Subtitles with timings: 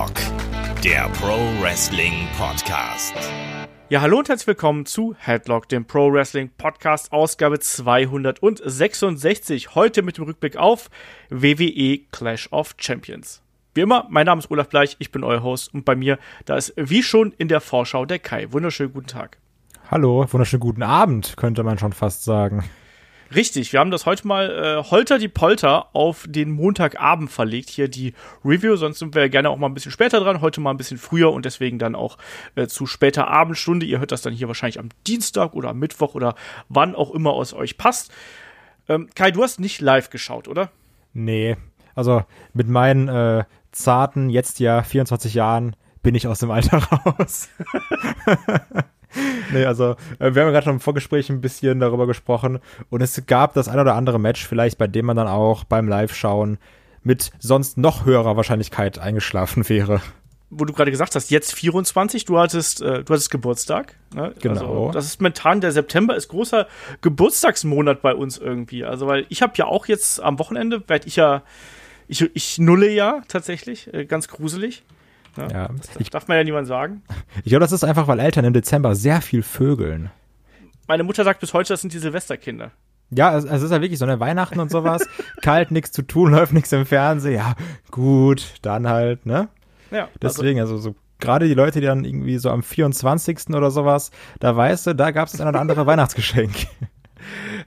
[0.00, 0.16] Headlock,
[0.82, 3.12] der Pro Wrestling Podcast.
[3.90, 9.74] Ja, hallo und herzlich willkommen zu Headlock, dem Pro Wrestling Podcast, Ausgabe 266.
[9.74, 10.88] Heute mit dem Rückblick auf
[11.28, 13.42] WWE Clash of Champions.
[13.74, 16.56] Wie immer, mein Name ist Olaf Bleich, ich bin euer Host und bei mir, da
[16.56, 18.50] ist wie schon in der Vorschau der Kai.
[18.52, 19.36] Wunderschönen guten Tag.
[19.90, 22.64] Hallo, wunderschönen guten Abend, könnte man schon fast sagen.
[23.34, 27.86] Richtig, wir haben das heute mal äh, Holter die Polter auf den Montagabend verlegt, hier
[27.86, 28.12] die
[28.44, 30.98] Review, sonst sind wir gerne auch mal ein bisschen später dran, heute mal ein bisschen
[30.98, 32.18] früher und deswegen dann auch
[32.56, 33.86] äh, zu später Abendstunde.
[33.86, 36.34] Ihr hört das dann hier wahrscheinlich am Dienstag oder am Mittwoch oder
[36.68, 38.12] wann auch immer aus euch passt.
[38.88, 40.70] Ähm, Kai, du hast nicht live geschaut, oder?
[41.12, 41.56] Nee,
[41.94, 47.48] also mit meinen äh, zarten, jetzt ja 24 Jahren bin ich aus dem Alter raus.
[49.52, 52.60] nee, also äh, wir haben ja gerade schon im Vorgespräch ein bisschen darüber gesprochen
[52.90, 55.88] und es gab das ein oder andere Match vielleicht, bei dem man dann auch beim
[55.88, 56.58] Live-Schauen
[57.02, 60.00] mit sonst noch höherer Wahrscheinlichkeit eingeschlafen wäre.
[60.52, 63.94] Wo du gerade gesagt hast, jetzt 24, du hattest, äh, du hattest Geburtstag.
[64.14, 64.34] Ne?
[64.40, 64.60] Genau.
[64.60, 66.66] Also, das ist momentan, der September ist großer
[67.02, 68.84] Geburtstagsmonat bei uns irgendwie.
[68.84, 71.42] Also, weil ich habe ja auch jetzt am Wochenende, werde ich ja,
[72.08, 74.82] ich, ich nulle ja tatsächlich, äh, ganz gruselig.
[75.36, 77.02] Ja, Ja, das ich, darf man ja niemand sagen.
[77.44, 80.10] ich glaube, das ist einfach, weil Eltern im Dezember sehr viel vögeln.
[80.86, 82.72] Meine Mutter sagt bis heute, das sind die Silvesterkinder.
[83.10, 85.06] Ja, es, es ist ja wirklich so eine Weihnachten und sowas.
[85.42, 87.34] Kalt, nichts zu tun, läuft nichts im Fernsehen.
[87.34, 87.54] Ja,
[87.90, 89.48] gut, dann halt, ne?
[89.90, 93.50] Ja, also, Deswegen, also, so gerade die Leute, die dann irgendwie so am 24.
[93.50, 96.54] oder sowas, da weißt du, da gab es ein oder andere Weihnachtsgeschenk.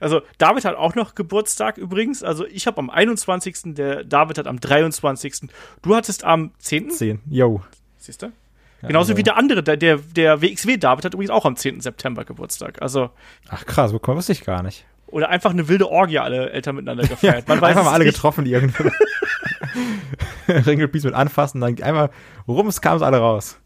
[0.00, 2.22] Also David hat auch noch Geburtstag übrigens.
[2.22, 5.48] Also ich habe am 21., der David hat am 23.
[5.82, 6.90] Du hattest am 10.
[6.90, 7.20] 10.
[7.30, 7.60] Yo.
[7.98, 8.32] Siehst du?
[8.82, 11.80] Genauso also- wie der andere, der, der, der WXW David hat übrigens auch am 10.
[11.80, 12.82] September Geburtstag.
[12.82, 13.10] Also,
[13.48, 14.84] Ach krass, mal, wusste ich gar nicht.
[15.06, 17.48] oder einfach eine wilde Orgie alle Eltern miteinander gefeiert.
[17.48, 18.14] Man weiß einfach mal alle nicht.
[18.14, 18.84] getroffen, die irgendwie
[20.48, 22.10] Ringelpiece mit anfassen, dann einmal
[22.46, 23.58] rums kam es alle raus.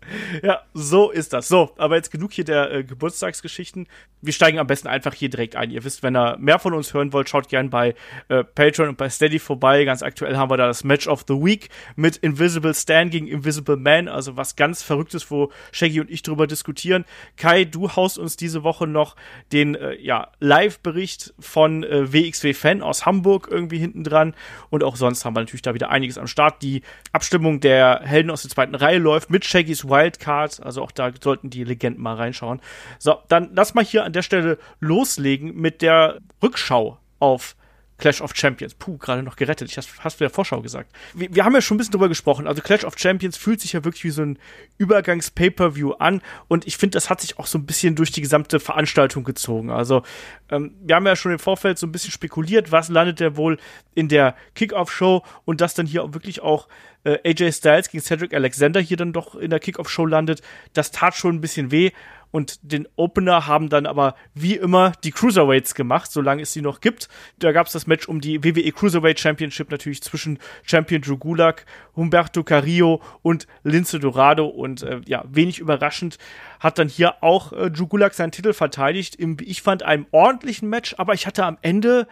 [0.43, 1.49] Ja, so ist das.
[1.49, 3.87] So, aber jetzt genug hier der äh, Geburtstagsgeschichten.
[4.23, 5.71] Wir steigen am besten einfach hier direkt ein.
[5.71, 7.95] Ihr wisst, wenn ihr mehr von uns hören wollt, schaut gern bei
[8.29, 9.85] äh, Patreon und bei Steady vorbei.
[9.85, 13.77] Ganz aktuell haben wir da das Match of the Week mit Invisible Stan gegen Invisible
[13.77, 14.09] Man.
[14.09, 17.05] Also was ganz Verrücktes, wo Shaggy und ich drüber diskutieren.
[17.37, 19.15] Kai, du haust uns diese Woche noch
[19.53, 24.35] den äh, ja, Live-Bericht von äh, WXW Fan aus Hamburg irgendwie hinten dran.
[24.71, 26.63] Und auch sonst haben wir natürlich da wieder einiges am Start.
[26.63, 26.83] Die
[27.13, 30.63] Abstimmung der Helden aus der zweiten Reihe läuft mit Shaggys Wildcard.
[30.63, 32.61] Also auch da sollten die Legenden mal reinschauen.
[32.99, 37.57] So, dann lass mal hier an der Stelle loslegen mit der Rückschau auf
[37.99, 38.75] Clash of Champions.
[38.75, 39.71] Puh, gerade noch gerettet.
[39.71, 40.93] Ich hast, hast der Vorschau gesagt.
[41.15, 42.47] Wir, wir haben ja schon ein bisschen drüber gesprochen.
[42.47, 44.39] Also Clash of Champions fühlt sich ja wirklich wie so ein
[44.79, 46.23] Übergangs-Pay-Per-View an.
[46.47, 49.71] Und ich finde, das hat sich auch so ein bisschen durch die gesamte Veranstaltung gezogen.
[49.71, 50.03] Also,
[50.51, 53.59] ähm, wir haben ja schon im Vorfeld so ein bisschen spekuliert, was landet der wohl
[53.95, 56.69] in der Kickoff-Show und dass dann hier auch wirklich auch
[57.05, 60.43] äh, AJ Styles gegen Cedric Alexander hier dann doch in der Kickoff-Show landet.
[60.73, 61.91] Das tat schon ein bisschen weh.
[62.31, 66.81] Und den Opener haben dann aber wie immer die Cruiserweights gemacht, solange es sie noch
[66.81, 67.09] gibt.
[67.39, 71.65] Da gab es das Match um die WWE Cruiserweight Championship natürlich zwischen Champion Drew Gulak,
[71.97, 74.47] Humberto Carrillo und Lince Dorado.
[74.47, 76.19] Und äh, ja, wenig überraschend
[76.61, 79.15] hat dann hier auch äh, Drew Gulak seinen Titel verteidigt.
[79.15, 82.07] Im, ich fand, einem ordentlichen Match, aber ich hatte am Ende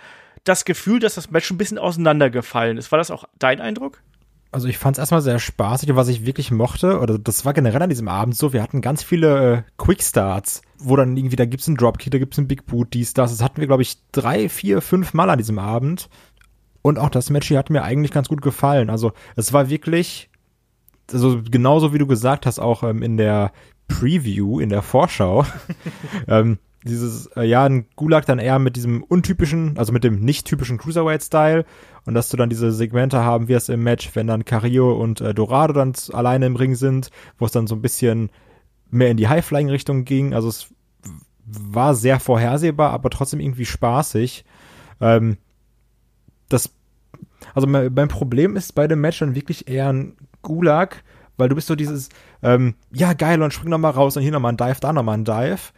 [0.44, 2.92] das Gefühl, dass das Match ein bisschen auseinandergefallen ist.
[2.92, 4.00] War das auch dein Eindruck?
[4.52, 7.52] Also ich fand es erstmal sehr spaßig und was ich wirklich mochte, oder das war
[7.52, 11.44] generell an diesem Abend so, wir hatten ganz viele äh, Quickstarts, wo dann irgendwie, da
[11.44, 13.32] gibt's einen Dropkick, da gibt's einen Big Boot, dies, das.
[13.32, 16.08] Das hatten wir, glaube ich, drei, vier, fünf Mal an diesem Abend.
[16.82, 18.90] Und auch das Match hier hat mir eigentlich ganz gut gefallen.
[18.90, 20.30] Also es war wirklich,
[21.12, 23.52] also genauso wie du gesagt hast, auch ähm, in der
[23.88, 25.44] Preview, in der Vorschau,
[26.28, 30.46] ähm, dieses, äh, ja, ein Gulag dann eher mit diesem untypischen, also mit dem nicht
[30.46, 31.64] typischen Cruiserweight-Style
[32.04, 35.34] und dass du dann diese Segmente haben, es im Match, wenn dann Carrillo und äh,
[35.34, 38.30] Dorado dann alleine im Ring sind, wo es dann so ein bisschen
[38.90, 40.32] mehr in die High-Flying-Richtung ging.
[40.32, 40.68] Also es
[41.44, 44.44] war sehr vorhersehbar, aber trotzdem irgendwie spaßig.
[45.00, 45.36] Ähm,
[46.48, 46.72] das,
[47.54, 51.02] also mein, mein Problem ist bei dem Match dann wirklich eher ein Gulag,
[51.36, 52.08] weil du bist so dieses,
[52.42, 54.92] ähm, ja geil und spring noch mal raus und hier noch mal ein Dive, da
[54.92, 55.72] noch mal ein Dive.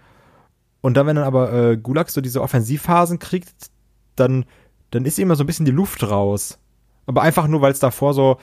[0.81, 3.71] Und dann, wenn dann aber äh, Gulag so diese Offensivphasen kriegt,
[4.17, 4.45] dann,
[4.91, 6.59] dann ist immer so ein bisschen die Luft raus.
[7.07, 8.39] Aber einfach nur, weil es davor so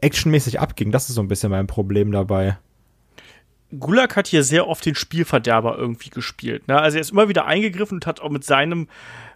[0.00, 0.90] actionmäßig abging.
[0.90, 2.58] Das ist so ein bisschen mein Problem dabei.
[3.78, 6.68] Gulag hat hier sehr oft den Spielverderber irgendwie gespielt.
[6.68, 6.78] Ne?
[6.78, 8.88] Also er ist immer wieder eingegriffen und hat auch mit seinem,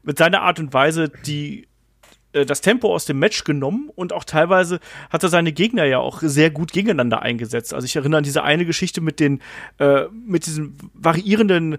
[0.03, 1.69] mit seiner Art und Weise die
[2.33, 4.81] äh, das Tempo aus dem Match genommen und auch teilweise
[5.11, 7.73] hat er seine Gegner ja auch sehr gut gegeneinander eingesetzt.
[7.73, 9.41] Also ich erinnere an diese eine Geschichte mit den,
[9.79, 11.79] äh, mit diesen variierenden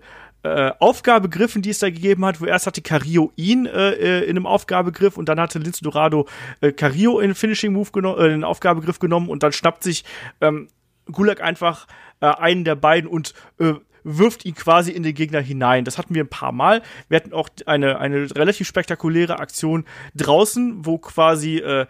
[0.55, 4.31] äh, Aufgabegriffen, die es da gegeben hat, wo erst hatte Carillo ihn äh, äh, in
[4.31, 6.27] einem Aufgabegriff und dann hatte Lince Dorado
[6.61, 10.03] äh, Carillo in Finishing Move genommen, äh, in Aufgabegriff genommen und dann schnappt sich
[10.41, 10.67] ähm,
[11.11, 11.87] Gulag einfach
[12.19, 13.73] äh, einen der beiden und äh,
[14.03, 15.83] wirft ihn quasi in den Gegner hinein.
[15.83, 16.81] Das hatten wir ein paar Mal.
[17.09, 19.85] Wir hatten auch eine, eine relativ spektakuläre Aktion
[20.15, 21.85] draußen, wo quasi, äh,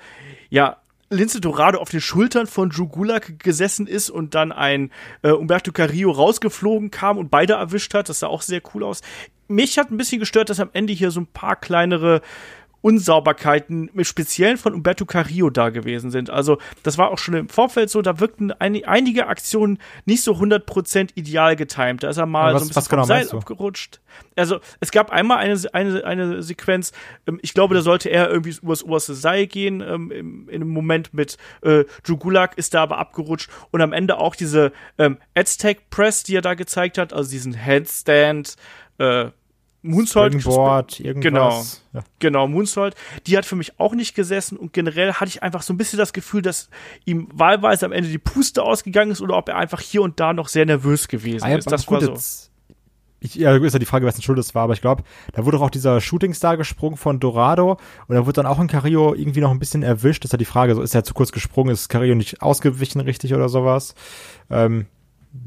[0.50, 0.78] ja,
[1.10, 5.72] Lince Dorado auf den Schultern von Drew Gulak gesessen ist und dann ein äh, Umberto
[5.72, 8.10] Carrillo rausgeflogen kam und beide erwischt hat.
[8.10, 9.02] Das sah auch sehr cool aus.
[9.48, 12.22] Mich hat ein bisschen gestört, dass am Ende hier so ein paar kleinere
[12.82, 16.30] Unsauberkeiten mit Speziellen von Umberto Carrillo da gewesen sind.
[16.30, 20.34] Also, das war auch schon im Vorfeld so, da wirkten ein, einige Aktionen nicht so
[20.34, 22.04] 100% ideal getimed.
[22.04, 24.00] Da ist er mal was, so ein bisschen genau vom Seil abgerutscht.
[24.36, 26.92] Also, es gab einmal eine, eine, eine Sequenz,
[27.28, 30.70] ähm, ich glaube, da sollte er irgendwie übers oberste Seil gehen, ähm, im, in einem
[30.70, 35.18] Moment mit äh, Drew Gulak ist da aber abgerutscht und am Ende auch diese ähm,
[35.36, 38.56] Aztec Press, die er da gezeigt hat, also diesen Handstand,
[39.00, 39.32] äh,
[39.84, 40.34] Moonsault.
[40.34, 41.24] Springboard, irgendwas.
[41.24, 41.64] Genau.
[42.02, 42.04] Ja.
[42.20, 42.96] Genau, Moonsault,
[43.26, 45.98] die hat für mich auch nicht gesessen und generell hatte ich einfach so ein bisschen
[46.00, 46.70] das Gefühl, dass
[47.06, 50.34] ihm wahlweise am Ende die Puste ausgegangen ist oder ob er einfach hier und da
[50.34, 51.72] noch sehr nervös gewesen Ah, ja, ist.
[51.72, 52.12] Das gut, war so.
[52.12, 52.52] jetzt-
[53.20, 55.04] Ich, ja, ist ja die Frage, wessen Schuld es war, aber ich glaube,
[55.34, 57.78] da wurde auch dieser Shootingstar gesprungen von Dorado
[58.08, 60.24] und da wurde dann auch ein Carrillo irgendwie noch ein bisschen erwischt.
[60.24, 63.00] Das ist ja die Frage, so ist er zu kurz gesprungen, ist Carrillo nicht ausgewichen
[63.02, 63.96] richtig oder sowas?
[64.50, 64.86] Ähm,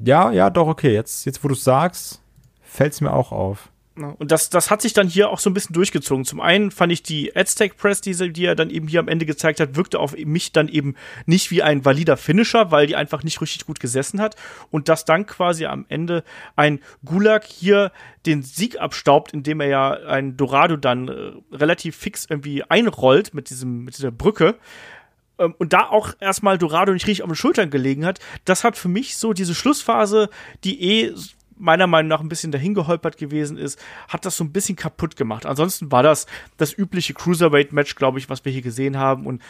[0.04, 0.92] ja, ja, doch, okay.
[0.94, 2.20] Jetzt, jetzt wo du es sagst,
[2.62, 3.69] fällt es mir auch auf.
[3.96, 6.24] Und das, das hat sich dann hier auch so ein bisschen durchgezogen.
[6.24, 9.26] Zum einen fand ich die Aztec Press, diese, die er dann eben hier am Ende
[9.26, 10.94] gezeigt hat, wirkte auf mich dann eben
[11.26, 14.36] nicht wie ein valider Finisher, weil die einfach nicht richtig gut gesessen hat.
[14.70, 16.24] Und dass dann quasi am Ende
[16.56, 17.92] ein Gulag hier
[18.26, 23.50] den Sieg abstaubt, indem er ja ein Dorado dann äh, relativ fix irgendwie einrollt mit
[23.50, 24.56] diesem, mit dieser Brücke.
[25.38, 28.76] Ähm, und da auch erstmal Dorado nicht richtig auf den Schultern gelegen hat, das hat
[28.76, 30.30] für mich so diese Schlussphase,
[30.62, 31.14] die eh
[31.60, 33.78] meiner Meinung nach ein bisschen dahin geholpert gewesen ist,
[34.08, 35.46] hat das so ein bisschen kaputt gemacht.
[35.46, 36.26] Ansonsten war das
[36.56, 39.26] das übliche Cruiserweight-Match, glaube ich, was wir hier gesehen haben.
[39.26, 39.42] Und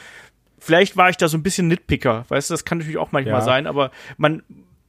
[0.58, 3.34] vielleicht war ich da so ein bisschen Nitpicker, weißt du, das kann natürlich auch manchmal
[3.34, 3.40] Ja.
[3.40, 4.42] sein, aber man,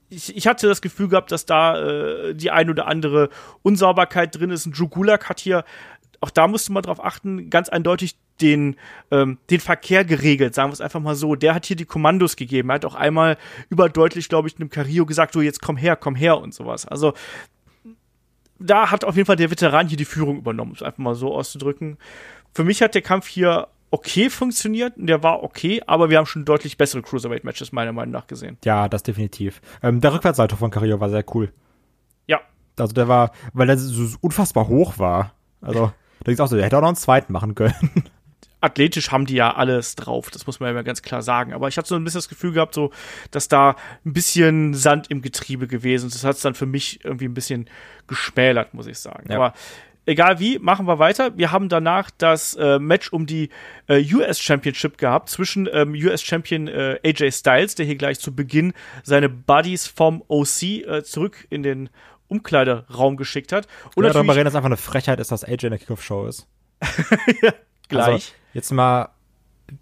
[0.10, 3.30] ich, ich hatte das Gefühl gehabt, dass da äh, die ein oder andere
[3.62, 4.66] Unsauberkeit drin ist.
[4.66, 5.64] Und Drew Gulak hat hier,
[6.22, 8.76] auch da musste man drauf achten, ganz eindeutig den,
[9.12, 11.36] ähm, den Verkehr geregelt, sagen wir es einfach mal so.
[11.36, 12.70] Der hat hier die Kommandos gegeben.
[12.70, 13.38] Er hat auch einmal
[13.70, 16.88] überdeutlich, glaube ich, einem Carillo gesagt, so jetzt komm her, komm her und sowas.
[16.88, 17.14] Also
[18.60, 21.16] da hat auf jeden Fall der Veteran hier die Führung übernommen, um es einfach mal
[21.16, 21.98] so auszudrücken.
[22.54, 26.26] Für mich hat der Kampf hier okay funktioniert, und der war okay, aber wir haben
[26.26, 28.58] schon deutlich bessere Cruiserweight-Matches meiner Meinung nach gesehen.
[28.64, 29.62] Ja, das definitiv.
[29.84, 31.52] Ähm, der Rückwärtssalto von Carrillo war sehr cool.
[32.28, 32.40] Ja,
[32.78, 35.34] Also der war, weil er so unfassbar hoch war.
[35.62, 35.92] Also,
[36.22, 37.74] da denkst du auch so, der hätte auch noch einen zweiten machen können.
[38.62, 41.52] athletisch haben die ja alles drauf, das muss man ja mal ganz klar sagen.
[41.54, 42.92] Aber ich hatte so ein bisschen das Gefühl gehabt, so,
[43.32, 43.76] dass da
[44.06, 46.16] ein bisschen Sand im Getriebe gewesen ist.
[46.16, 47.68] Das hat es dann für mich irgendwie ein bisschen
[48.08, 49.32] geschmälert, muss ich sagen.
[49.32, 49.38] Ja.
[49.38, 49.54] Aber
[50.06, 51.38] egal wie, machen wir weiter.
[51.38, 53.50] Wir haben danach das äh, Match um die
[53.88, 58.36] äh, US Championship gehabt zwischen ähm, US Champion äh, AJ Styles, der hier gleich zu
[58.36, 58.74] Beginn
[59.04, 61.90] seine Buddies vom OC äh, zurück in den
[62.32, 63.68] Umkleideraum geschickt hat.
[63.96, 66.48] Und ja, darüber reden, dass einfach eine Frechheit ist, dass AJ in der Kickoff-Show ist.
[67.90, 68.08] gleich.
[68.08, 69.10] Also, jetzt mal,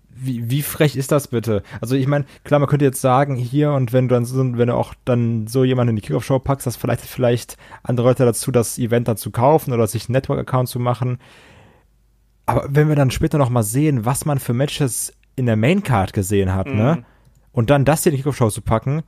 [0.09, 1.63] wie, wie frech ist das bitte?
[1.79, 4.67] Also ich meine, klar, man könnte jetzt sagen, hier und wenn du dann so, wenn
[4.67, 8.51] du auch dann so jemanden in die Kickoff-Show packst, das vielleicht vielleicht andere Leute dazu,
[8.51, 11.19] das Event dann zu kaufen oder sich einen Network-Account zu machen.
[12.45, 16.13] Aber wenn wir dann später noch mal sehen, was man für Matches in der Maincard
[16.13, 17.05] gesehen hat, ne?
[17.51, 19.03] Und dann das hier in die Kickoff-Show zu packen,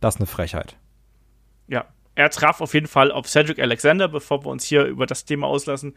[0.00, 0.76] das ist eine Frechheit.
[1.68, 5.24] Ja, er traf auf jeden Fall auf Cedric Alexander, bevor wir uns hier über das
[5.24, 5.94] Thema auslassen.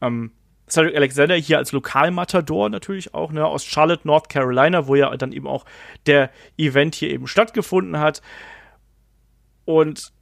[0.00, 0.32] Ähm,
[0.68, 5.32] Cedric Alexander hier als Lokalmatador natürlich auch, ne, aus Charlotte, North Carolina, wo ja dann
[5.32, 5.64] eben auch
[6.06, 8.22] der Event hier eben stattgefunden hat.
[9.64, 10.12] Und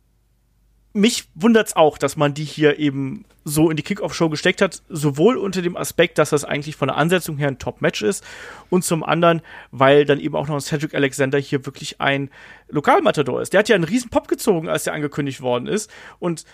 [0.92, 5.36] mich wundert's auch, dass man die hier eben so in die Kickoff-Show gesteckt hat, sowohl
[5.36, 8.24] unter dem Aspekt, dass das eigentlich von der Ansetzung her ein Top-Match ist
[8.70, 12.30] und zum anderen, weil dann eben auch noch Cedric Alexander hier wirklich ein
[12.68, 13.52] Lokalmatador ist.
[13.52, 16.44] Der hat ja einen riesen Pop gezogen, als der angekündigt worden ist und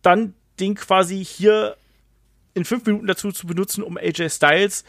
[0.00, 1.76] dann den quasi hier
[2.54, 4.84] in fünf Minuten dazu zu benutzen, um AJ Styles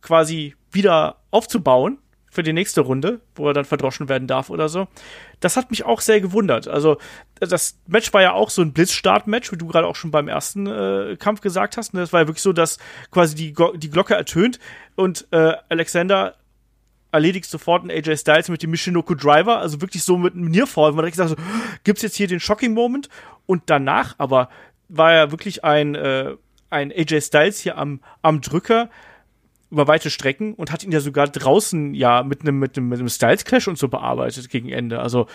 [0.00, 1.98] quasi wieder aufzubauen
[2.32, 4.88] für die nächste Runde, wo er dann verdroschen werden darf oder so.
[5.40, 6.66] Das hat mich auch sehr gewundert.
[6.66, 6.96] Also
[7.38, 10.66] das Match war ja auch so ein Blitzstart-Match, wie du gerade auch schon beim ersten
[10.66, 11.92] äh, Kampf gesagt hast.
[11.92, 12.78] Und das war ja wirklich so, dass
[13.10, 14.58] quasi die, Go die Glocke ertönt
[14.96, 16.36] und äh, Alexander
[17.12, 20.92] erledigt sofort einen AJ Styles mit dem Michinoku Driver, also wirklich so mit einem Nearfall,
[20.92, 21.36] wo man direkt sagt, so,
[21.84, 23.10] gibt's jetzt hier den Shocking Moment?
[23.44, 24.48] Und danach aber
[24.88, 26.34] war ja wirklich ein, äh,
[26.70, 28.88] ein AJ Styles hier am, am Drücker
[29.72, 32.98] über weite Strecken und hat ihn ja sogar draußen ja mit einem mit einem, mit
[32.98, 35.00] einem Styles Clash und so bearbeitet gegen Ende.
[35.00, 35.26] Also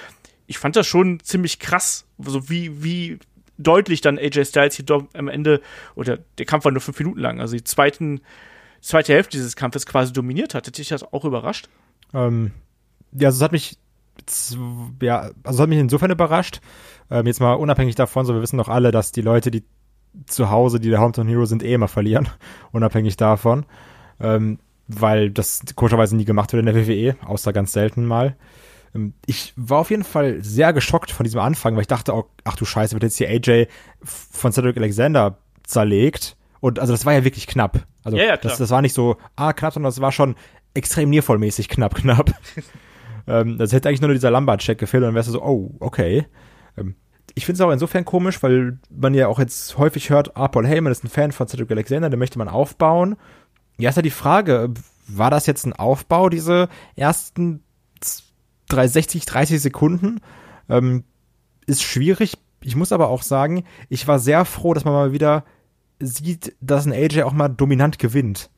[0.46, 3.20] ich fand das schon ziemlich krass, so wie wie
[3.58, 5.62] deutlich dann AJ Styles hier doch am Ende,
[5.96, 8.22] oder der Kampf war nur fünf Minuten lang, also die zweiten,
[8.82, 10.68] zweite Hälfte dieses Kampfes quasi dominiert hat.
[10.68, 11.70] Hätte dich das auch überrascht?
[12.14, 12.52] Ähm,
[13.14, 13.78] ja, also es hat mich,
[15.02, 16.62] ja, also hat mich insofern überrascht.
[17.10, 19.64] Ähm, jetzt mal unabhängig davon, so wir wissen doch alle, dass die Leute, die
[20.26, 22.30] zu Hause, die der Hometown Hero sind, eh immer verlieren,
[22.72, 23.66] unabhängig davon.
[24.20, 28.36] Ähm, weil das komischerweise nie gemacht wird in der WWE, außer ganz selten mal.
[28.96, 32.26] Ähm, ich war auf jeden Fall sehr geschockt von diesem Anfang, weil ich dachte, auch,
[32.44, 33.68] ach du Scheiße, wird jetzt hier AJ
[34.02, 36.38] von Cedric Alexander zerlegt.
[36.60, 37.86] Und also das war ja wirklich knapp.
[38.04, 40.36] Also Ja, ja, das, das war nicht so, ah, knapp, sondern das war schon
[40.74, 42.32] extrem niervollmäßig knapp, knapp.
[43.28, 46.26] ähm, das hätte eigentlich nur dieser Lambert-Check gefehlt und dann wärst du so, oh, okay.
[46.78, 46.96] Ähm,
[47.36, 50.66] ich finde es auch insofern komisch, weil man ja auch jetzt häufig hört, ah, Paul
[50.66, 53.18] Heyman ist ein Fan von Cedric Alexander, den möchte man aufbauen.
[53.78, 54.74] Ja, ist ja die Frage,
[55.08, 57.64] war das jetzt ein Aufbau, diese ersten
[58.70, 60.20] 360, 30 Sekunden?
[60.70, 61.04] Ähm,
[61.66, 62.38] ist schwierig.
[62.62, 65.44] Ich muss aber auch sagen, ich war sehr froh, dass man mal wieder
[66.00, 68.50] sieht, dass ein AJ auch mal dominant gewinnt.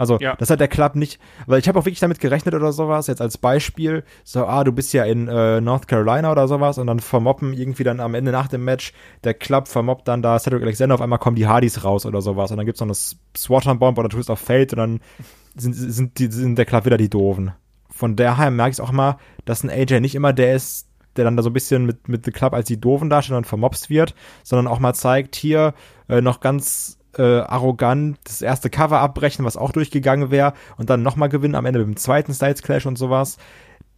[0.00, 0.34] Also, Ja.
[0.36, 3.20] das hat der Club nicht, weil ich habe auch wirklich damit gerechnet oder sowas, jetzt
[3.20, 7.00] als Beispiel, so, ah, du bist ja in äh, North Carolina oder sowas und dann
[7.00, 10.94] vermoppen irgendwie dann am Ende nach dem Match, der Club vermobbt dann da Cedric Alexander,
[10.94, 12.94] auf einmal kommen die Hardys raus oder sowas und dann gibt's noch eine
[13.36, 15.00] Swatter Bomb oder Twist of Fate und dann
[15.54, 17.52] sind, sind, die, sind der Club wieder die Doofen.
[17.90, 21.36] Von daher merke ich auch mal, dass ein AJ nicht immer der ist, der dann
[21.36, 24.14] da so ein bisschen mit, mit The Club als die Doofen dasteht und vermobst wird,
[24.44, 25.74] sondern auch mal zeigt, hier
[26.08, 31.02] äh, noch ganz äh, arrogant das erste Cover abbrechen, was auch durchgegangen wäre, und dann
[31.02, 33.38] nochmal gewinnen am Ende mit dem zweiten Styles Clash und sowas.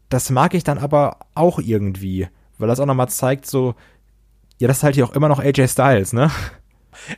[0.08, 2.28] Das mag ich dann aber auch irgendwie,
[2.58, 3.74] weil das auch nochmal zeigt, so,
[4.58, 6.30] ja, das ist halt hier auch immer noch AJ Styles, ne?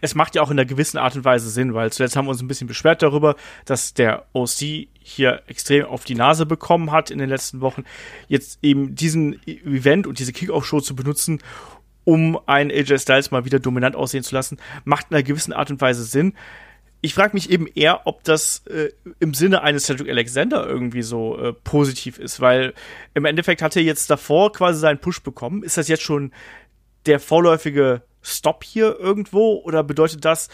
[0.00, 2.30] es macht ja auch in einer gewissen Art und Weise Sinn, weil zuletzt haben wir
[2.30, 7.10] uns ein bisschen beschwert darüber, dass der OC hier extrem auf die Nase bekommen hat
[7.10, 7.84] in den letzten Wochen.
[8.28, 11.40] Jetzt eben diesen Event und diese Kickoff-Show zu benutzen,
[12.04, 15.70] um einen AJ Styles mal wieder dominant aussehen zu lassen, macht in einer gewissen Art
[15.70, 16.34] und Weise Sinn.
[17.00, 21.38] Ich frage mich eben eher, ob das äh, im Sinne eines Cedric Alexander irgendwie so
[21.38, 22.72] äh, positiv ist, weil
[23.12, 25.62] im Endeffekt hat er jetzt davor quasi seinen Push bekommen.
[25.62, 26.32] Ist das jetzt schon
[27.04, 30.48] der vorläufige Stop hier irgendwo oder bedeutet das,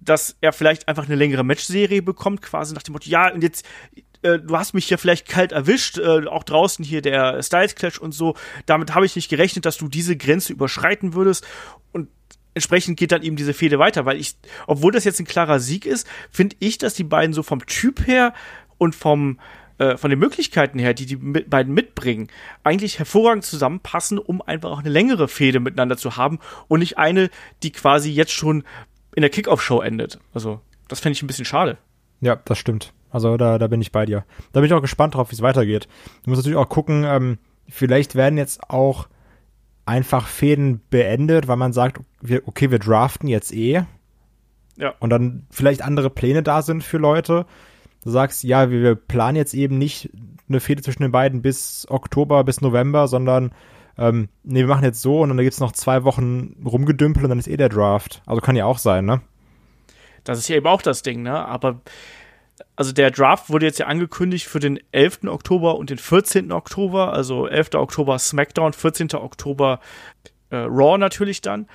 [0.00, 3.64] dass er vielleicht einfach eine längere Matchserie bekommt, quasi nach dem Motto, ja, und jetzt,
[4.24, 7.98] äh, du hast mich hier vielleicht kalt erwischt, äh, auch draußen hier der Styles Clash
[7.98, 8.34] und so,
[8.66, 11.46] damit habe ich nicht gerechnet, dass du diese Grenze überschreiten würdest
[11.92, 12.08] und
[12.54, 15.86] entsprechend geht dann eben diese Fehde weiter, weil ich, obwohl das jetzt ein klarer Sieg
[15.86, 18.32] ist, finde ich, dass die beiden so vom Typ her
[18.78, 19.38] und vom
[19.78, 22.28] äh, von den Möglichkeiten her, die die beiden mitbringen,
[22.62, 26.38] eigentlich hervorragend zusammenpassen, um einfach auch eine längere Fehde miteinander zu haben
[26.68, 27.28] und nicht eine,
[27.64, 28.62] die quasi jetzt schon
[29.16, 30.20] in der Kickoff-Show endet.
[30.32, 31.76] Also, das fände ich ein bisschen schade.
[32.20, 32.93] Ja, das stimmt.
[33.14, 34.24] Also da, da bin ich bei dir.
[34.52, 35.86] Da bin ich auch gespannt drauf, wie es weitergeht.
[36.24, 39.06] Du musst natürlich auch gucken, ähm, vielleicht werden jetzt auch
[39.86, 43.84] einfach Fäden beendet, weil man sagt, wir, okay, wir draften jetzt eh.
[44.76, 44.94] Ja.
[44.98, 47.46] Und dann vielleicht andere Pläne da sind für Leute.
[48.02, 50.10] Du sagst, ja, wir, wir planen jetzt eben nicht
[50.48, 53.52] eine Fehde zwischen den beiden bis Oktober, bis November, sondern
[53.96, 57.38] ähm, nee, wir machen jetzt so und dann gibt's noch zwei Wochen rumgedümpelt und dann
[57.38, 58.22] ist eh der Draft.
[58.26, 59.20] Also kann ja auch sein, ne?
[60.24, 61.46] Das ist ja eben auch das Ding, ne?
[61.46, 61.80] Aber
[62.76, 65.24] also der Draft wurde jetzt ja angekündigt für den 11.
[65.26, 66.52] Oktober und den 14.
[66.52, 67.74] Oktober, also 11.
[67.74, 69.14] Oktober SmackDown, 14.
[69.14, 69.80] Oktober
[70.50, 71.68] äh, Raw natürlich dann.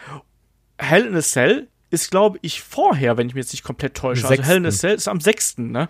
[0.77, 4.27] Hell in a Cell ist, glaube ich, vorher, wenn ich mich jetzt nicht komplett täusche.
[4.27, 4.71] Also Hell in a.
[4.71, 5.89] Cell ist am 6., ne?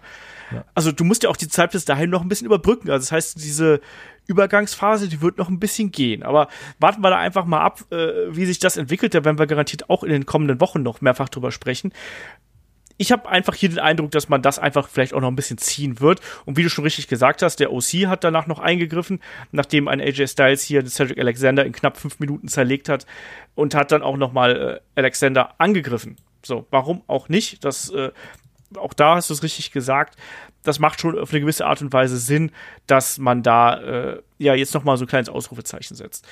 [0.74, 2.90] Also du musst ja auch die Zeit bis dahin noch ein bisschen überbrücken.
[2.90, 3.82] Also das heißt, diese
[4.26, 6.24] Übergangsphase, die wird noch ein bisschen gehen.
[6.24, 6.48] Aber
[6.80, 9.14] warten wir da einfach mal ab, äh, wie sich das entwickelt.
[9.14, 11.94] Da werden wir garantiert auch in den kommenden Wochen noch mehrfach drüber sprechen
[13.00, 15.58] ich habe einfach hier den Eindruck, dass man das einfach vielleicht auch noch ein bisschen
[15.58, 16.20] ziehen wird.
[16.44, 19.22] Und wie du schon richtig gesagt hast, der OC hat danach noch eingegriffen,
[19.54, 23.06] nachdem ein AJ Styles hier Cedric Alexander in knapp fünf Minuten zerlegt hat
[23.56, 26.18] und hat dann auch noch mal äh, Alexander angegriffen.
[26.44, 27.64] So, warum auch nicht?
[27.64, 28.12] Das, äh,
[28.76, 30.18] auch da hast du es richtig gesagt.
[30.64, 32.52] Das macht schon auf eine gewisse Art und Weise Sinn,
[32.86, 36.28] dass man da äh, ja jetzt noch mal so ein kleines Ausrufezeichen setzt.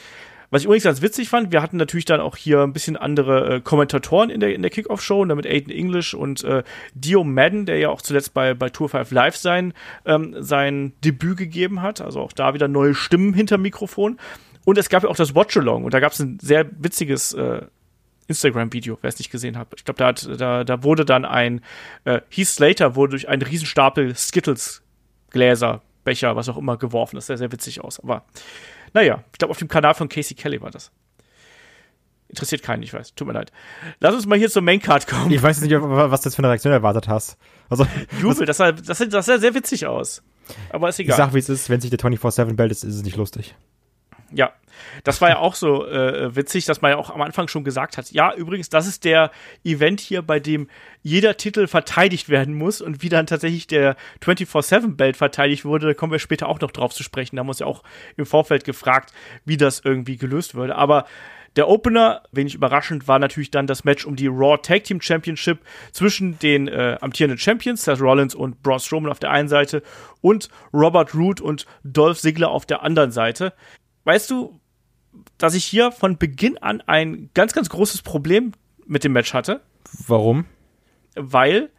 [0.50, 3.56] Was ich übrigens ganz witzig fand, wir hatten natürlich dann auch hier ein bisschen andere
[3.56, 6.64] äh, Kommentatoren in der, in der Kickoff-Show, damit Aiden English und äh,
[6.94, 9.74] Dio Madden, der ja auch zuletzt bei, bei Tour 5 Live sein,
[10.06, 12.00] ähm, sein Debüt gegeben hat.
[12.00, 14.18] Also auch da wieder neue Stimmen hinter Mikrofon.
[14.64, 17.62] Und es gab ja auch das Watch-Along und da gab es ein sehr witziges äh,
[18.28, 19.68] Instagram-Video, wer es nicht gesehen hat.
[19.76, 21.62] Ich glaube, da, hat- da, da wurde dann ein
[22.06, 24.82] äh, Heath Slater wurde durch einen Riesenstapel Skittles,
[25.30, 27.16] Gläser, Becher, was auch immer geworfen.
[27.18, 28.00] Das sah sehr witzig aus.
[28.02, 28.24] Aber
[28.94, 30.92] naja, ich glaube, auf dem Kanal von Casey Kelly war das.
[32.30, 33.16] Interessiert keinen, ich weiß.
[33.16, 33.54] Tut mir leid.
[34.00, 35.32] Lass uns mal hier zur Maincard kommen.
[35.32, 37.38] Ich weiß jetzt nicht, was du jetzt für eine Reaktion erwartet hast.
[37.70, 37.88] Also,
[38.22, 40.24] Jubel, das sah, das, sah, das sah sehr witzig aus.
[40.70, 41.18] Aber ist ich egal.
[41.18, 43.56] sag, wie es ist, wenn sich der 24-7-Belt ist, ist es nicht lustig.
[44.32, 44.54] Ja,
[45.04, 47.98] das war ja auch so äh, witzig, dass man ja auch am Anfang schon gesagt
[47.98, 48.12] hat.
[48.12, 49.32] Ja, übrigens, das ist der
[49.64, 50.70] Event hier, bei dem
[51.02, 56.12] jeder Titel verteidigt werden muss und wie dann tatsächlich der 24-7-Belt verteidigt wurde, da kommen
[56.12, 57.36] wir später auch noch drauf zu sprechen.
[57.36, 57.84] Da haben wir uns ja auch
[58.18, 59.14] im Vorfeld gefragt,
[59.46, 60.76] wie das irgendwie gelöst würde.
[60.76, 61.06] Aber
[61.56, 65.60] der Opener, wenig überraschend, war natürlich dann das Match um die Raw Tag Team Championship
[65.92, 69.82] zwischen den äh, amtierenden Champions, Seth Rollins und Braun Strowman auf der einen Seite
[70.22, 73.54] und Robert Root und Dolph Ziggler auf der anderen Seite.
[74.08, 74.58] Weißt du,
[75.38, 78.54] dass ich hier von Beginn an ein ganz, ganz großes Problem
[78.86, 79.60] mit dem Match hatte.
[80.08, 80.46] Warum?
[81.16, 81.70] Weil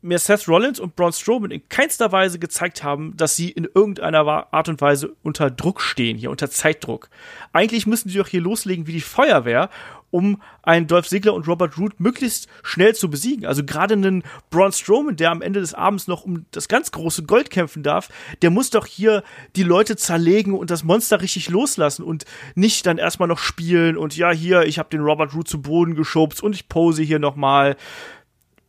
[0.00, 4.54] mir Seth Rollins und Braun Strowman in keinster Weise gezeigt haben, dass sie in irgendeiner
[4.54, 7.10] Art und Weise unter Druck stehen, hier unter Zeitdruck.
[7.52, 9.68] Eigentlich müssen sie doch hier loslegen wie die Feuerwehr,
[10.10, 13.46] um einen Dolph Ziggler und Robert Root möglichst schnell zu besiegen.
[13.46, 17.24] Also gerade einen Braun Strowman, der am Ende des Abends noch um das ganz große
[17.24, 18.08] Gold kämpfen darf,
[18.42, 19.22] der muss doch hier
[19.56, 22.24] die Leute zerlegen und das Monster richtig loslassen und
[22.54, 25.94] nicht dann erstmal noch spielen und ja, hier, ich habe den Robert Root zu Boden
[25.94, 27.76] geschubst und ich pose hier nochmal.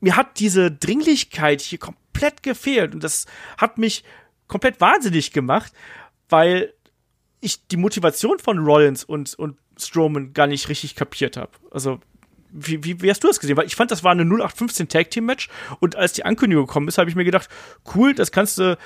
[0.01, 3.25] Mir hat diese Dringlichkeit hier komplett gefehlt und das
[3.58, 4.03] hat mich
[4.48, 5.72] komplett wahnsinnig gemacht,
[6.27, 6.74] weil
[7.41, 11.51] ich die Motivation von Rollins und, und Strowman gar nicht richtig kapiert habe.
[11.71, 12.00] Also,
[12.51, 13.57] wie, wie, wie hast du das gesehen?
[13.57, 16.88] Weil ich fand, das war eine 0815 Tag Team Match und als die Ankündigung gekommen
[16.88, 17.50] ist, habe ich mir gedacht,
[17.95, 18.77] cool, das kannst du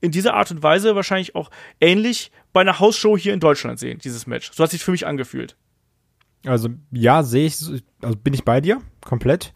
[0.00, 4.00] in dieser Art und Weise wahrscheinlich auch ähnlich bei einer Hausshow hier in Deutschland sehen,
[4.02, 4.50] dieses Match.
[4.52, 5.56] So hat sich für mich angefühlt.
[6.44, 7.58] Also, ja, sehe ich,
[8.00, 9.52] also bin ich bei dir, komplett.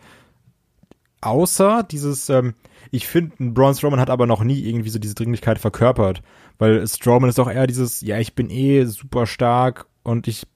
[1.20, 2.54] Außer dieses, ähm,
[2.92, 6.22] ich finde, Braun Strowman hat aber noch nie irgendwie so diese Dringlichkeit verkörpert.
[6.58, 10.46] Weil Strowman ist doch eher dieses, ja, ich bin eh super stark und ich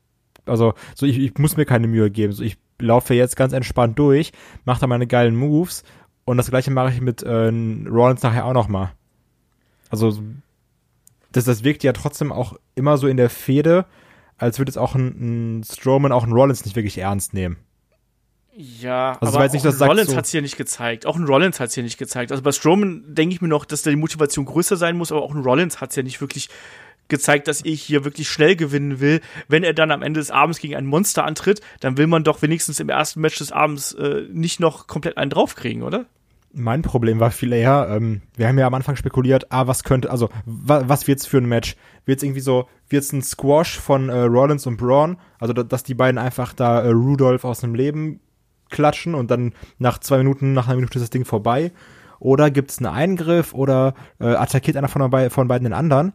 [0.50, 2.32] also so ich, ich muss mir keine Mühe geben.
[2.32, 4.32] So ich laufe jetzt ganz entspannt durch,
[4.64, 5.84] mache da meine geilen Moves
[6.24, 7.52] und das gleiche mache ich mit äh,
[7.88, 8.92] Rollins nachher auch noch mal.
[9.88, 10.22] Also
[11.32, 13.86] das, das wirkt ja trotzdem auch immer so in der Fehde,
[14.38, 17.56] als würde es auch ein, ein Strowman, auch ein Rollins nicht wirklich ernst nehmen.
[18.52, 21.06] Ja, also aber nicht, Rollins so hat es hier nicht gezeigt.
[21.06, 22.30] Auch ein Rollins hat es hier nicht gezeigt.
[22.30, 25.22] Also bei Strowman denke ich mir noch, dass da die Motivation größer sein muss, aber
[25.22, 26.48] auch ein Rollins hat es ja nicht wirklich
[27.10, 29.20] gezeigt, dass ich hier wirklich schnell gewinnen will.
[29.48, 32.42] Wenn er dann am Ende des Abends gegen ein Monster antritt, dann will man doch
[32.42, 36.06] wenigstens im ersten Match des Abends äh, nicht noch komplett einen draufkriegen, oder?
[36.52, 40.10] Mein Problem war viel eher, ähm, wir haben ja am Anfang spekuliert, ah, was könnte,
[40.10, 41.76] also, wa was wird's für ein Match?
[42.06, 45.16] Wird's irgendwie so, wird's ein Squash von äh, Rollins und Braun?
[45.38, 48.18] Also, dass die beiden einfach da äh, Rudolph aus dem Leben
[48.68, 51.70] klatschen und dann nach zwei Minuten, nach einer Minute ist das Ding vorbei?
[52.18, 56.12] Oder gibt's einen Eingriff oder äh, attackiert einer von, von beiden den anderen?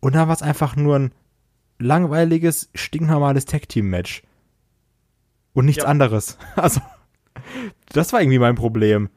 [0.00, 1.12] Und dann war es einfach nur ein
[1.78, 4.22] langweiliges, stinknormales Tag-Team-Match.
[5.52, 5.88] Und nichts ja.
[5.88, 6.38] anderes.
[6.56, 6.80] Also,
[7.92, 9.10] das war irgendwie mein Problem.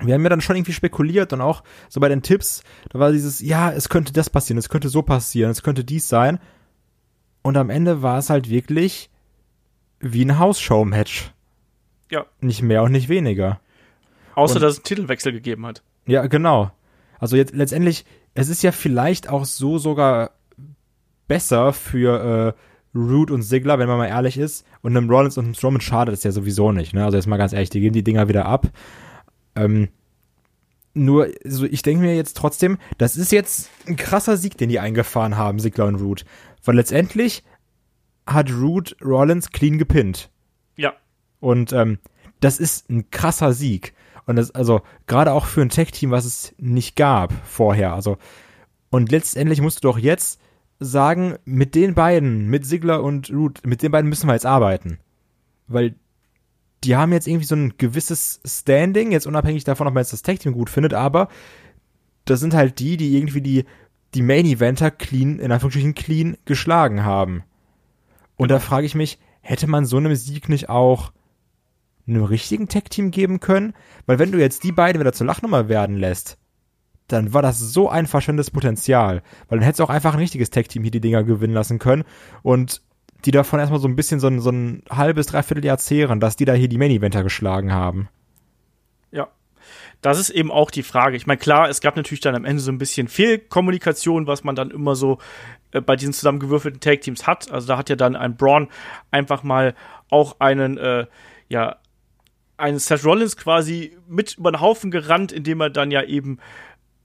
[0.00, 3.12] Wir haben ja dann schon irgendwie spekuliert und auch so bei den Tipps, da war
[3.12, 6.40] dieses, ja, es könnte das passieren, es könnte so passieren, es könnte dies sein.
[7.42, 9.10] Und am Ende war es halt wirklich
[10.00, 11.32] wie ein Hausshow-Match.
[12.10, 12.26] Ja.
[12.40, 13.60] Nicht mehr und nicht weniger.
[14.34, 15.82] Außer, und, dass es einen Titelwechsel gegeben hat.
[16.06, 16.72] Ja, genau.
[17.18, 20.32] Also jetzt letztendlich, es ist ja vielleicht auch so sogar
[21.28, 24.66] besser für äh, Root und Sigler, wenn man mal ehrlich ist.
[24.82, 26.94] Und einem Rollins und einem Strowman schadet es ja sowieso nicht.
[26.94, 27.04] Ne?
[27.04, 28.66] Also jetzt mal ganz ehrlich, die geben die Dinger wieder ab.
[29.54, 29.88] Ähm,
[30.94, 34.80] nur, also ich denke mir jetzt trotzdem, das ist jetzt ein krasser Sieg, den die
[34.80, 36.24] eingefahren haben, Sigler und Root.
[36.64, 37.44] Weil letztendlich
[38.26, 40.30] hat Root Rollins clean gepinnt.
[40.76, 40.92] Ja.
[41.40, 41.98] Und ähm,
[42.40, 43.94] das ist ein krasser Sieg.
[44.26, 47.92] Und das, also, gerade auch für ein Tech-Team, was es nicht gab vorher.
[47.92, 48.18] Also,
[48.90, 50.40] und letztendlich musst du doch jetzt
[50.78, 54.98] sagen, mit den beiden, mit Sigler und Root, mit den beiden müssen wir jetzt arbeiten.
[55.66, 55.94] Weil
[56.84, 60.22] die haben jetzt irgendwie so ein gewisses Standing, jetzt unabhängig davon, ob man jetzt das
[60.22, 61.28] Tech-Team gut findet, aber
[62.24, 63.64] das sind halt die, die irgendwie die,
[64.14, 67.44] die Main-Eventer clean, in Anführungsstrichen clean geschlagen haben.
[68.36, 71.12] Und da frage ich mich, hätte man so einem Sieg nicht auch
[72.06, 73.74] einem richtigen Tech-Team geben können?
[74.06, 76.38] Weil wenn du jetzt die beiden wieder zur Lachnummer werden lässt,
[77.08, 79.22] dann war das so ein verschwendetes Potenzial.
[79.48, 82.04] Weil dann hättest du auch einfach ein richtiges Tech-Team hier die Dinger gewinnen lassen können
[82.42, 82.82] und
[83.24, 86.36] die davon erstmal so ein bisschen so ein, so ein halbes, dreiviertel Jahr zehren, dass
[86.36, 88.08] die da hier die Main-Eventer geschlagen haben.
[89.10, 89.28] Ja.
[90.00, 91.16] Das ist eben auch die Frage.
[91.16, 94.56] Ich meine, klar, es gab natürlich dann am Ende so ein bisschen Fehlkommunikation, was man
[94.56, 95.18] dann immer so
[95.70, 97.50] äh, bei diesen zusammengewürfelten Tag-Teams hat.
[97.52, 98.68] Also da hat ja dann ein Braun
[99.12, 99.74] einfach mal
[100.10, 101.06] auch einen, äh,
[101.48, 101.76] ja,
[102.62, 106.38] einen Seth Rollins quasi mit über den Haufen gerannt, indem er dann ja eben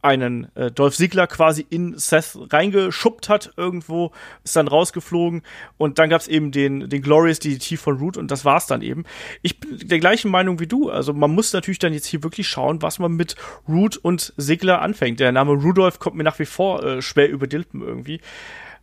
[0.03, 4.11] einen äh, Dolph Ziggler quasi in Seth reingeschubbt hat irgendwo,
[4.43, 5.41] ist dann rausgeflogen
[5.77, 8.83] und dann gab es eben den, den Glorious DDT von Root und das war's dann
[8.83, 9.05] eben.
[9.41, 12.47] Ich bin der gleichen Meinung wie du, also man muss natürlich dann jetzt hier wirklich
[12.47, 13.35] schauen, was man mit
[13.67, 15.19] Root und Ziggler anfängt.
[15.19, 18.21] Der Name Rudolph kommt mir nach wie vor äh, schwer über Dilpen irgendwie.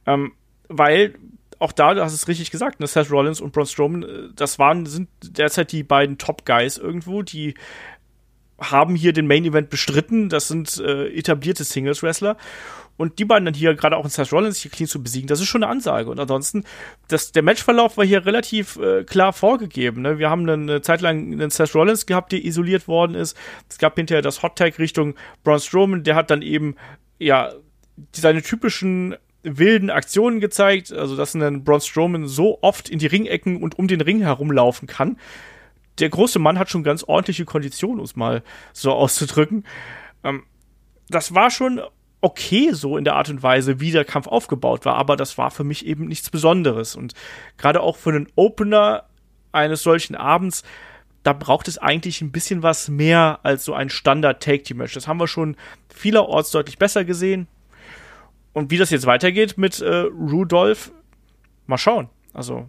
[0.07, 0.33] Ähm,
[0.69, 1.15] weil
[1.65, 4.59] auch da, du hast es richtig gesagt, ne, Seth Rollins und Braun Strowman, äh, das
[4.59, 7.55] waren, sind derzeit die beiden Top-Guys irgendwo, die
[8.61, 10.29] haben hier den Main Event bestritten.
[10.29, 12.37] Das sind äh, etablierte Singles-Wrestler.
[12.97, 15.41] Und die beiden dann hier, gerade auch in Seth Rollins, hier clean zu besiegen, das
[15.41, 16.09] ist schon eine Ansage.
[16.11, 16.65] Und ansonsten,
[17.09, 20.03] das, der Matchverlauf war hier relativ äh, klar vorgegeben.
[20.03, 20.19] Ne?
[20.19, 23.37] Wir haben eine Zeit lang einen Seth Rollins gehabt, der isoliert worden ist.
[23.69, 26.77] Es gab hinterher das Hot Tag Richtung Braun Strowman, der hat dann eben,
[27.19, 27.53] ja,
[28.13, 33.63] seine typischen wilden Aktionen gezeigt, also dass ein Braun Strowman so oft in die Ringecken
[33.63, 35.19] und um den Ring herumlaufen kann.
[35.99, 39.65] Der große Mann hat schon ganz ordentliche Konditionen, um es mal so auszudrücken.
[40.25, 40.45] Ähm,
[41.09, 41.81] das war schon
[42.21, 45.51] okay so in der Art und Weise, wie der Kampf aufgebaut war, aber das war
[45.51, 46.97] für mich eben nichts Besonderes.
[46.97, 47.13] Und
[47.59, 49.05] gerade auch für einen Opener
[49.53, 50.65] eines solchen Abends,
[51.23, 54.95] da braucht es eigentlich ein bisschen was mehr als so ein Standard-Take-Team-Match.
[54.95, 55.57] Das haben wir schon
[55.95, 57.47] vielerorts deutlich besser gesehen.
[58.55, 60.93] Und wie das jetzt weitergeht mit äh, Rudolph,
[61.67, 62.09] mal schauen.
[62.33, 62.69] Also,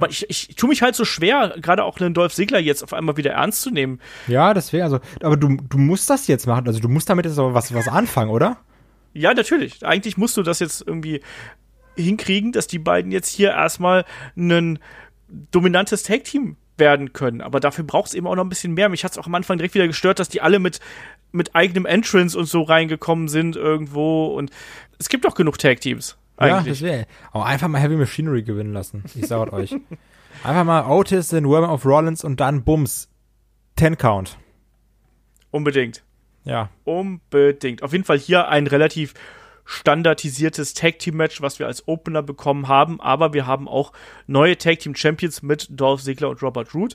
[0.00, 2.84] man, ich, ich, ich tue mich halt so schwer, gerade auch einen Dolph Ziggler jetzt
[2.84, 4.00] auf einmal wieder ernst zu nehmen.
[4.28, 6.68] Ja, deswegen, also, aber du, du musst das jetzt machen.
[6.68, 8.58] Also, du musst damit jetzt aber was, was anfangen, oder?
[9.14, 9.84] Ja, natürlich.
[9.84, 11.22] Eigentlich musst du das jetzt irgendwie
[11.96, 14.04] hinkriegen, dass die beiden jetzt hier erstmal
[14.36, 14.78] ein
[15.50, 17.40] dominantes Tag-Team werden können.
[17.40, 18.88] Aber dafür braucht es eben auch noch ein bisschen mehr.
[18.88, 20.80] Mich hat es auch am Anfang direkt wieder gestört, dass die alle mit
[21.32, 24.26] mit eigenem Entrance und so reingekommen sind irgendwo.
[24.26, 24.50] Und
[24.98, 26.16] es gibt doch genug Tag-Teams.
[26.40, 27.06] Ja, das wäre.
[27.32, 29.04] Auch einfach mal Heavy Machinery gewinnen lassen.
[29.14, 29.74] Ich sag euch.
[30.44, 33.08] Einfach mal Otis, den Worm of Rollins und dann Bums.
[33.74, 34.38] Ten Count.
[35.50, 36.04] Unbedingt.
[36.44, 36.70] Ja.
[36.84, 37.82] Unbedingt.
[37.82, 39.14] Auf jeden Fall hier ein relativ
[39.68, 43.92] standardisiertes Tag Team Match, was wir als Opener bekommen haben, aber wir haben auch
[44.26, 46.94] neue Tag Team Champions mit Dolph Ziggler und Robert Root.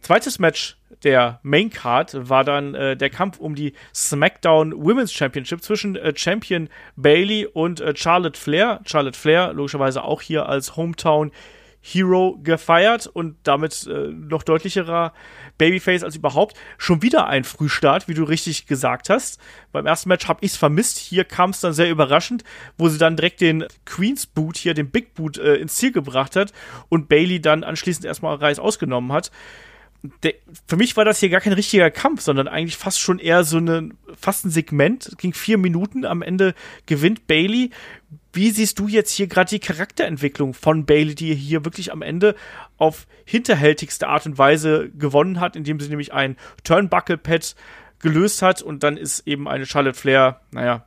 [0.00, 5.62] Zweites Match der Main Card war dann äh, der Kampf um die SmackDown Women's Championship
[5.62, 8.80] zwischen äh, Champion Bailey und äh, Charlotte Flair.
[8.84, 11.32] Charlotte Flair logischerweise auch hier als Hometown
[11.86, 15.12] Hero gefeiert und damit äh, noch deutlicherer
[15.58, 16.56] Babyface als überhaupt.
[16.78, 19.38] Schon wieder ein Frühstart, wie du richtig gesagt hast.
[19.70, 20.96] Beim ersten Match habe ich es vermisst.
[20.96, 22.42] Hier kam es dann sehr überraschend,
[22.78, 26.36] wo sie dann direkt den Queen's Boot hier, den Big Boot, äh, ins Ziel gebracht
[26.36, 26.54] hat
[26.88, 29.30] und Bailey dann anschließend erstmal Reis ausgenommen hat
[30.22, 30.34] der,
[30.66, 33.56] für mich war das hier gar kein richtiger Kampf, sondern eigentlich fast schon eher so
[33.56, 35.06] eine, fast ein Segment.
[35.06, 37.70] Es ging vier Minuten, am Ende gewinnt Bailey.
[38.32, 42.34] Wie siehst du jetzt hier gerade die Charakterentwicklung von Bailey, die hier wirklich am Ende
[42.76, 47.54] auf hinterhältigste Art und Weise gewonnen hat, indem sie nämlich ein Turnbuckle-Pad
[48.00, 50.86] gelöst hat und dann ist eben eine Charlotte Flair, naja,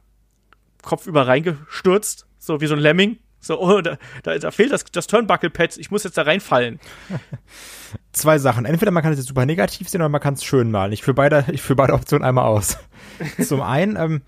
[0.83, 5.07] kopfüber reingestürzt, so wie so ein Lemming so, oh, da, da, da fehlt das, das
[5.07, 6.79] Turnbuckle-Pad, ich muss jetzt da reinfallen.
[8.11, 8.65] Zwei Sachen.
[8.65, 10.91] Entweder man kann es jetzt super negativ sehen oder man kann es schön malen.
[10.91, 12.77] Ich führe beide, ich führe beide Optionen einmal aus.
[13.41, 14.21] Zum einen, ähm,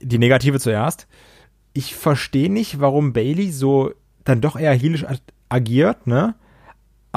[0.00, 1.08] die negative zuerst.
[1.72, 3.92] Ich verstehe nicht, warum Bailey so
[4.24, 5.04] dann doch eher heelisch
[5.48, 6.34] agiert, ne?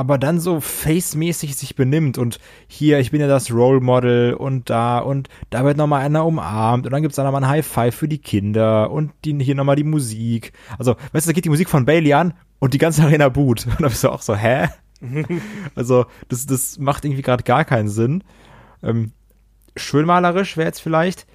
[0.01, 4.71] Aber dann so face-mäßig sich benimmt und hier, ich bin ja das Role Model und
[4.71, 7.93] da und da wird nochmal einer umarmt und dann gibt's dann nochmal ein High Five
[7.93, 10.53] für die Kinder und die, hier nochmal die Musik.
[10.79, 13.67] Also, weißt du, da geht die Musik von Bailey an und die ganze Arena boot.
[13.67, 14.69] Und da bist du auch so, hä?
[15.75, 18.23] also, das, das macht irgendwie gerade gar keinen Sinn.
[18.81, 19.11] Ähm,
[19.75, 21.27] schönmalerisch wäre jetzt vielleicht.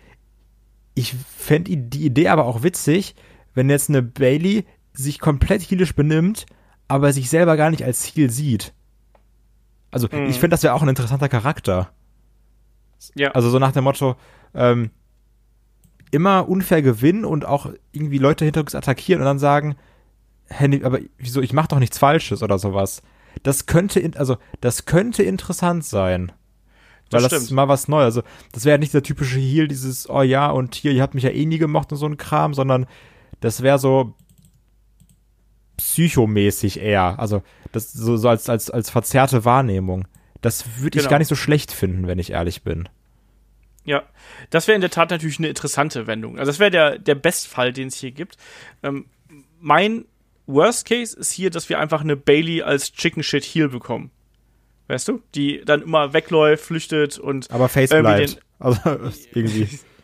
[0.97, 3.15] Ich fände die Idee aber auch witzig,
[3.55, 6.47] wenn jetzt eine Bailey sich komplett heelisch benimmt
[6.89, 8.73] aber sich selber gar nicht als Ziel sieht.
[9.91, 10.27] Also mhm.
[10.27, 11.91] ich finde, das wäre auch ein interessanter Charakter.
[13.15, 13.31] Ja.
[13.33, 14.17] Also so nach dem Motto,
[14.55, 14.91] ähm,
[16.11, 19.77] immer unfair gewinnen und auch irgendwie Leute hinterrücks attackieren und dann sagen,
[20.49, 23.03] hey, aber wieso, ich mach doch nichts Falsches oder sowas.
[23.43, 26.33] Das könnte, also das könnte interessant sein.
[27.11, 28.05] Weil das, das ist mal was Neues.
[28.17, 28.23] Also,
[28.53, 31.23] das wäre ja nicht der typische Heal, dieses, oh ja, und hier, ihr habt mich
[31.23, 32.87] ja eh nie gemocht und so ein Kram, sondern
[33.41, 34.15] das wäre so,
[35.77, 37.19] psychomäßig eher.
[37.19, 40.07] Also das so, so als, als, als verzerrte Wahrnehmung.
[40.41, 41.11] Das würde ich genau.
[41.11, 42.89] gar nicht so schlecht finden, wenn ich ehrlich bin.
[43.85, 44.03] Ja,
[44.51, 46.39] das wäre in der Tat natürlich eine interessante Wendung.
[46.39, 48.37] Also das wäre der, der Bestfall, den es hier gibt.
[48.83, 49.07] Ähm,
[49.61, 50.05] mein
[50.47, 54.11] Worst Case ist hier, dass wir einfach eine Bailey als Chicken Shit Heel bekommen.
[54.89, 55.23] Weißt du?
[55.35, 57.51] Die dann immer wegläuft, flüchtet und.
[57.51, 58.41] Aber Face bleibt.
[58.59, 58.81] also
[59.35, 59.69] irgendwie.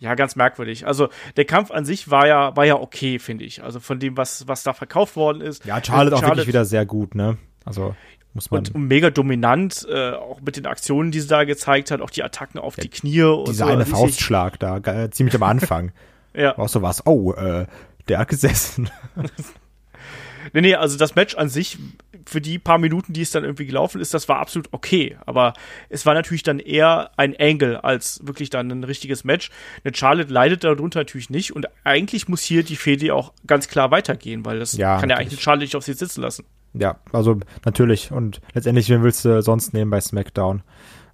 [0.00, 0.86] ja, ganz merkwürdig.
[0.86, 3.62] Also der Kampf an sich war ja, war ja okay, finde ich.
[3.62, 5.64] Also von dem, was, was da verkauft worden ist.
[5.64, 7.36] Ja, Charlotte, auch wirklich wieder sehr gut, ne?
[7.64, 7.94] Also
[8.34, 8.66] muss man.
[8.66, 12.22] Und, mega dominant, äh, auch mit den Aktionen, die sie da gezeigt hat, auch die
[12.22, 13.72] Attacken auf ja, die Knie und Dieser so.
[13.72, 15.92] eine Faustschlag da, äh, ziemlich am Anfang.
[16.34, 16.56] ja.
[16.56, 17.66] Auch so was, oh, äh,
[18.08, 18.90] der hat gesessen.
[20.52, 21.78] nee, nee, also das Match an sich
[22.26, 25.16] für die paar Minuten, die es dann irgendwie gelaufen ist, das war absolut okay.
[25.26, 25.54] Aber
[25.88, 29.50] es war natürlich dann eher ein Angle als wirklich dann ein richtiges Match.
[29.84, 33.90] Eine Charlotte leidet darunter natürlich nicht und eigentlich muss hier die Fede auch ganz klar
[33.90, 36.44] weitergehen, weil das Ja, kann ja eigentlich eine Charlotte nicht auf sie sitzen lassen.
[36.74, 38.12] Ja, also natürlich.
[38.12, 40.62] Und letztendlich, wen willst du sonst nehmen bei SmackDown?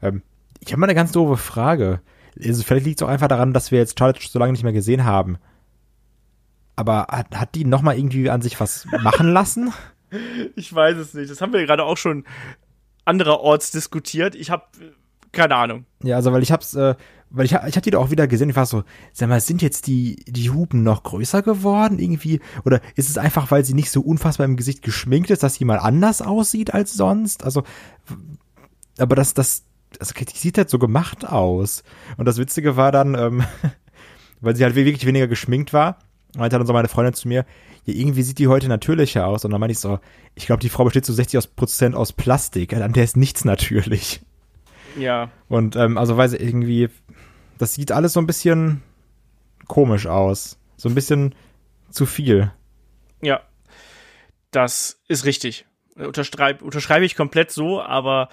[0.03, 0.23] Ähm,
[0.61, 2.01] ich habe mal eine ganz doofe Frage.
[2.43, 4.73] Also vielleicht liegt es auch einfach daran, dass wir jetzt Charlotte so lange nicht mehr
[4.73, 5.39] gesehen haben.
[6.77, 9.73] Aber hat, hat die noch mal irgendwie an sich was machen lassen?
[10.57, 11.31] Ich weiß es nicht.
[11.31, 12.25] Das haben wir gerade auch schon
[13.05, 14.35] andererorts diskutiert.
[14.35, 14.65] Ich habe
[15.35, 15.85] keine Ahnung.
[16.03, 16.95] Ja, also weil ich hab's, äh,
[17.29, 19.61] weil ich, ich hab die da auch wieder gesehen, ich war so, sag mal, sind
[19.61, 22.41] jetzt die, die Hupen noch größer geworden irgendwie?
[22.65, 25.65] Oder ist es einfach, weil sie nicht so unfassbar im Gesicht geschminkt ist, dass sie
[25.65, 27.45] mal anders aussieht als sonst?
[27.45, 27.65] Also,
[28.99, 29.65] aber das, das,
[29.99, 31.83] das die sieht halt so gemacht aus.
[32.17, 33.45] Und das Witzige war dann, ähm,
[34.41, 35.99] weil sie halt wirklich weniger geschminkt war,
[36.37, 37.45] meinte dann so meine Freundin zu mir,
[37.85, 39.45] ja, irgendwie sieht die heute natürlicher aus.
[39.45, 39.99] Und dann meinte ich so,
[40.35, 43.45] ich glaube, die Frau besteht zu 60 aus- Prozent aus Plastik, an der ist nichts
[43.45, 44.21] natürlich.
[44.99, 45.31] Ja.
[45.49, 46.89] Und ähm, also weiß ich irgendwie,
[47.59, 48.83] das sieht alles so ein bisschen
[49.67, 50.59] komisch aus.
[50.77, 51.35] So ein bisschen
[51.91, 52.53] zu viel.
[53.23, 53.41] Ja,
[54.51, 55.67] das ist richtig.
[55.97, 58.29] Unterschreibe, unterschreibe ich komplett so, aber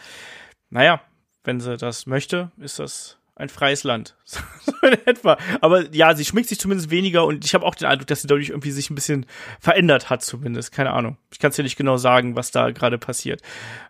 [0.69, 1.01] naja,
[1.43, 4.15] wenn sie das möchte, ist das ein freies Land.
[4.23, 4.41] so
[4.83, 5.37] in etwa.
[5.59, 8.27] Aber ja, sie schminkt sich zumindest weniger und ich habe auch den Eindruck, dass sie
[8.27, 9.25] dadurch irgendwie sich ein bisschen
[9.59, 10.71] verändert hat, zumindest.
[10.71, 11.17] Keine Ahnung.
[11.31, 13.41] Ich kann es dir nicht genau sagen, was da gerade passiert.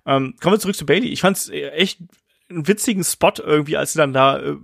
[0.05, 1.09] Ähm, kommen wir zurück zu Bailey.
[1.09, 1.99] Ich fand es echt
[2.51, 4.55] einen witzigen Spot irgendwie, als sie dann da äh,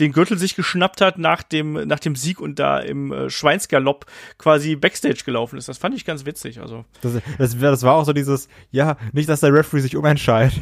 [0.00, 4.06] den Gürtel sich geschnappt hat nach dem, nach dem Sieg und da im äh, Schweinsgalopp
[4.38, 5.68] quasi Backstage gelaufen ist.
[5.68, 6.60] Das fand ich ganz witzig.
[6.60, 10.60] Also, Das, das, das war auch so dieses, ja, nicht, dass der Referee sich umentscheidet.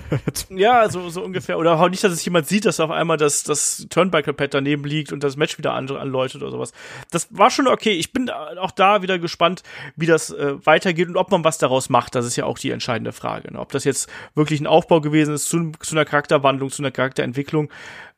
[0.50, 1.58] ja, so, so ungefähr.
[1.58, 5.12] Oder auch nicht, dass es jemand sieht, dass auf einmal das, das Turnbuckle-Pad daneben liegt
[5.12, 6.72] und das Match wieder an, anläutet oder sowas.
[7.10, 7.92] Das war schon okay.
[7.92, 9.62] Ich bin auch da wieder gespannt,
[9.96, 12.14] wie das äh, weitergeht und ob man was daraus macht.
[12.14, 13.52] Das ist ja auch die entscheidende Frage.
[13.52, 13.58] Ne?
[13.58, 17.70] Ob das jetzt wirklich ein Aufbau gewesen ist zu, zu einer Charakterwandlung, zu einer Charakterentwicklung.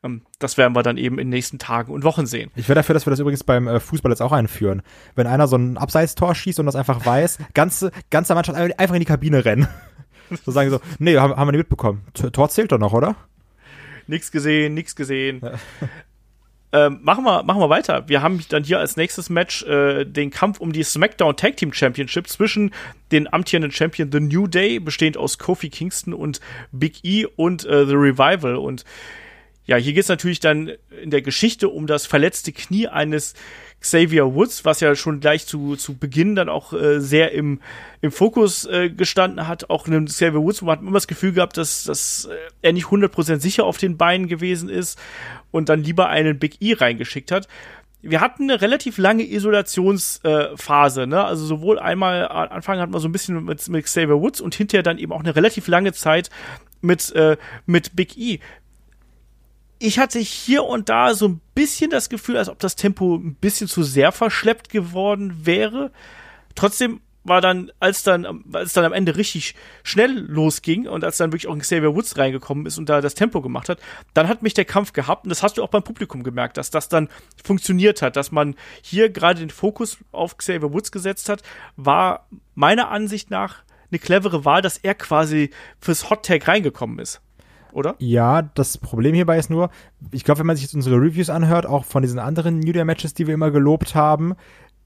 [0.03, 2.51] Ähm, das werden wir dann eben in den nächsten Tagen und Wochen sehen.
[2.55, 4.81] Ich wäre dafür, dass wir das übrigens beim äh, Fußball jetzt auch einführen.
[5.15, 9.01] Wenn einer so ein Abseitstor schießt und das einfach weiß, ganze, ganze Mannschaft einfach in
[9.01, 9.67] die Kabine rennen.
[10.43, 12.01] So sagen so, nee, haben, haben wir nicht mitbekommen.
[12.13, 13.15] Tor zählt doch noch, oder?
[14.07, 15.39] Nix gesehen, nix gesehen.
[16.75, 18.09] Ähm, machen, wir, machen wir weiter.
[18.09, 21.71] Wir haben dann hier als nächstes Match äh, den Kampf um die SmackDown Tag Team
[21.71, 22.71] Championship zwischen
[23.13, 26.41] den amtierenden Champion The New Day, bestehend aus Kofi Kingston und
[26.73, 28.57] Big E und äh, The Revival.
[28.57, 28.83] Und
[29.65, 33.35] ja, hier geht es natürlich dann in der Geschichte um das verletzte Knie eines
[33.79, 37.61] Xavier Woods, was ja schon gleich zu, zu Beginn dann auch äh, sehr im,
[38.01, 39.69] im Fokus äh, gestanden hat.
[39.69, 42.87] Auch einem Xavier Woods, man hat immer das Gefühl gehabt, dass, dass äh, er nicht
[42.87, 44.99] 100% sicher auf den Beinen gewesen ist
[45.55, 47.47] und dann lieber einen Big E reingeschickt hat.
[48.01, 51.23] Wir hatten eine relativ lange Isolationsphase, äh, ne?
[51.23, 54.53] Also sowohl einmal am Anfang hat man so ein bisschen mit, mit Xavier Woods und
[54.53, 56.29] hinterher dann eben auch eine relativ lange Zeit
[56.81, 58.39] mit, äh, mit Big E
[59.77, 63.35] ich hatte hier und da so ein bisschen das Gefühl, als ob das Tempo ein
[63.35, 65.91] bisschen zu sehr verschleppt geworden wäre.
[66.55, 71.31] Trotzdem war dann, als dann, als dann am Ende richtig schnell losging und als dann
[71.31, 73.79] wirklich auch Xavier Woods reingekommen ist und da das Tempo gemacht hat,
[74.13, 76.69] dann hat mich der Kampf gehabt und das hast du auch beim Publikum gemerkt, dass
[76.69, 77.09] das dann
[77.43, 81.41] funktioniert hat, dass man hier gerade den Fokus auf Xavier Woods gesetzt hat,
[81.75, 87.21] war meiner Ansicht nach eine clevere Wahl, dass er quasi fürs Hot Tag reingekommen ist.
[87.75, 87.95] Oder?
[87.99, 89.69] Ja, das Problem hierbei ist nur,
[90.11, 92.85] ich glaube, wenn man sich jetzt unsere Reviews anhört, auch von diesen anderen New Day
[92.85, 94.35] Matches, die wir immer gelobt haben,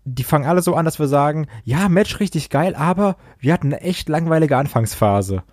[0.05, 3.67] die fangen alle so an, dass wir sagen, ja, Match richtig geil, aber wir hatten
[3.67, 5.43] eine echt langweilige Anfangsphase.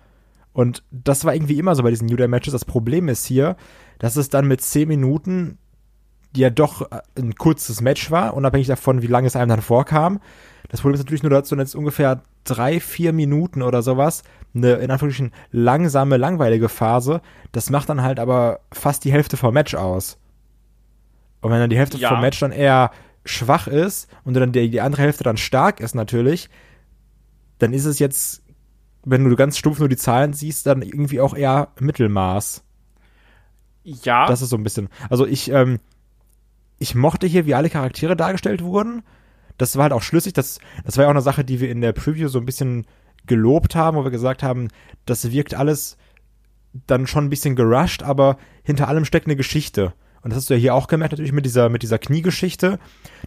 [0.53, 2.53] Und das war irgendwie immer so bei diesen New Day Matches.
[2.53, 3.55] Das Problem ist hier,
[3.99, 5.57] dass es dann mit 10 Minuten
[6.35, 9.61] die ja doch äh, ein kurzes Match war, unabhängig davon, wie lange es einem dann
[9.61, 10.19] vorkam.
[10.69, 14.73] Das Problem ist natürlich nur, dass du jetzt ungefähr drei, vier Minuten oder sowas, eine
[14.73, 19.75] in Anführungsstrichen langsame, langweilige Phase, das macht dann halt aber fast die Hälfte vom Match
[19.75, 20.17] aus.
[21.41, 22.09] Und wenn dann die Hälfte Ja.
[22.09, 22.91] vom Match dann eher
[23.27, 26.49] schwach ist und dann die, die andere Hälfte dann stark ist natürlich,
[27.59, 28.43] dann ist es jetzt,
[29.03, 32.63] wenn du ganz stumpf nur die Zahlen siehst, dann irgendwie auch eher Mittelmaß.
[33.83, 34.27] Ja.
[34.27, 34.89] Das ist so ein bisschen.
[35.09, 35.79] Also ich, ähm,
[36.77, 39.03] ich mochte hier, wie alle Charaktere dargestellt wurden.
[39.57, 40.33] Das war halt auch schlüssig.
[40.33, 42.85] Das, das war ja auch eine Sache, die wir in der Preview so ein bisschen
[43.25, 44.67] gelobt haben, wo wir gesagt haben,
[45.05, 45.97] das wirkt alles
[46.85, 49.93] dann schon ein bisschen gerusht, aber hinter allem steckt eine Geschichte.
[50.27, 52.79] Und das hast du ja hier auch gemerkt, natürlich mit dieser, mit dieser Kniegeschichte.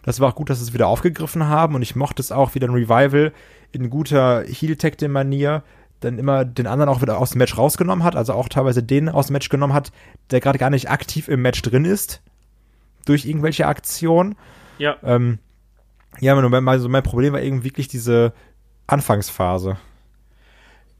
[0.03, 2.53] Das war auch gut, dass sie es wieder aufgegriffen haben und ich mochte es auch
[2.53, 3.33] wieder ein Revival
[3.71, 5.63] in guter Heel-Tactim-Manier
[6.01, 9.09] dann immer den anderen auch wieder aus dem Match rausgenommen hat, also auch teilweise den
[9.09, 9.91] aus dem Match genommen hat,
[10.29, 12.21] der gerade gar nicht aktiv im Match drin ist,
[13.05, 14.35] durch irgendwelche Aktionen.
[14.77, 14.97] ja.
[15.01, 15.39] Ähm,
[16.19, 18.31] ja, also mein Problem war eben wirklich diese
[18.85, 19.77] Anfangsphase.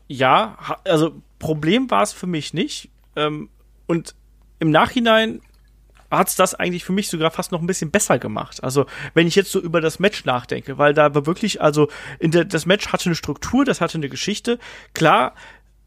[0.07, 2.89] Ja, also Problem war es für mich nicht.
[3.15, 3.49] Ähm,
[3.85, 4.15] und
[4.57, 5.41] im Nachhinein
[6.11, 8.63] hat es das eigentlich für mich sogar fast noch ein bisschen besser gemacht.
[8.63, 11.87] Also, wenn ich jetzt so über das Match nachdenke, weil da war wirklich, also,
[12.19, 14.59] in der, das Match hatte eine Struktur, das hatte eine Geschichte.
[14.93, 15.33] Klar,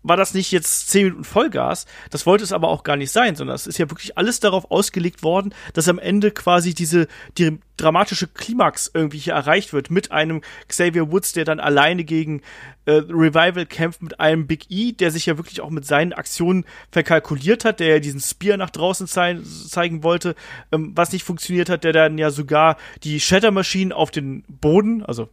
[0.04, 1.86] war das nicht jetzt 10 Minuten Vollgas.
[2.10, 4.70] Das wollte es aber auch gar nicht sein, sondern es ist ja wirklich alles darauf
[4.70, 10.12] ausgelegt worden, dass am Ende quasi diese die dramatische Klimax irgendwie hier erreicht wird mit
[10.12, 12.42] einem Xavier Woods, der dann alleine gegen
[12.84, 16.64] äh, Revival kämpft, mit einem Big E, der sich ja wirklich auch mit seinen Aktionen
[16.92, 20.36] verkalkuliert hat, der ja diesen Spear nach draußen zei zeigen wollte,
[20.70, 25.02] ähm, was nicht funktioniert hat, der dann ja sogar die Shatter Machine auf den Boden,
[25.02, 25.28] also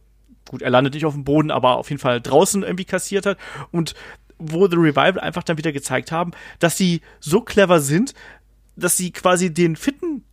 [0.52, 3.38] gut, er landet nicht auf dem Boden, aber auf jeden Fall draußen irgendwie kassiert hat
[3.70, 3.94] und
[4.50, 8.14] wo The Revival einfach dann wieder gezeigt haben, dass sie so clever sind,
[8.76, 10.24] dass sie quasi den fitten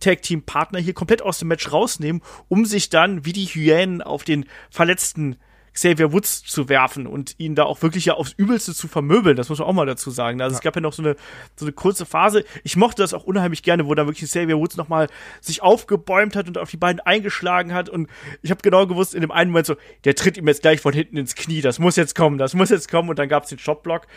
[0.00, 4.46] Tag-Team-Partner hier komplett aus dem Match rausnehmen, um sich dann wie die Hyänen auf den
[4.70, 5.36] verletzten
[5.78, 9.36] Xavier Woods zu werfen und ihn da auch wirklich ja aufs Übelste zu vermöbeln.
[9.36, 10.42] Das muss man auch mal dazu sagen.
[10.42, 10.58] Also ja.
[10.58, 11.14] es gab ja noch so eine,
[11.54, 12.44] so eine kurze Phase.
[12.64, 15.06] Ich mochte das auch unheimlich gerne, wo dann wirklich Xavier Woods nochmal
[15.40, 17.88] sich aufgebäumt hat und auf die beiden eingeschlagen hat.
[17.88, 18.08] Und
[18.42, 20.92] ich habe genau gewusst, in dem einen Moment so, der tritt ihm jetzt gleich von
[20.92, 21.60] hinten ins Knie.
[21.60, 23.08] Das muss jetzt kommen, das muss jetzt kommen.
[23.08, 24.08] Und dann gab es den Shopblock.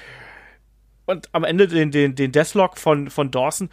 [1.06, 3.69] Und am Ende den, den, den Deathlock von, von Dawson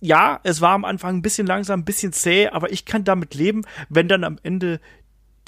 [0.00, 3.34] ja, es war am Anfang ein bisschen langsam, ein bisschen zäh, aber ich kann damit
[3.34, 4.80] leben, wenn dann am Ende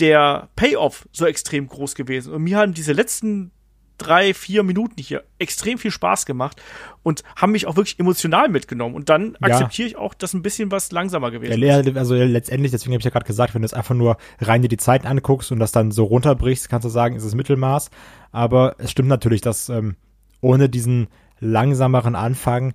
[0.00, 2.32] der Payoff so extrem groß gewesen.
[2.32, 3.52] Und mir haben diese letzten
[3.98, 6.60] drei, vier Minuten hier extrem viel Spaß gemacht
[7.02, 8.94] und haben mich auch wirklich emotional mitgenommen.
[8.94, 9.48] Und dann ja.
[9.48, 11.96] akzeptiere ich auch, dass ein bisschen was langsamer gewesen ja, ist.
[11.96, 14.68] Also letztendlich, deswegen habe ich ja gerade gesagt, wenn du es einfach nur rein dir
[14.68, 17.90] die Zeit anguckst und das dann so runterbrichst, kannst du sagen, ist es Mittelmaß.
[18.32, 19.96] Aber es stimmt natürlich, dass ähm,
[20.40, 21.08] ohne diesen
[21.38, 22.72] langsameren Anfang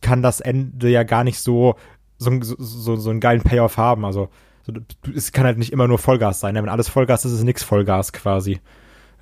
[0.00, 1.74] kann das Ende ja gar nicht so
[2.22, 4.04] so, so, so einen geilen Payoff haben.
[4.04, 4.28] Also
[4.62, 4.72] so,
[5.14, 6.54] es kann halt nicht immer nur Vollgas sein.
[6.54, 6.62] Ne?
[6.62, 8.60] Wenn alles Vollgas ist, ist es nix Vollgas quasi.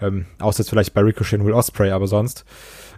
[0.01, 2.45] Ähm, außer jetzt vielleicht bei Ricochet und Will Osprey, aber sonst.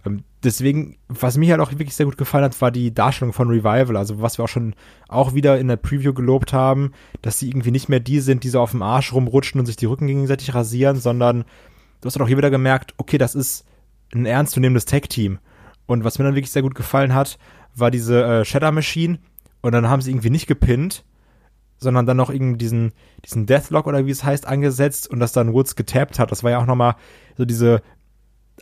[0.06, 3.48] Ähm, deswegen, was mir halt auch wirklich sehr gut gefallen hat, war die Darstellung von
[3.48, 3.96] Revival.
[3.96, 4.74] Also was wir auch schon
[5.08, 8.48] auch wieder in der Preview gelobt haben, dass sie irgendwie nicht mehr die sind, die
[8.48, 11.44] so auf dem Arsch rumrutschen und sich die Rücken gegenseitig rasieren, sondern
[12.00, 13.64] du hast auch hier wieder gemerkt, okay, das ist
[14.14, 15.38] ein ernstzunehmendes Tag-Team.
[15.86, 17.38] Und was mir dann wirklich sehr gut gefallen hat,
[17.74, 19.18] war diese äh, Shatter Machine.
[19.60, 21.04] Und dann haben sie irgendwie nicht gepinnt,
[21.82, 22.92] sondern dann noch irgendwie diesen,
[23.24, 26.30] diesen Deathlock oder wie es heißt, angesetzt und das dann Woods getappt hat.
[26.30, 26.94] Das war ja auch nochmal
[27.36, 27.82] so diese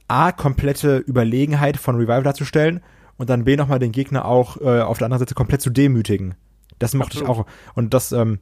[0.09, 2.81] A, komplette Überlegenheit von Revival darzustellen
[3.17, 6.35] und dann B, nochmal den Gegner auch äh, auf der anderen Seite komplett zu demütigen.
[6.79, 7.29] Das mochte Absolut.
[7.29, 7.47] ich auch.
[7.75, 8.41] Und das, ähm,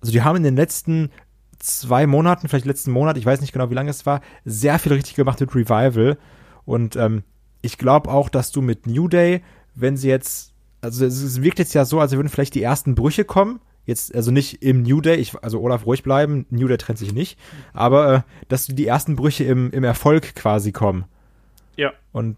[0.00, 1.10] also die haben in den letzten
[1.58, 4.92] zwei Monaten, vielleicht letzten Monat, ich weiß nicht genau, wie lange es war, sehr viel
[4.92, 6.18] richtig gemacht mit Revival.
[6.64, 7.24] Und ähm,
[7.62, 9.42] ich glaube auch, dass du mit New Day,
[9.74, 13.24] wenn sie jetzt, also es wirkt jetzt ja so, als würden vielleicht die ersten Brüche
[13.24, 16.98] kommen, jetzt, also nicht im New Day, ich, also Olaf ruhig bleiben, New Day trennt
[16.98, 17.38] sich nicht,
[17.72, 21.04] aber äh, dass die ersten Brüche im, im Erfolg quasi kommen.
[21.76, 21.92] Ja.
[22.12, 22.36] Und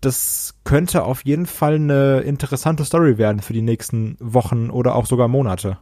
[0.00, 5.06] das könnte auf jeden Fall eine interessante Story werden für die nächsten Wochen oder auch
[5.06, 5.78] sogar Monate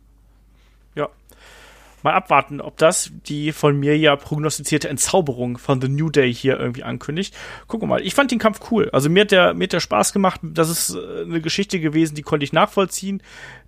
[2.05, 6.59] mal abwarten, ob das die von mir ja prognostizierte Entzauberung von The New Day hier
[6.59, 7.37] irgendwie ankündigt.
[7.67, 8.07] Gucken wir mal.
[8.07, 8.89] Ich fand den Kampf cool.
[8.93, 10.41] Also mir hat der, mir hat der Spaß gemacht.
[10.43, 13.23] Das ist äh, eine Geschichte gewesen, die konnte ich nachvollziehen.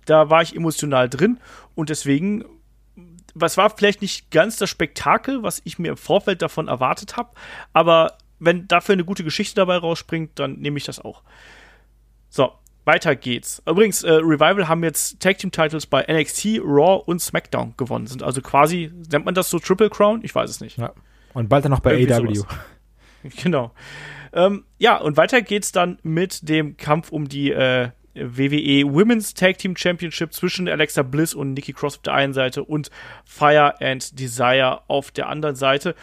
[0.05, 1.39] Da war ich emotional drin
[1.75, 2.45] und deswegen
[3.33, 7.31] was war vielleicht nicht ganz das Spektakel, was ich mir im Vorfeld davon erwartet habe,
[7.71, 11.21] aber wenn dafür eine gute Geschichte dabei rausspringt, dann nehme ich das auch.
[12.29, 12.51] So,
[12.91, 13.61] weiter geht's.
[13.65, 18.05] Übrigens, äh, Revival haben jetzt Tag Team Titles bei NXT, Raw und SmackDown gewonnen.
[18.07, 20.19] Sind also quasi, nennt man das so Triple Crown?
[20.23, 20.77] Ich weiß es nicht.
[20.77, 20.91] Ja.
[21.33, 22.45] Und bald dann noch bei Irgendwie AW.
[23.43, 23.71] Genau.
[24.33, 29.59] Ähm, ja, und weiter geht's dann mit dem Kampf um die äh, WWE Women's Tag
[29.59, 32.89] Team Championship zwischen Alexa Bliss und Nikki Cross auf der einen Seite und
[33.23, 35.95] Fire and Desire auf der anderen Seite.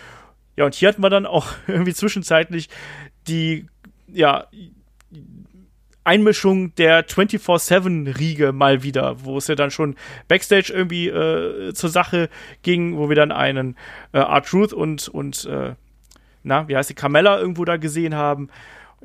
[0.57, 2.69] Ja, und hier hatten wir dann auch irgendwie zwischenzeitlich
[3.27, 3.67] die,
[4.07, 4.47] ja,
[6.09, 9.95] Einmischung der 24-7-Riege mal wieder, wo es ja dann schon
[10.27, 12.31] Backstage irgendwie äh, zur Sache
[12.63, 13.77] ging, wo wir dann einen
[14.13, 15.75] äh, R-Truth und, und äh,
[16.43, 18.49] na, wie heißt die, Carmella irgendwo da gesehen haben.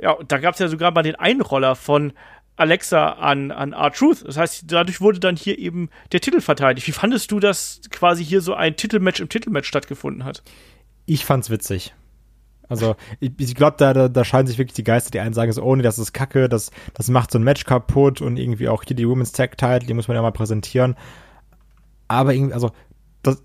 [0.02, 2.14] Ja, da gab es ja sogar mal den Einroller von
[2.56, 4.26] Alexa an, an R-Truth.
[4.26, 6.88] Das heißt, dadurch wurde dann hier eben der Titel verteidigt.
[6.88, 10.42] Wie fandest du, dass quasi hier so ein Titelmatch im Titelmatch stattgefunden hat?
[11.06, 11.94] Ich fand's witzig.
[12.70, 15.12] Also ich, ich glaube, da, da, da scheiden sich wirklich die Geister.
[15.12, 17.66] Die einen sagen so, oh nee, das ist kacke, das, das macht so ein Match
[17.66, 20.96] kaputt und irgendwie auch hier die Women's Tag Title, die muss man ja mal präsentieren.
[22.08, 22.72] Aber irgendwie, also
[23.22, 23.44] das,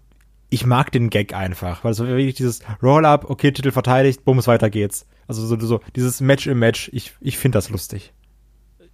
[0.50, 4.70] ich mag den Gag einfach, weil es wirklich dieses Roll-Up, okay, Titel verteidigt, bums, weiter
[4.70, 5.06] geht's.
[5.26, 8.12] Also so, so dieses Match im Match, ich, ich finde das lustig.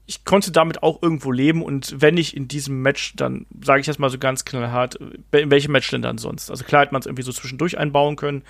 [0.07, 3.87] Ich konnte damit auch irgendwo leben und wenn nicht in diesem Match, dann sage ich
[3.87, 6.51] das mal so ganz knallhart, in welchem Match denn dann sonst?
[6.51, 8.43] Also klar hätte man es irgendwie so zwischendurch einbauen können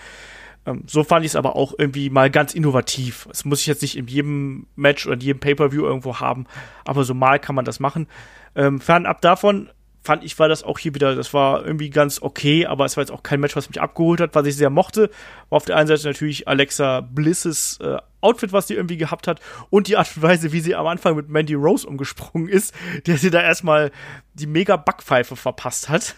[0.87, 3.27] so fand ich es aber auch irgendwie mal ganz innovativ.
[3.29, 6.47] Das muss ich jetzt nicht in jedem Match oder in jedem Pay-Per-View irgendwo haben,
[6.85, 8.07] aber so mal kann man das machen.
[8.55, 9.69] Ähm, fernab davon
[10.05, 13.03] fand ich, war das auch hier wieder, das war irgendwie ganz okay, aber es war
[13.03, 15.11] jetzt auch kein Match, was mich abgeholt hat, was ich sehr mochte.
[15.49, 19.41] War auf der einen Seite natürlich Alexa Blisses äh, Outfit, was sie irgendwie gehabt hat
[19.71, 22.75] und die Art und Weise, wie sie am Anfang mit Mandy Rose umgesprungen ist,
[23.07, 23.91] der sie da erstmal
[24.35, 26.15] die mega Backpfeife verpasst hat.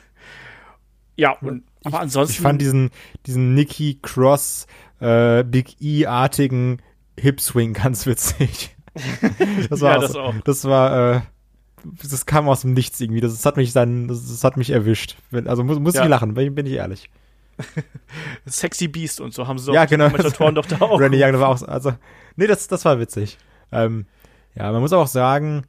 [1.17, 2.35] Ja, und aber ansonsten.
[2.35, 2.91] Ich fand diesen,
[3.27, 4.67] diesen Nikki Cross,
[5.01, 6.83] äh, Big E-artigen
[7.19, 8.77] Hip Swing ganz witzig.
[9.71, 10.35] das war, ja, das, auch.
[10.45, 11.21] das war, äh,
[12.03, 13.21] das kam aus dem Nichts irgendwie.
[13.21, 15.17] Das, das hat mich dann, das, das, hat mich erwischt.
[15.33, 16.03] Also muss, muss ja.
[16.03, 17.11] ich lachen, bin ich ehrlich.
[18.47, 20.07] Sexy Beast und so haben sie ja, auch genau.
[20.07, 21.01] Kommentatoren doch da auch.
[21.01, 21.95] Randy Young war auch, also,
[22.37, 23.39] nee, das, das war witzig.
[23.73, 24.07] Ähm,
[24.55, 25.65] ja, man muss auch sagen,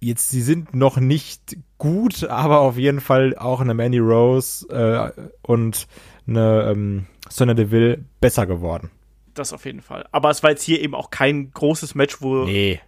[0.00, 5.28] jetzt, sie sind noch nicht gut, aber auf jeden Fall auch eine Manny Rose äh,
[5.42, 5.88] und
[6.28, 8.92] eine ähm, Sonya Deville besser geworden.
[9.34, 10.06] Das auf jeden Fall.
[10.12, 12.80] Aber es war jetzt hier eben auch kein großes Match, wo nee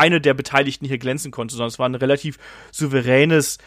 [0.00, 2.38] eine der Beteiligten hier glänzen konnte, sondern es war ein relativ
[2.72, 3.58] souveränes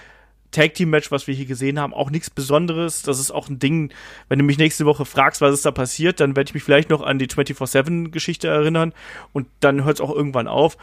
[0.49, 3.03] Tag Team Match, was wir hier gesehen haben, auch nichts Besonderes.
[3.03, 3.91] Das ist auch ein Ding,
[4.29, 6.89] wenn du mich nächste Woche fragst, was ist da passiert, dann werde ich mich vielleicht
[6.89, 8.93] noch an die 24/7 Geschichte erinnern
[9.31, 10.77] und dann hört es auch irgendwann auf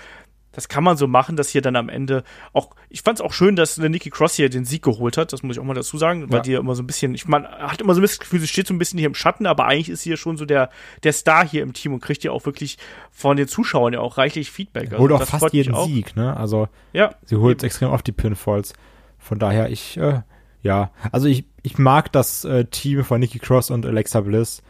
[0.52, 3.32] das kann man so machen, dass hier dann am Ende auch, ich fand es auch
[3.32, 5.96] schön, dass Nikki Cross hier den Sieg geholt hat, das muss ich auch mal dazu
[5.96, 6.42] sagen, weil ja.
[6.42, 8.40] die ja immer so ein bisschen, ich man hat immer so ein bisschen das Gefühl,
[8.40, 10.44] sie steht so ein bisschen hier im Schatten, aber eigentlich ist sie ja schon so
[10.44, 10.70] der,
[11.02, 12.78] der Star hier im Team und kriegt ja auch wirklich
[13.10, 14.90] von den Zuschauern ja auch reichlich Feedback.
[14.90, 16.36] Also, holt auch fast jeden Sieg, ne?
[16.36, 18.72] Also, ja, sie holt extrem oft die Pinfalls.
[19.18, 20.22] Von daher, ich, äh,
[20.62, 24.62] ja, also ich, ich mag das äh, Team von Nikki Cross und Alexa Bliss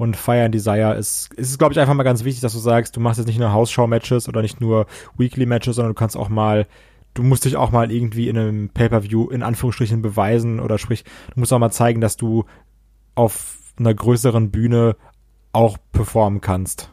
[0.00, 2.96] und Fire and Desire ist, ist glaube ich, einfach mal ganz wichtig, dass du sagst,
[2.96, 4.86] du machst jetzt nicht nur Hausschau-Matches oder nicht nur
[5.18, 6.66] Weekly-Matches, sondern du kannst auch mal,
[7.12, 11.40] du musst dich auch mal irgendwie in einem Pay-Per-View in Anführungsstrichen beweisen oder sprich, du
[11.40, 12.46] musst auch mal zeigen, dass du
[13.14, 14.96] auf einer größeren Bühne
[15.52, 16.90] auch performen kannst.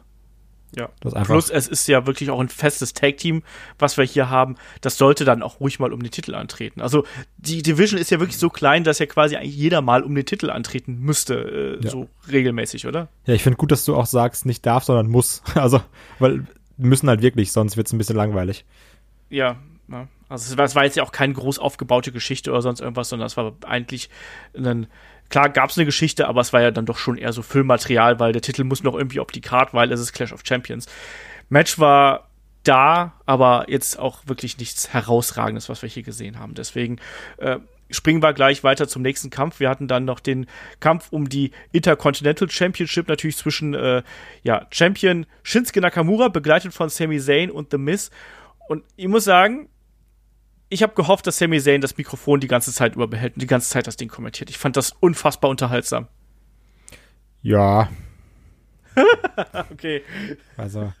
[0.76, 0.88] Ja.
[1.00, 3.42] Plus, es ist ja wirklich auch ein festes Tag-Team,
[3.78, 4.56] was wir hier haben.
[4.80, 6.80] Das sollte dann auch ruhig mal um den Titel antreten.
[6.80, 7.04] Also,
[7.38, 10.26] die Division ist ja wirklich so klein, dass ja quasi eigentlich jeder mal um den
[10.26, 11.90] Titel antreten müsste, äh, ja.
[11.90, 13.08] so regelmäßig, oder?
[13.24, 15.42] Ja, ich finde gut, dass du auch sagst, nicht darf, sondern muss.
[15.58, 15.80] Also,
[16.20, 16.46] weil
[16.76, 18.64] müssen halt wirklich, sonst wird es ein bisschen langweilig.
[19.28, 19.56] Ja,
[19.88, 20.06] ja.
[20.28, 23.08] Also, es war, es war jetzt ja auch keine groß aufgebaute Geschichte oder sonst irgendwas,
[23.08, 24.10] sondern es war eigentlich
[24.54, 24.86] ein
[25.30, 28.18] Klar gab es eine Geschichte, aber es war ja dann doch schon eher so Füllmaterial,
[28.18, 30.86] weil der Titel muss noch irgendwie auf die Karte, weil es ist Clash of Champions.
[31.48, 32.28] Match war
[32.62, 36.54] da, aber jetzt auch wirklich nichts Herausragendes, was wir hier gesehen haben.
[36.54, 36.98] Deswegen
[37.38, 37.58] äh,
[37.90, 39.60] springen wir gleich weiter zum nächsten Kampf.
[39.60, 40.46] Wir hatten dann noch den
[40.80, 44.02] Kampf um die Intercontinental Championship, natürlich zwischen äh,
[44.42, 48.10] ja, Champion Shinsuke Nakamura, begleitet von Sami Zayn und The Miz.
[48.68, 49.68] Und ich muss sagen,
[50.68, 53.70] ich habe gehofft, dass Sami Zayn das Mikrofon die ganze Zeit überbehält und die ganze
[53.70, 54.50] Zeit das Ding kommentiert.
[54.50, 56.08] Ich fand das unfassbar unterhaltsam.
[57.42, 57.88] Ja.
[59.70, 60.02] okay.
[60.56, 60.92] Also.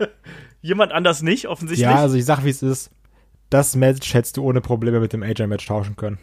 [0.62, 1.84] Jemand anders nicht, offensichtlich.
[1.84, 2.90] Ja, also ich sag, wie es ist.
[3.50, 6.18] Das Match hättest du ohne Probleme mit dem AJ-Match tauschen können.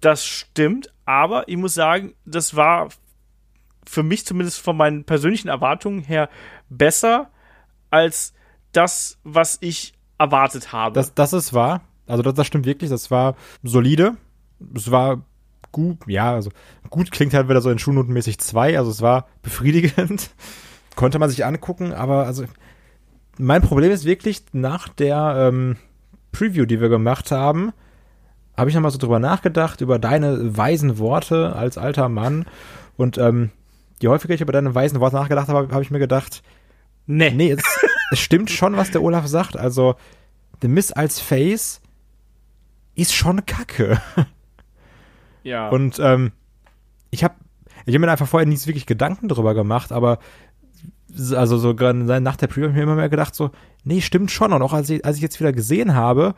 [0.00, 2.88] Das stimmt, aber ich muss sagen, das war
[3.86, 6.28] für mich zumindest von meinen persönlichen Erwartungen her
[6.68, 7.30] besser
[7.90, 8.34] als
[8.72, 10.94] das, was ich erwartet habe.
[10.94, 11.82] Das, das ist wahr.
[12.06, 12.90] Also das, das stimmt wirklich.
[12.90, 14.16] Das war solide.
[14.74, 15.22] Es war
[15.72, 16.50] gut, ja, also
[16.88, 18.78] gut klingt halt wieder so in Schulnotenmäßig zwei.
[18.78, 20.30] Also es war befriedigend.
[20.96, 22.44] Konnte man sich angucken, aber also
[23.36, 25.76] mein Problem ist wirklich, nach der ähm,
[26.30, 27.72] Preview, die wir gemacht haben,
[28.56, 32.46] habe ich nochmal so drüber nachgedacht, über deine weisen Worte als alter Mann.
[32.96, 33.50] Und ähm,
[34.00, 36.44] je häufiger ich über deine weisen Worte nachgedacht habe, habe ich mir gedacht,
[37.06, 37.62] nee, nee, es,
[38.14, 39.56] es stimmt schon, was der Olaf sagt.
[39.56, 39.96] Also,
[40.62, 41.80] The Miss als Face
[42.94, 44.00] ist schon kacke.
[45.46, 45.68] Ja.
[45.68, 46.32] Und ähm,
[47.10, 47.34] ich habe
[47.84, 50.18] ich hab mir einfach vorher nie wirklich Gedanken drüber gemacht, aber
[51.36, 53.50] also so gerade nach der Preview habe ich mir immer mehr gedacht so,
[53.84, 54.54] nee, stimmt schon.
[54.54, 56.34] Und auch als ich, als ich jetzt wieder gesehen habe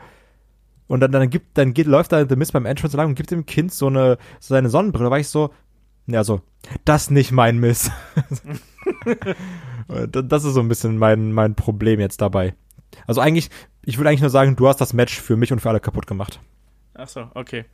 [0.87, 3.31] und dann, dann gibt, dann geht, läuft da The Mist beim Entrance lang und gibt
[3.31, 5.51] dem Kind so eine, so seine Sonnenbrille, war ich so,
[6.07, 6.41] ja, so,
[6.85, 7.91] das nicht mein Miss.
[10.07, 12.55] das ist so ein bisschen mein, mein Problem jetzt dabei.
[13.05, 13.49] Also eigentlich,
[13.83, 16.07] ich würde eigentlich nur sagen, du hast das Match für mich und für alle kaputt
[16.07, 16.39] gemacht.
[16.93, 17.65] Ach so, okay.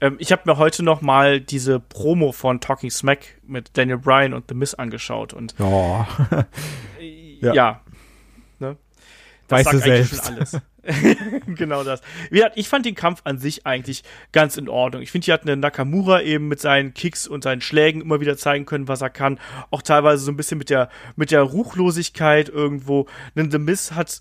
[0.00, 4.32] Ähm, ich habe mir heute noch mal diese Promo von Talking Smack mit Daniel Bryan
[4.32, 6.06] und The Miz angeschaut und oh.
[7.40, 7.52] ja.
[7.52, 7.80] ja.
[8.60, 8.78] Ne?
[9.48, 10.24] Das weißt sagt du selbst.
[10.24, 10.60] schon alles.
[11.46, 12.00] genau das.
[12.54, 14.02] Ich fand den Kampf an sich eigentlich
[14.32, 15.02] ganz in Ordnung.
[15.02, 18.36] Ich finde, hier hat eine Nakamura eben mit seinen Kicks und seinen Schlägen immer wieder
[18.36, 19.38] zeigen können, was er kann.
[19.70, 23.06] Auch teilweise so ein bisschen mit der, mit der Ruchlosigkeit irgendwo.
[23.36, 24.20] Denn The Miz hat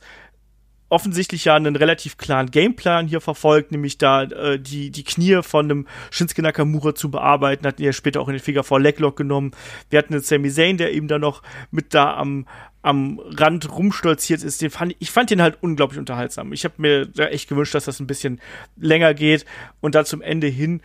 [0.91, 5.65] offensichtlich ja einen relativ klaren Gameplan hier verfolgt, nämlich da äh, die, die Knie von
[5.65, 9.51] einem Shinsuke Nakamura zu bearbeiten, hatten ja später auch in den Figure 4 Leglock genommen.
[9.89, 12.45] Wir hatten einen Sami Zayn, der eben da noch mit da am,
[12.81, 14.61] am Rand rumstolziert ist.
[14.61, 16.51] Den fand, ich fand den halt unglaublich unterhaltsam.
[16.53, 18.41] Ich habe mir da echt gewünscht, dass das ein bisschen
[18.77, 19.45] länger geht
[19.81, 20.81] und dann zum Ende hin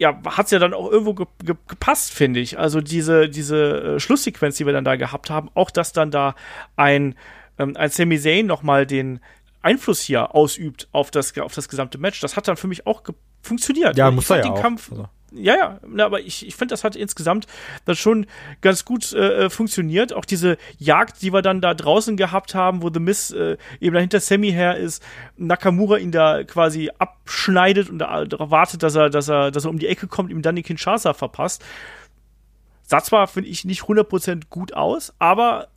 [0.00, 2.56] ja, hat's ja dann auch irgendwo ge ge gepasst, finde ich.
[2.56, 6.36] Also diese, diese äh, Schlusssequenz, die wir dann da gehabt haben, auch dass dann da
[6.76, 7.16] ein
[7.58, 9.20] ähm, als Sami Zayn nochmal den
[9.60, 13.02] Einfluss hier ausübt auf das, auf das gesamte Match, das hat dann für mich auch
[13.42, 13.96] funktioniert.
[13.96, 14.62] Ja, muss er ja den auch.
[14.62, 15.08] Kampf, Also.
[15.32, 17.46] Ja, ja, na, aber ich, ich finde, das hat insgesamt
[17.84, 18.26] dann schon
[18.60, 20.12] ganz gut äh, äh, funktioniert.
[20.12, 23.94] Auch diese Jagd, die wir dann da draußen gehabt haben, wo The Miz äh, eben
[23.94, 25.02] dahinter Sammy her ist,
[25.36, 29.78] Nakamura ihn da quasi abschneidet und da, wartet, dass er, dass er, dass er um
[29.78, 31.62] die Ecke kommt, ihm dann die Kinshasa verpasst.
[32.82, 35.68] Sah zwar, finde ich, nicht 100% gut aus, aber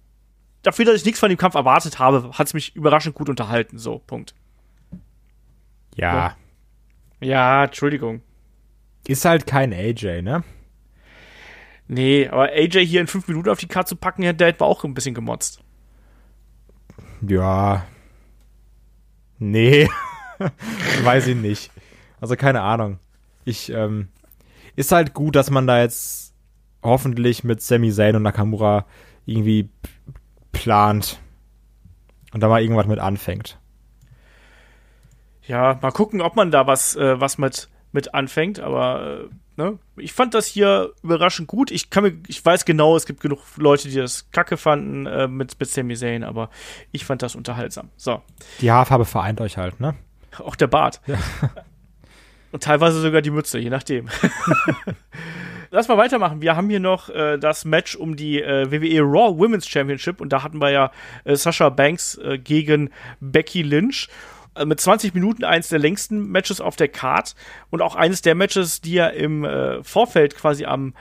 [0.61, 3.77] dafür, dass ich nichts von dem Kampf erwartet habe, hat es mich überraschend gut unterhalten.
[3.77, 4.33] So, Punkt.
[5.95, 6.37] Ja.
[7.19, 8.21] Ja, Entschuldigung.
[9.07, 10.43] Ist halt kein AJ, ne?
[11.87, 14.83] Nee, aber AJ hier in fünf Minuten auf die Karte zu packen, der hätte auch
[14.83, 15.61] ein bisschen gemotzt.
[17.27, 17.85] Ja.
[19.39, 19.89] Nee.
[21.03, 21.71] Weiß ich nicht.
[22.19, 22.99] Also keine Ahnung.
[23.43, 24.09] Ich, ähm,
[24.75, 26.33] ist halt gut, dass man da jetzt
[26.83, 28.85] hoffentlich mit Sami Zayn und Nakamura
[29.25, 29.69] irgendwie
[30.51, 31.19] plant
[32.33, 33.59] und da mal irgendwas mit anfängt.
[35.43, 39.27] Ja, mal gucken, ob man da was, äh, was mit, mit anfängt, aber
[39.57, 39.79] äh, ne?
[39.97, 41.71] ich fand das hier überraschend gut.
[41.71, 45.27] Ich kann mir, ich weiß genau, es gibt genug Leute, die das kacke fanden äh,
[45.27, 46.49] mit, mit Sami Zayn, aber
[46.91, 47.89] ich fand das unterhaltsam.
[47.97, 48.21] So,
[48.61, 49.95] Die Haarfarbe vereint euch halt, ne?
[50.39, 51.01] auch der Bart.
[52.51, 54.09] Und teilweise sogar die Mütze, je nachdem.
[55.71, 56.41] Lass mal weitermachen.
[56.41, 60.33] Wir haben hier noch äh, das Match um die äh, WWE Raw Women's Championship und
[60.33, 60.91] da hatten wir ja
[61.23, 62.89] äh, Sasha Banks äh, gegen
[63.21, 64.09] Becky Lynch.
[64.55, 67.35] Äh, Mit 20 Minuten eines der längsten Matches auf der Card
[67.69, 70.93] und auch eines der Matches, die ja im äh, Vorfeld quasi am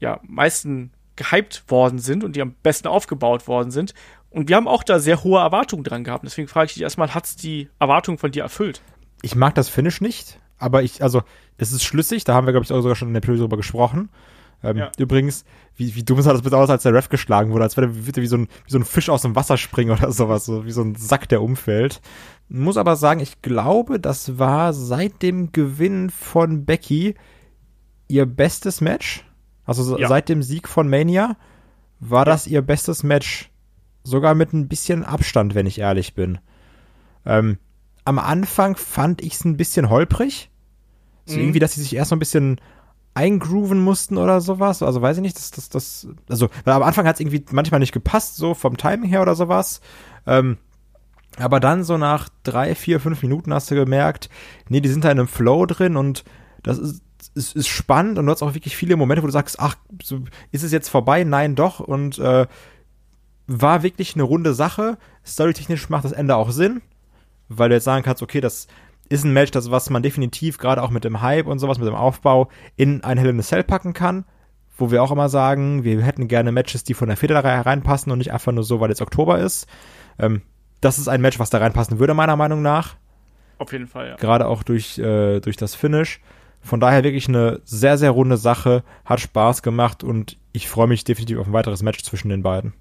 [0.00, 3.94] ja, meisten gehypt worden sind und die am besten aufgebaut worden sind.
[4.28, 6.24] Und wir haben auch da sehr hohe Erwartungen dran gehabt.
[6.24, 8.82] Deswegen frage ich dich erstmal, hat's die Erwartungen von dir erfüllt?
[9.22, 11.22] Ich mag das Finish nicht, aber ich, also,
[11.56, 13.56] es ist schlüssig, da haben wir, glaube ich, auch sogar schon in der Episode drüber
[13.56, 14.10] gesprochen.
[14.62, 14.90] Ähm, Ja.
[14.98, 15.44] Übrigens,
[15.76, 18.22] wie, wie dumm sah das bitte aus, als der Ref geschlagen wurde, als würde er
[18.22, 20.72] wie so, ein, wie so ein Fisch aus dem Wasser springen oder sowas, so wie
[20.72, 22.00] so ein Sack, der umfällt.
[22.48, 27.14] Muss aber sagen, ich glaube, das war seit dem Gewinn von Becky
[28.08, 29.24] ihr bestes Match.
[29.64, 30.06] Also so- Ja.
[30.08, 31.36] seit dem Sieg von Mania
[31.98, 33.50] war das ihr bestes Match.
[34.04, 36.38] Sogar mit ein bisschen Abstand, wenn ich ehrlich bin.
[37.24, 37.58] Ähm,
[38.04, 40.50] am Anfang fand ich es ein bisschen holprig.
[41.24, 41.40] So Mhm.
[41.42, 42.60] irgendwie, dass sie sich erst so ein bisschen
[43.14, 44.82] eingrooven mussten oder sowas.
[44.84, 47.80] Also weiß ich nicht, das, das, das, also, weil am Anfang hat es irgendwie manchmal
[47.80, 49.80] nicht gepasst, so vom Timing her oder sowas.
[50.26, 50.58] Ähm,
[51.38, 54.30] aber dann so nach drei, vier, fünf Minuten hast du gemerkt,
[54.68, 56.24] nee, die sind da in einem Flow drin und
[56.62, 57.02] das ist,
[57.34, 59.76] ist, ist spannend und du hast auch wirklich viele Momente, wo du sagst, ach,
[60.50, 61.24] ist es jetzt vorbei?
[61.24, 61.80] Nein, doch.
[61.80, 62.46] Und äh,
[63.46, 64.98] war wirklich eine runde Sache.
[65.24, 66.82] Storytechnisch macht das Ende auch Sinn,
[67.48, 68.66] weil du jetzt sagen kannst, okay, das
[69.08, 71.86] ist ein Match, das was man definitiv gerade auch mit dem Hype und sowas, mit
[71.86, 74.24] dem Aufbau in ein Hell in a Cell packen kann,
[74.76, 78.18] wo wir auch immer sagen, wir hätten gerne Matches, die von der Federreihe reinpassen und
[78.18, 79.68] nicht einfach nur so, weil jetzt Oktober ist.
[80.18, 80.42] Ähm,
[80.86, 82.94] das ist ein Match, was da reinpassen würde, meiner Meinung nach.
[83.58, 84.16] Auf jeden Fall, ja.
[84.16, 86.20] Gerade auch durch, äh, durch das Finish.
[86.62, 91.04] Von daher wirklich eine sehr, sehr runde Sache, hat Spaß gemacht und ich freue mich
[91.04, 92.72] definitiv auf ein weiteres Match zwischen den beiden.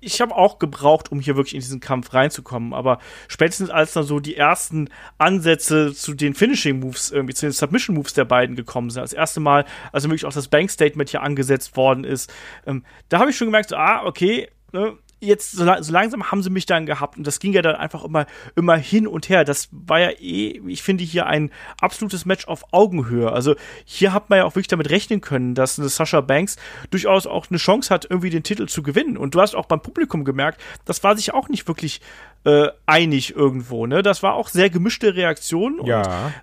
[0.00, 2.74] ich habe auch gebraucht, um hier wirklich in diesen Kampf reinzukommen.
[2.74, 2.98] Aber
[3.28, 7.96] spätestens als dann so die ersten Ansätze zu den Finishing Moves, irgendwie zu den Submission
[7.96, 11.22] Moves der beiden gekommen sind, das erste Mal, also wirklich auch das Bank Statement hier
[11.22, 12.32] angesetzt worden ist,
[12.66, 14.94] ähm, da habe ich schon gemerkt, so, ah, okay, ne,
[15.24, 18.04] jetzt so, so langsam haben sie mich dann gehabt und das ging ja dann einfach
[18.04, 19.44] immer immer hin und her.
[19.44, 21.50] Das war ja eh, ich finde hier ein
[21.80, 23.32] absolutes Match auf Augenhöhe.
[23.32, 23.54] Also
[23.84, 26.56] hier hat man ja auch wirklich damit rechnen können, dass eine Sasha Banks
[26.90, 29.16] durchaus auch eine Chance hat, irgendwie den Titel zu gewinnen.
[29.16, 32.00] Und du hast auch beim Publikum gemerkt, das war sich auch nicht wirklich
[32.44, 33.86] äh, einig irgendwo.
[33.86, 35.80] Ne, das war auch sehr gemischte Reaktionen.
[35.80, 35.88] Und,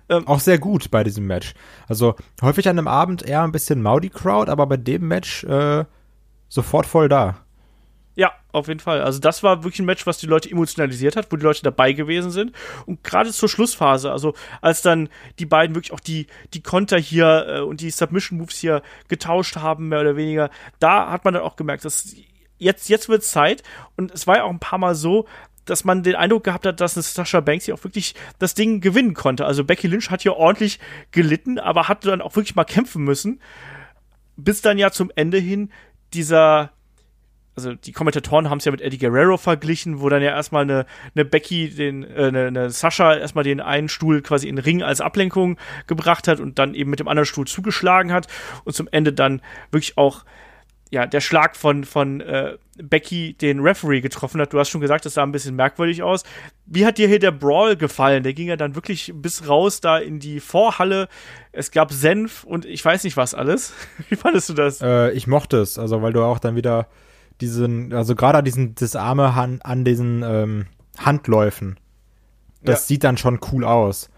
[0.08, 1.54] ähm, auch sehr gut bei diesem Match.
[1.88, 5.84] Also häufig an einem Abend eher ein bisschen Maudi Crowd, aber bei dem Match äh,
[6.48, 7.41] sofort voll da.
[8.14, 9.00] Ja, auf jeden Fall.
[9.00, 11.94] Also das war wirklich ein Match, was die Leute emotionalisiert hat, wo die Leute dabei
[11.94, 12.52] gewesen sind.
[12.84, 15.08] Und gerade zur Schlussphase, also als dann
[15.38, 19.56] die beiden wirklich auch die, die Konter hier äh, und die Submission Moves hier getauscht
[19.56, 22.14] haben, mehr oder weniger, da hat man dann auch gemerkt, dass
[22.58, 23.62] jetzt, jetzt wird Zeit.
[23.96, 25.26] Und es war ja auch ein paar Mal so,
[25.64, 29.14] dass man den Eindruck gehabt hat, dass Sasha Banks hier auch wirklich das Ding gewinnen
[29.14, 29.46] konnte.
[29.46, 30.80] Also Becky Lynch hat hier ordentlich
[31.12, 33.40] gelitten, aber hat dann auch wirklich mal kämpfen müssen.
[34.36, 35.70] Bis dann ja zum Ende hin
[36.12, 36.72] dieser
[37.54, 40.86] also die Kommentatoren haben es ja mit Eddie Guerrero verglichen, wo dann ja erstmal eine,
[41.14, 44.82] eine Becky, den, äh, eine, eine Sascha erstmal den einen Stuhl quasi in den Ring
[44.82, 48.26] als Ablenkung gebracht hat und dann eben mit dem anderen Stuhl zugeschlagen hat
[48.64, 50.24] und zum Ende dann wirklich auch
[50.92, 54.52] ja, der Schlag von, von äh, Becky den Referee getroffen hat.
[54.52, 56.22] Du hast schon gesagt, das sah ein bisschen merkwürdig aus.
[56.66, 58.22] Wie hat dir hier der Brawl gefallen?
[58.22, 61.08] Der ging ja dann wirklich bis raus da in die Vorhalle.
[61.50, 63.72] Es gab Senf und ich weiß nicht was alles.
[64.10, 64.82] Wie fandest du das?
[64.82, 66.88] Äh, ich mochte es, also weil du auch dann wieder
[67.40, 70.66] diesen, also gerade diesen, das Arme an, an diesen ähm,
[70.98, 71.78] Handläufen,
[72.62, 72.86] das ja.
[72.86, 74.10] sieht dann schon cool aus.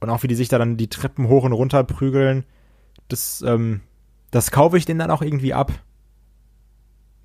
[0.00, 2.44] Und auch wie die sich da dann die Treppen hoch und runter prügeln,
[3.08, 3.80] das, ähm,
[4.30, 5.72] das kaufe ich denen dann auch irgendwie ab.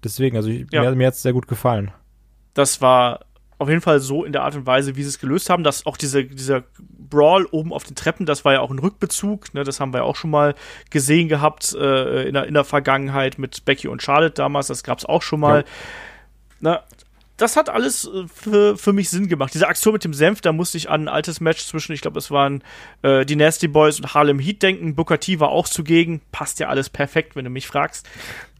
[0.03, 0.81] Deswegen, also ich, ja.
[0.81, 1.91] mir, mir hat es sehr gut gefallen.
[2.53, 3.25] Das war
[3.59, 5.85] auf jeden Fall so in der Art und Weise, wie sie es gelöst haben, dass
[5.85, 9.63] auch diese, dieser Brawl oben auf den Treppen, das war ja auch ein Rückbezug, ne,
[9.63, 10.55] das haben wir ja auch schon mal
[10.89, 14.99] gesehen gehabt äh, in, der, in der Vergangenheit mit Becky und Charlotte damals, das gab
[14.99, 15.59] es auch schon mal.
[15.59, 15.65] Ja.
[16.59, 16.83] Na,
[17.37, 19.53] das hat alles äh, für, für mich Sinn gemacht.
[19.53, 22.19] Diese Aktion mit dem Senf, da musste ich an ein altes Match zwischen, ich glaube,
[22.19, 22.63] es waren
[23.03, 24.95] äh, die Nasty Boys und Harlem Heat denken.
[24.95, 26.21] Booker T war auch zugegen.
[26.31, 28.07] Passt ja alles perfekt, wenn du mich fragst.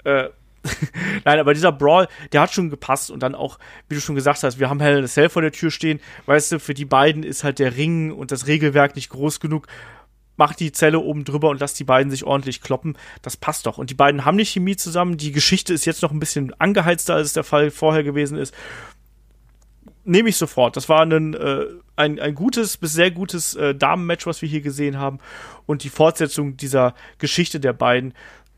[0.04, 0.30] Äh,
[1.26, 4.44] Nein, aber dieser Brawl, der hat schon gepasst und dann auch, wie du schon gesagt
[4.44, 6.00] hast, wir haben Hell in a Cell vor der Tür stehen.
[6.26, 9.68] Weißt du, für die beiden ist halt der Ring und das Regelwerk nicht groß genug.
[10.36, 12.96] Mach die Zelle oben drüber und lass die beiden sich ordentlich kloppen.
[13.24, 13.80] Das passt doch.
[13.80, 15.18] Und die beiden haben nicht Chemie zusammen.
[15.18, 18.54] Die Geschichte ist jetzt noch ein bisschen angeheizter, als es der Fall vorher gewesen ist.
[20.04, 20.78] Nehme ich sofort.
[20.78, 21.66] Das war ein, äh,
[21.96, 25.18] ein, ein gutes bis sehr gutes äh, Damenmatch, was wir hier gesehen haben.
[25.66, 28.14] Und die Fortsetzung dieser Geschichte der beiden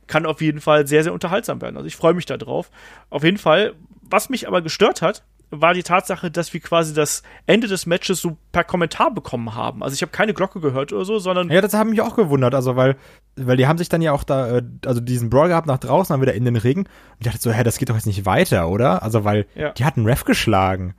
[0.09, 1.77] kann auf jeden Fall sehr, sehr unterhaltsam werden.
[1.77, 2.69] Also ich freue mich da drauf.
[3.09, 3.75] Auf jeden Fall.
[4.01, 8.19] Was mich aber gestört hat, war die Tatsache, dass wir quasi das Ende des Matches
[8.19, 9.83] so per Kommentar bekommen haben.
[9.83, 11.49] Also ich habe keine Glocke gehört oder so, sondern.
[11.49, 12.97] Ja, das hat mich auch gewundert, also weil,
[13.35, 16.13] weil die haben sich dann ja auch da, äh, also diesen Brawl gehabt nach draußen,
[16.13, 16.79] dann wieder in den Ring.
[16.79, 16.87] Und
[17.19, 19.01] ich dachte so, hä, das geht doch jetzt nicht weiter, oder?
[19.03, 19.71] Also weil ja.
[19.71, 20.95] die hatten Ref geschlagen.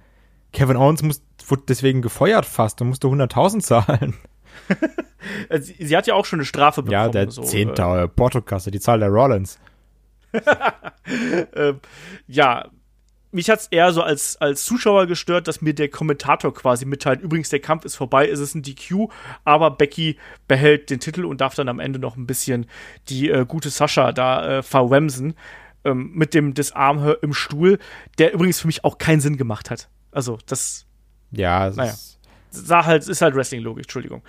[0.52, 4.14] Kevin Owens muss, wurde deswegen gefeuert fast und musste 100.000 zahlen.
[5.58, 6.92] Sie, sie, hat ja auch schon eine Strafe bekommen.
[6.92, 9.58] Ja, der so, Zehnte äh, Portokasse, die Zahl der Rollins.
[10.32, 11.74] äh,
[12.28, 12.68] ja,
[13.32, 17.20] mich hat es eher so als, als Zuschauer gestört, dass mir der Kommentator quasi mitteilt,
[17.20, 19.08] übrigens, der Kampf ist vorbei, es ist ein DQ,
[19.44, 22.66] aber Becky behält den Titel und darf dann am Ende noch ein bisschen
[23.08, 25.34] die äh, gute Sascha da äh, verwemsen
[25.84, 27.78] ähm, mit dem Disarm im Stuhl,
[28.18, 29.88] der übrigens für mich auch keinen Sinn gemacht hat.
[30.10, 30.86] Also, das.
[31.30, 31.94] Ja, naja
[32.50, 34.22] sah halt, ist halt Wrestling-Logik, Entschuldigung.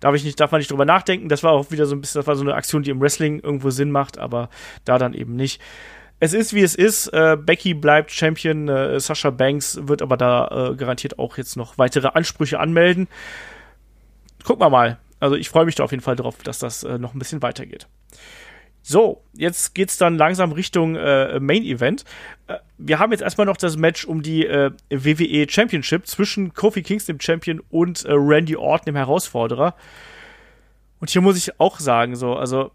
[0.00, 1.28] Darf ich nicht, darf man nicht drüber nachdenken.
[1.28, 3.40] Das war auch wieder so ein bisschen, das war so eine Aktion, die im Wrestling
[3.40, 4.50] irgendwo Sinn macht, aber
[4.84, 5.60] da dann eben nicht.
[6.20, 7.08] Es ist, wie es ist.
[7.08, 8.68] Äh, Becky bleibt Champion.
[8.68, 13.06] Äh, Sasha Banks wird aber da äh, garantiert auch jetzt noch weitere Ansprüche anmelden.
[14.44, 14.98] Gucken wir mal.
[15.20, 17.42] Also ich freue mich da auf jeden Fall drauf, dass das äh, noch ein bisschen
[17.42, 17.86] weitergeht.
[18.82, 22.04] So, jetzt geht's dann langsam Richtung äh, Main Event.
[22.46, 26.82] Äh, wir haben jetzt erstmal noch das Match um die äh, WWE Championship zwischen Kofi
[26.82, 29.74] Kingston, dem Champion, und äh, Randy Orton, dem Herausforderer.
[31.00, 32.70] Und hier muss ich auch sagen, so, also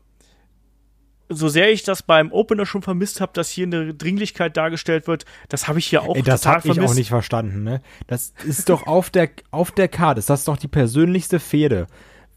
[1.30, 5.26] so sehr ich das beim Opener schon vermisst habe, dass hier eine Dringlichkeit dargestellt wird,
[5.50, 6.84] das habe ich hier auch Ey, das total hab vermisst.
[6.84, 7.82] ich auch nicht verstanden, ne?
[8.08, 11.88] Das ist doch auf der auf der Karte, das ist doch die persönlichste Fehde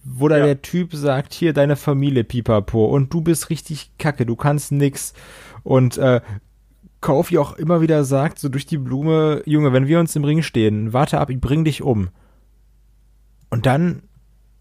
[0.08, 0.46] wo da ja.
[0.46, 5.12] der Typ sagt, hier deine Familie, Pipapo, und du bist richtig kacke, du kannst nix.
[5.62, 6.20] Und äh,
[7.00, 10.42] Kofi auch immer wieder sagt, so durch die Blume, Junge, wenn wir uns im Ring
[10.42, 12.08] stehen, warte ab, ich bring dich um.
[13.50, 14.02] Und dann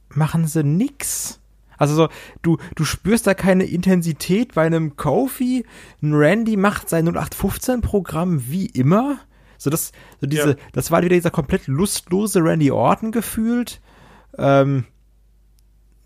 [0.09, 1.39] machen sie nix.
[1.77, 2.09] Also so,
[2.41, 5.65] du, du spürst da keine Intensität bei einem Kofi.
[6.01, 9.17] Ein Randy macht sein 0815-Programm wie immer.
[9.57, 9.91] So, das,
[10.21, 10.55] so diese, ja.
[10.73, 13.81] das war wieder dieser komplett lustlose Randy Orton gefühlt.
[14.37, 14.85] Ähm,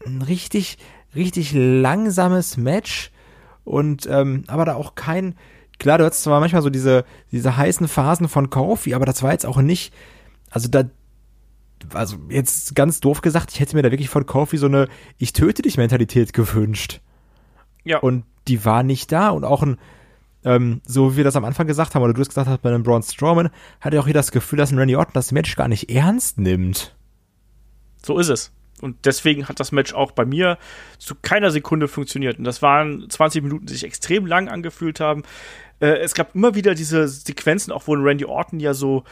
[0.06, 0.78] ein richtig,
[1.16, 3.12] richtig langsames Match
[3.64, 5.36] und ähm, aber da auch kein,
[5.78, 9.32] klar, du hattest zwar manchmal so diese, diese heißen Phasen von Kofi, aber das war
[9.32, 9.94] jetzt auch nicht,
[10.50, 10.84] also da,
[11.94, 14.88] also jetzt ganz doof gesagt, ich hätte mir da wirklich von Kofi so eine
[15.18, 17.02] Ich töte dich Mentalität gewünscht.
[17.84, 18.00] Ja.
[18.00, 19.78] Und die war nicht da und auch ein,
[20.44, 22.70] ähm, so wie wir das am Anfang gesagt haben, oder du es gesagt hast bei
[22.70, 23.50] einem Braun Strowman,
[23.82, 26.38] hatte ich auch hier das Gefühl, dass ein Randy Orton das Match gar nicht ernst
[26.38, 26.96] nimmt.
[28.02, 28.52] So ist es.
[28.82, 30.58] Und deswegen hat das Match auch bei mir
[30.98, 32.38] zu keiner Sekunde funktioniert.
[32.38, 35.24] Und das waren 20 Minuten, die sich extrem lang angefühlt haben.
[35.80, 39.04] Äh, es gab immer wieder diese Sequenzen, auch wo Randy Orton ja so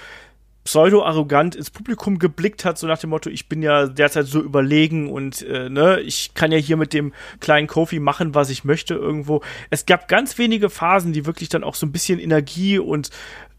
[0.67, 5.09] pseudo-arrogant ins Publikum geblickt hat, so nach dem Motto, ich bin ja derzeit so überlegen
[5.09, 8.93] und äh, ne, ich kann ja hier mit dem kleinen Kofi machen, was ich möchte
[8.93, 9.41] irgendwo.
[9.69, 13.11] Es gab ganz wenige Phasen, die wirklich dann auch so ein bisschen Energie und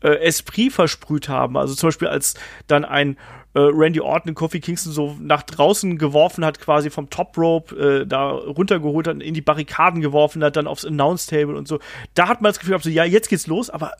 [0.02, 1.56] äh, Esprit versprüht haben.
[1.56, 2.34] Also zum Beispiel als
[2.66, 3.16] dann ein
[3.58, 8.06] äh, Randy Orton Kofi Kingston so nach draußen geworfen hat, quasi vom Top Rope äh,
[8.06, 11.80] da runtergeholt hat, in die Barrikaden geworfen hat, dann aufs Announce Table und so.
[12.14, 13.92] Da hat man das Gefühl gehabt, so, ja, jetzt geht's los, aber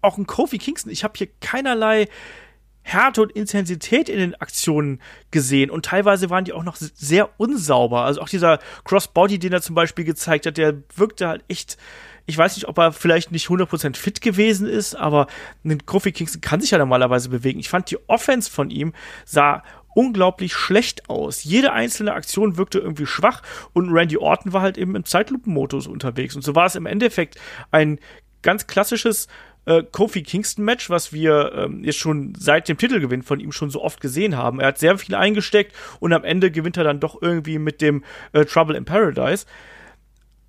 [0.00, 2.08] auch ein Kofi Kingston, ich habe hier keinerlei
[2.82, 5.00] Härte und Intensität in den Aktionen
[5.30, 8.02] gesehen und teilweise waren die auch noch sehr unsauber.
[8.02, 11.76] Also auch dieser Crossbody, den er zum Beispiel gezeigt hat, der wirkte halt echt.
[12.26, 15.26] Ich weiß nicht, ob er vielleicht nicht 100% fit gewesen ist, aber
[15.64, 17.60] ein Kofi Kingston kann sich ja normalerweise bewegen.
[17.60, 18.92] Ich fand die Offense von ihm
[19.24, 19.62] sah
[19.94, 21.44] unglaublich schlecht aus.
[21.44, 26.34] Jede einzelne Aktion wirkte irgendwie schwach und Randy Orton war halt eben im Zeitlupenmodus unterwegs.
[26.34, 27.38] Und so war es im Endeffekt
[27.70, 27.98] ein
[28.42, 29.28] ganz klassisches
[29.66, 33.70] äh, Kofi Kingston Match, was wir ähm, jetzt schon seit dem Titelgewinn von ihm schon
[33.70, 34.60] so oft gesehen haben.
[34.60, 38.04] Er hat sehr viel eingesteckt und am Ende gewinnt er dann doch irgendwie mit dem
[38.32, 39.46] äh, Trouble in Paradise.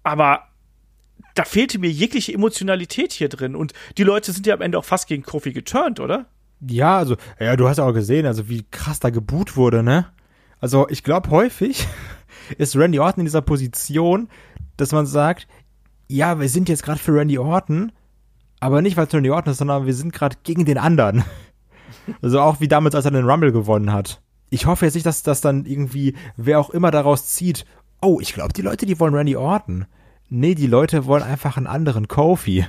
[0.04, 0.48] Aber
[1.36, 4.86] da fehlte mir jegliche Emotionalität hier drin und die Leute sind ja am Ende auch
[4.86, 6.26] fast gegen Kofi geturnt, oder?
[6.62, 10.08] Ja, also, ja, du hast ja auch gesehen, also wie krass da geboot wurde, ne?
[10.62, 11.86] Also, ich glaube, häufig
[12.58, 14.30] ist Randy Orton in dieser Position,
[14.78, 15.48] dass man sagt,
[16.08, 17.92] ja, wir sind jetzt gerade für Randy Orton,
[18.62, 21.24] aber nicht, weil es Randy Orton ist, sondern wir sind gerade gegen den anderen.
[22.22, 24.22] Also auch wie damals, als er den Rumble gewonnen hat.
[24.52, 27.66] Ich hoffe jetzt nicht, dass das dann irgendwie, wer auch immer daraus zieht,
[28.02, 29.86] oh, ich glaube, die Leute, die wollen Randy Orton.
[30.30, 32.66] Nee, die Leute wollen einfach einen anderen Kofi.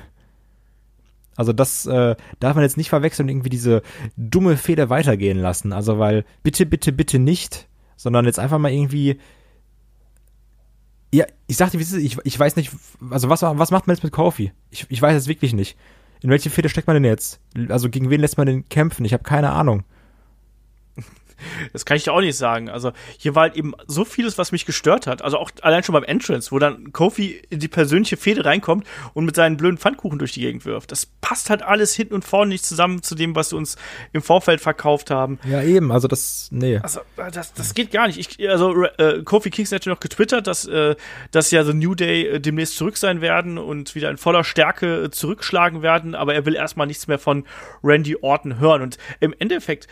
[1.37, 3.83] Also das äh, darf man jetzt nicht verwechseln und irgendwie diese
[4.17, 5.73] dumme Feder weitergehen lassen.
[5.73, 9.19] Also weil bitte, bitte, bitte nicht, sondern jetzt einfach mal irgendwie
[11.13, 12.73] ja, ich sagte, ich, ich weiß nicht,
[13.11, 14.53] also was, was macht man jetzt mit Kofi?
[14.71, 15.77] Ich, ich weiß es wirklich nicht.
[16.21, 17.41] In welche Feder steckt man denn jetzt?
[17.69, 19.05] Also gegen wen lässt man den kämpfen?
[19.05, 19.85] Ich habe keine Ahnung.
[21.72, 22.68] Das kann ich dir auch nicht sagen.
[22.68, 25.22] Also hier war halt eben so vieles, was mich gestört hat.
[25.22, 29.24] Also auch allein schon beim Entrance, wo dann Kofi in die persönliche Fehde reinkommt und
[29.24, 30.93] mit seinen blöden Pfannkuchen durch die Gegend wirft.
[30.93, 33.76] Das passt halt alles hinten und vorne nicht zusammen zu dem, was sie uns
[34.12, 35.39] im Vorfeld verkauft haben.
[35.45, 35.93] Ja, eben.
[35.93, 36.78] Also das, nee.
[36.78, 38.18] Also das, das geht gar nicht.
[38.18, 40.97] Ich, also äh, Kofi Kingston hat ja noch getwittert, dass, äh,
[41.30, 45.05] dass ja The New Day äh, demnächst zurück sein werden und wieder in voller Stärke
[45.05, 47.45] äh, zurückschlagen werden, aber er will erstmal nichts mehr von
[47.82, 48.82] Randy Orton hören.
[48.82, 49.87] Und im Endeffekt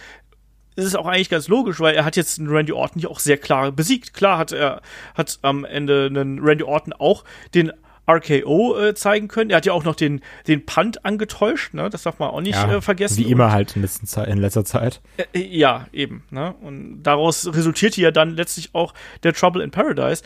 [0.76, 3.20] ist es auch eigentlich ganz logisch, weil er hat jetzt einen Randy Orton hier auch
[3.20, 4.14] sehr klar besiegt.
[4.14, 4.82] Klar hat er
[5.14, 7.72] hat am Ende einen Randy Orton auch den
[8.08, 9.50] RKO äh, zeigen können.
[9.50, 11.88] Er hat ja auch noch den, den Punt angetäuscht, ne?
[11.88, 13.18] Das darf man auch nicht ja, äh, vergessen.
[13.18, 15.00] Wie immer halt in, letzten Zeit, in letzter Zeit.
[15.16, 16.22] Äh, äh, ja, eben.
[16.30, 16.54] Ne?
[16.60, 20.22] Und daraus resultierte ja dann letztlich auch der Trouble in Paradise.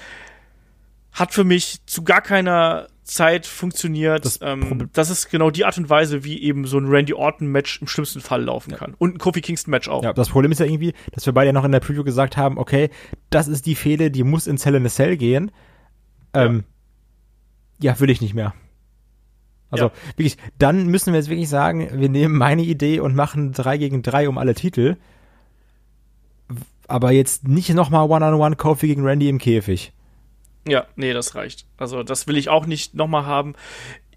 [1.12, 4.24] Hat für mich zu gar keiner Zeit funktioniert.
[4.24, 7.80] Das, ähm, das, ist genau die Art und Weise, wie eben so ein Randy Orton-Match
[7.80, 8.94] im schlimmsten Fall laufen kann.
[8.98, 10.04] Und ein Kofi Kingston-Match auch.
[10.04, 12.36] Ja, das Problem ist ja irgendwie, dass wir beide ja noch in der Preview gesagt
[12.36, 12.90] haben, okay,
[13.30, 15.50] das ist die Fehde, die muss in Cell in a Cell gehen.
[16.34, 16.64] Ähm,
[17.80, 17.92] ja.
[17.92, 18.54] ja, will ich nicht mehr.
[19.70, 19.92] Also ja.
[20.16, 24.02] wirklich, dann müssen wir jetzt wirklich sagen, wir nehmen meine Idee und machen drei gegen
[24.02, 24.96] drei um alle Titel.
[26.86, 29.92] Aber jetzt nicht nochmal One-on-One Kofi gegen Randy im Käfig.
[30.68, 31.66] Ja, nee, das reicht.
[31.76, 33.54] Also das will ich auch nicht nochmal haben.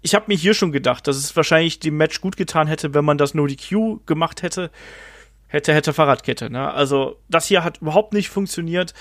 [0.02, 3.04] Ich habe mir hier schon gedacht, dass es wahrscheinlich dem Match gut getan hätte, wenn
[3.04, 4.70] man das No DQ gemacht hätte.
[5.46, 6.50] Hätte, hätte Fahrradkette.
[6.50, 6.72] Ne?
[6.72, 8.94] Also das hier hat überhaupt nicht funktioniert.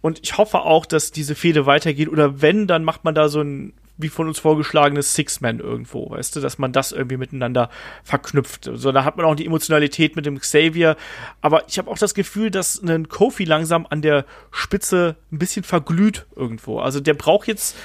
[0.00, 2.08] Und ich hoffe auch, dass diese Fehde weitergeht.
[2.08, 6.34] Oder wenn, dann macht man da so ein wie von uns vorgeschlagenes Six-Man irgendwo, weißt
[6.36, 7.68] du, dass man das irgendwie miteinander
[8.04, 8.70] verknüpft.
[8.72, 10.96] So, da hat man auch die Emotionalität mit dem Xavier.
[11.40, 15.64] Aber ich habe auch das Gefühl, dass ein Kofi langsam an der Spitze ein bisschen
[15.64, 16.78] verglüht irgendwo.
[16.78, 17.76] Also der braucht jetzt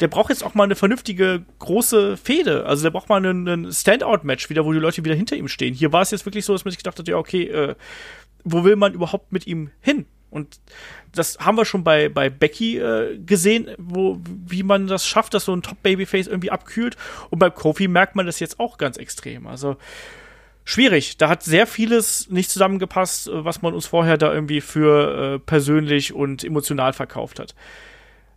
[0.00, 2.66] der braucht jetzt auch mal eine vernünftige große Fehde.
[2.66, 5.74] Also der braucht mal einen, Standout-Match wieder, wo die Leute wieder hinter ihm stehen.
[5.74, 7.74] Hier war es jetzt wirklich so, dass man sich gedacht hat, ja, okay, äh,
[8.42, 10.06] wo will man überhaupt mit ihm hin?
[10.32, 10.60] Und
[11.14, 15.44] das haben wir schon bei, bei Becky äh, gesehen, wo, wie man das schafft, dass
[15.44, 16.96] so ein Top-Babyface irgendwie abkühlt.
[17.30, 19.46] Und bei Kofi merkt man das jetzt auch ganz extrem.
[19.46, 19.76] Also
[20.64, 21.18] schwierig.
[21.18, 26.14] Da hat sehr vieles nicht zusammengepasst, was man uns vorher da irgendwie für äh, persönlich
[26.14, 27.54] und emotional verkauft hat.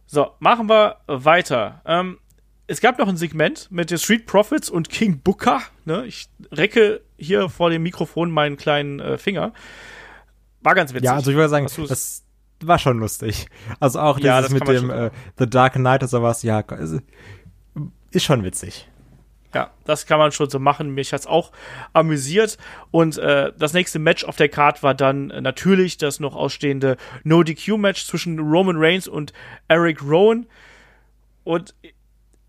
[0.06, 1.82] So, machen wir weiter.
[1.86, 2.20] Ähm,
[2.68, 5.62] es gab noch ein Segment mit den Street Profits und King Booker.
[5.86, 6.06] Ne?
[6.06, 9.54] Ich recke hier vor dem Mikrofon meinen kleinen äh, Finger.
[10.66, 11.06] War ganz witzig.
[11.06, 12.24] Ja, also ich würde sagen, das
[12.62, 13.48] war schon lustig.
[13.80, 16.64] Also auch ja, das mit dem äh, The Dark Knight oder sowas, ja,
[18.10, 18.90] ist schon witzig.
[19.54, 20.90] Ja, das kann man schon so machen.
[20.96, 21.52] Mich hat's auch
[21.94, 22.58] amüsiert.
[22.90, 26.98] Und äh, das nächste Match auf der Card war dann äh, natürlich das noch ausstehende
[27.24, 29.34] No DQ Match zwischen Roman Reigns und
[29.68, 30.48] Eric Rowan.
[31.44, 31.76] Und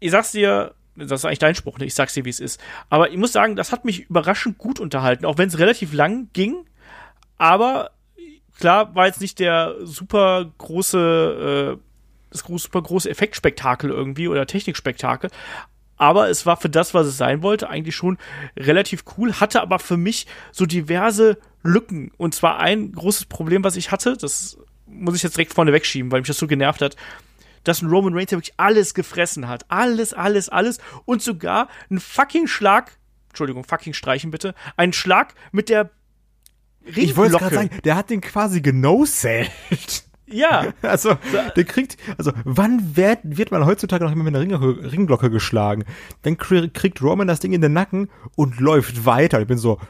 [0.01, 1.85] ich sag's dir, das ist eigentlich dein Spruch, ne?
[1.85, 2.59] ich sag's dir, wie es ist.
[2.89, 6.31] Aber ich muss sagen, das hat mich überraschend gut unterhalten, auch wenn es relativ lang
[6.33, 6.65] ging.
[7.37, 7.91] Aber
[8.59, 11.83] klar war jetzt nicht der super große, äh,
[12.31, 15.31] das super große Effektspektakel irgendwie oder Technikspektakel,
[15.97, 18.19] aber es war für das, was es sein wollte, eigentlich schon
[18.57, 22.13] relativ cool, hatte aber für mich so diverse Lücken.
[22.19, 26.13] Und zwar ein großes Problem, was ich hatte, das muss ich jetzt direkt vorne wegschieben,
[26.13, 26.97] weil mich das so genervt hat,
[27.65, 29.65] dass ein Roman Reigns wirklich alles gefressen hat.
[29.69, 30.79] Alles, alles, alles.
[31.07, 32.93] Und sogar einen fucking Schlag
[33.37, 35.91] Entschuldigung, fucking streichen bitte, einen Schlag mit der.
[36.95, 39.51] Ich wollte gerade sagen, der hat den quasi genoselt.
[40.27, 40.73] Ja.
[40.83, 41.17] Also,
[41.57, 45.85] der kriegt, also, wann wird, wird man heutzutage noch immer mit einer Ring, Ringglocke geschlagen?
[46.23, 49.41] Dann kriegt Roman das Ding in den Nacken und läuft weiter.
[49.41, 49.81] Ich bin so,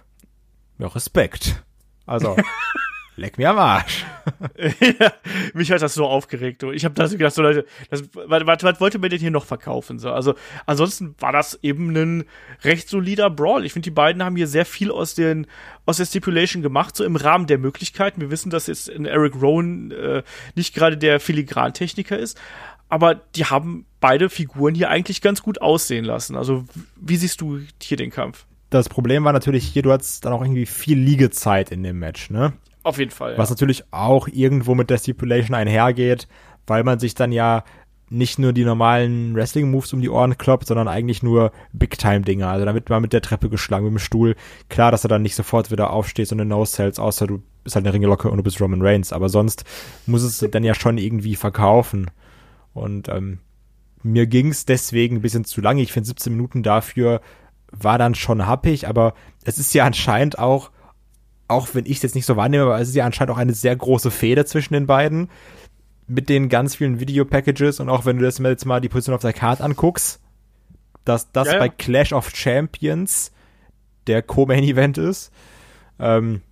[0.79, 1.63] ja, Respekt.
[2.07, 2.37] Also,
[3.19, 4.05] Leck mir am Arsch.
[5.01, 5.13] ja,
[5.55, 6.63] mich hat das so aufgeregt.
[6.63, 6.71] Du.
[6.71, 9.47] Ich habe das gedacht, so Leute, das, was, was, was wollte mir denn hier noch
[9.47, 9.99] verkaufen?
[9.99, 10.13] So?
[10.13, 10.35] Also
[10.67, 12.25] ansonsten war das eben ein
[12.63, 13.65] recht solider Brawl.
[13.65, 15.47] Ich finde, die beiden haben hier sehr viel aus, den,
[15.87, 18.21] aus der Stipulation gemacht, so im Rahmen der Möglichkeiten.
[18.21, 20.23] Wir wissen, dass jetzt Eric Rowan äh,
[20.55, 22.39] nicht gerade der Filigrantechniker ist,
[22.91, 26.37] aber die haben beide Figuren hier eigentlich ganz gut aussehen lassen.
[26.37, 26.65] Also
[26.97, 28.45] wie siehst du hier den Kampf?
[28.69, 32.31] Das Problem war natürlich hier, du hattest dann auch irgendwie viel Liegezeit in dem Match,
[32.31, 32.53] ne?
[32.87, 33.37] Auf jeden Fall.
[33.37, 36.29] Was natürlich auch irgendwo mit der Stipulation einhergeht,
[36.69, 37.65] weil man sich dann ja
[38.11, 42.49] nicht nur die normalen Wrestling-Moves um die Ohren kloppt, sondern eigentlich nur Big-Time-Dinger.
[42.49, 44.37] Also damit man mit der Treppe geschlagen, mit dem Stuhl.
[44.69, 47.85] Klar, dass er dann nicht sofort wieder aufsteht und eine No-Cells, außer du bist halt
[47.85, 49.13] eine Ringelocke und du bist Roman Reigns.
[49.13, 49.65] Aber sonst
[50.07, 52.09] muss es dann ja schon irgendwie verkaufen.
[52.73, 53.41] Und ähm,
[54.05, 55.83] mir ging's deswegen ein bisschen zu lange.
[55.83, 57.21] Ich finde 17 Minuten dafür
[57.73, 59.15] war dann schon happig, aber
[59.45, 60.71] es ist ja anscheinend auch
[61.49, 63.55] auch wenn ich es jetzt nicht so wahrnehme, aber es ist ja anscheinend auch eine
[63.55, 65.29] sehr große Fehde zwischen den beiden
[66.09, 69.23] mit den ganz vielen Video-Packages und auch wenn du das jetzt mal die Position auf
[69.23, 70.21] der Karte anguckst,
[71.05, 71.59] dass das ja, ja.
[71.61, 73.33] bei Clash of Champions
[74.07, 75.33] der Co-Main-Event ist.
[75.99, 76.43] Ähm,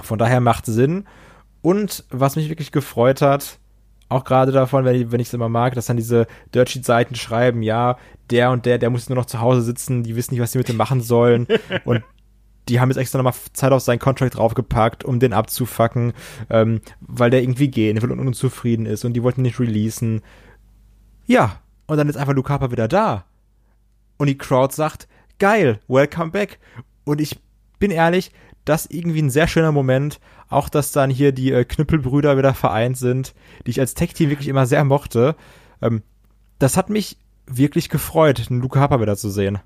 [0.00, 1.04] von daher macht Sinn.
[1.60, 3.58] Und was mich wirklich gefreut hat,
[4.08, 7.62] auch gerade davon, wenn ich, wenn ich es immer mag, dass dann diese Dirtsheet-Seiten schreiben,
[7.62, 7.98] ja,
[8.30, 10.58] der und der, der muss nur noch zu Hause sitzen, die wissen nicht, was sie
[10.58, 11.46] mit dem machen sollen.
[11.84, 12.02] und
[12.68, 16.12] die haben jetzt extra nochmal Zeit auf seinen Contract draufgepackt, um den abzufacken,
[16.50, 20.22] ähm, weil der irgendwie gehen will und unzufrieden ist und die wollten nicht releasen.
[21.26, 23.24] Ja, und dann ist einfach Luke Harper wieder da.
[24.18, 25.08] Und die Crowd sagt,
[25.38, 26.58] geil, welcome back.
[27.04, 27.38] Und ich
[27.78, 28.32] bin ehrlich,
[28.64, 30.20] das ist irgendwie ein sehr schöner Moment.
[30.50, 33.34] Auch, dass dann hier die äh, Knüppelbrüder wieder vereint sind,
[33.66, 35.36] die ich als Tech-Team wirklich immer sehr mochte.
[35.80, 36.02] Ähm,
[36.58, 39.58] das hat mich wirklich gefreut, einen Luke Harper wieder zu sehen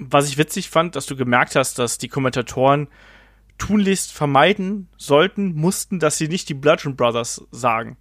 [0.00, 2.88] was ich witzig fand, dass du gemerkt hast, dass die Kommentatoren
[3.58, 7.98] tunlichst vermeiden sollten, mussten, dass sie nicht die Bludgeon Brothers sagen.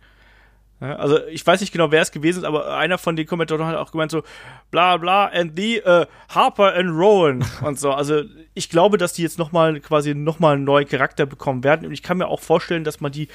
[0.80, 3.76] Also ich weiß nicht genau, wer es gewesen ist, aber einer von den Kommentatoren hat
[3.76, 4.24] auch gemeint so
[4.72, 7.92] bla bla and the uh, Harper and Rowan und so.
[7.92, 8.24] Also
[8.54, 11.86] ich glaube, dass die jetzt noch mal quasi noch mal einen neuen Charakter bekommen werden
[11.86, 13.28] und ich kann mir auch vorstellen, dass man die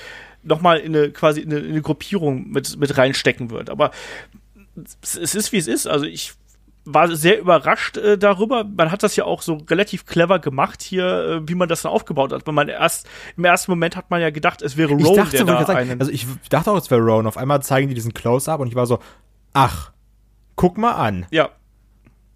[0.42, 3.68] noch mal in eine quasi in eine, in eine Gruppierung mit mit reinstecken wird.
[3.68, 3.90] Aber
[5.02, 5.86] es ist wie es ist.
[5.86, 6.32] Also ich
[6.84, 8.64] war sehr überrascht äh, darüber.
[8.64, 11.04] Man hat das ja auch so relativ clever gemacht hier,
[11.42, 12.46] äh, wie man das dann aufgebaut hat.
[12.46, 15.44] Weil man erst im ersten Moment hat man ja gedacht, es wäre Rowan, ich dachte,
[15.44, 17.26] der da sagen, Also ich dachte auch, es wäre Rowan.
[17.26, 18.98] Auf einmal zeigen die diesen Close-up und ich war so,
[19.52, 19.92] ach,
[20.56, 21.26] guck mal an.
[21.30, 21.50] Ja,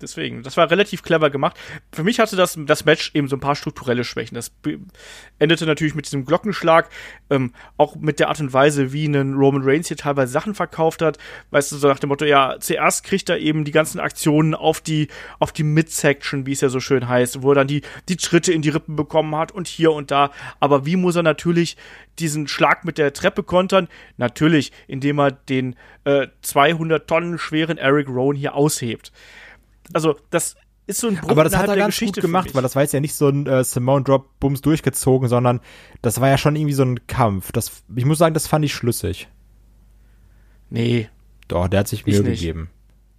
[0.00, 1.56] Deswegen, das war relativ clever gemacht.
[1.92, 4.36] Für mich hatte das, das Match eben so ein paar strukturelle Schwächen.
[4.36, 4.52] Das
[5.38, 6.88] endete natürlich mit diesem Glockenschlag,
[7.30, 11.02] ähm, auch mit der Art und Weise, wie ein Roman Reigns hier teilweise Sachen verkauft
[11.02, 11.18] hat.
[11.50, 14.80] Weißt du, so nach dem Motto, ja, zuerst kriegt er eben die ganzen Aktionen auf
[14.80, 15.08] die,
[15.40, 18.52] auf die Midsection, wie es ja so schön heißt, wo er dann die, die Tritte
[18.52, 20.30] in die Rippen bekommen hat und hier und da.
[20.60, 21.76] Aber wie muss er natürlich
[22.20, 23.88] diesen Schlag mit der Treppe kontern?
[24.16, 25.74] Natürlich, indem er den
[26.04, 29.12] äh, 200 Tonnen schweren Eric Rowan hier aushebt
[29.92, 32.62] also das ist so ein Bruch Aber das hat er ganz Geschichte gut gemacht, weil
[32.62, 35.60] das war jetzt ja nicht so ein äh, Simone Drop Bums durchgezogen, sondern
[36.00, 37.52] das war ja schon irgendwie so ein Kampf.
[37.52, 39.28] Das, ich muss sagen, das fand ich schlüssig.
[40.70, 41.08] Nee.
[41.46, 42.70] Doch, der hat sich Mühe gegeben.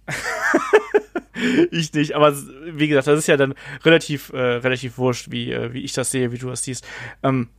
[1.70, 2.34] ich nicht, aber
[2.72, 3.54] wie gesagt, das ist ja dann
[3.84, 6.86] relativ, äh, relativ wurscht, wie, äh, wie ich das sehe, wie du das siehst.
[7.22, 7.50] Ähm,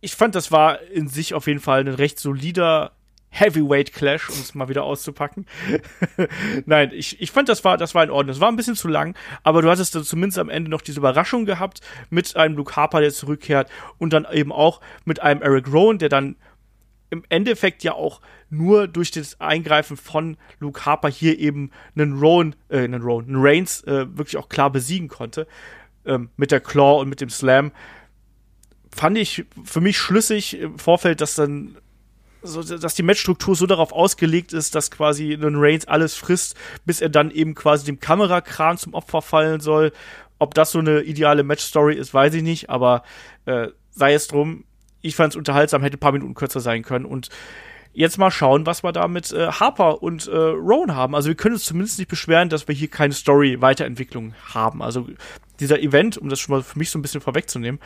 [0.00, 2.92] ich fand, das war in sich auf jeden Fall ein recht solider
[3.32, 5.46] Heavyweight Clash, um es mal wieder auszupacken.
[6.66, 8.34] Nein, ich, ich fand, das war, das war in Ordnung.
[8.34, 11.00] Es war ein bisschen zu lang, aber du hattest dann zumindest am Ende noch diese
[11.00, 11.80] Überraschung gehabt
[12.10, 16.10] mit einem Luke Harper, der zurückkehrt und dann eben auch mit einem Eric Rowan, der
[16.10, 16.36] dann
[17.08, 18.20] im Endeffekt ja auch
[18.50, 23.36] nur durch das Eingreifen von Luke Harper hier eben einen Rowan, äh, einen Rowan, einen
[23.38, 25.46] Reigns äh, wirklich auch klar besiegen konnte.
[26.04, 27.70] Ähm, mit der Claw und mit dem Slam.
[28.94, 31.76] Fand ich für mich schlüssig im Vorfeld, dass dann
[32.42, 37.00] so, dass die Matchstruktur so darauf ausgelegt ist, dass quasi ein Reigns alles frisst, bis
[37.00, 39.92] er dann eben quasi dem Kamerakran zum Opfer fallen soll.
[40.38, 43.04] Ob das so eine ideale Matchstory ist, weiß ich nicht, aber
[43.46, 44.64] äh, sei es drum.
[45.00, 47.28] Ich fand es unterhaltsam, hätte ein paar Minuten kürzer sein können und
[47.92, 51.14] jetzt mal schauen, was wir da mit äh, Harper und äh, Rowan haben.
[51.14, 54.82] Also wir können uns zumindest nicht beschweren, dass wir hier keine Story-Weiterentwicklung haben.
[54.82, 55.08] Also
[55.60, 57.80] dieser Event, um das schon mal für mich so ein bisschen vorwegzunehmen,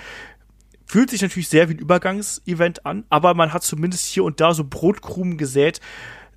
[0.87, 4.55] Fühlt sich natürlich sehr wie ein Übergangsevent an, aber man hat zumindest hier und da
[4.55, 5.81] so Brotkrumen gesät,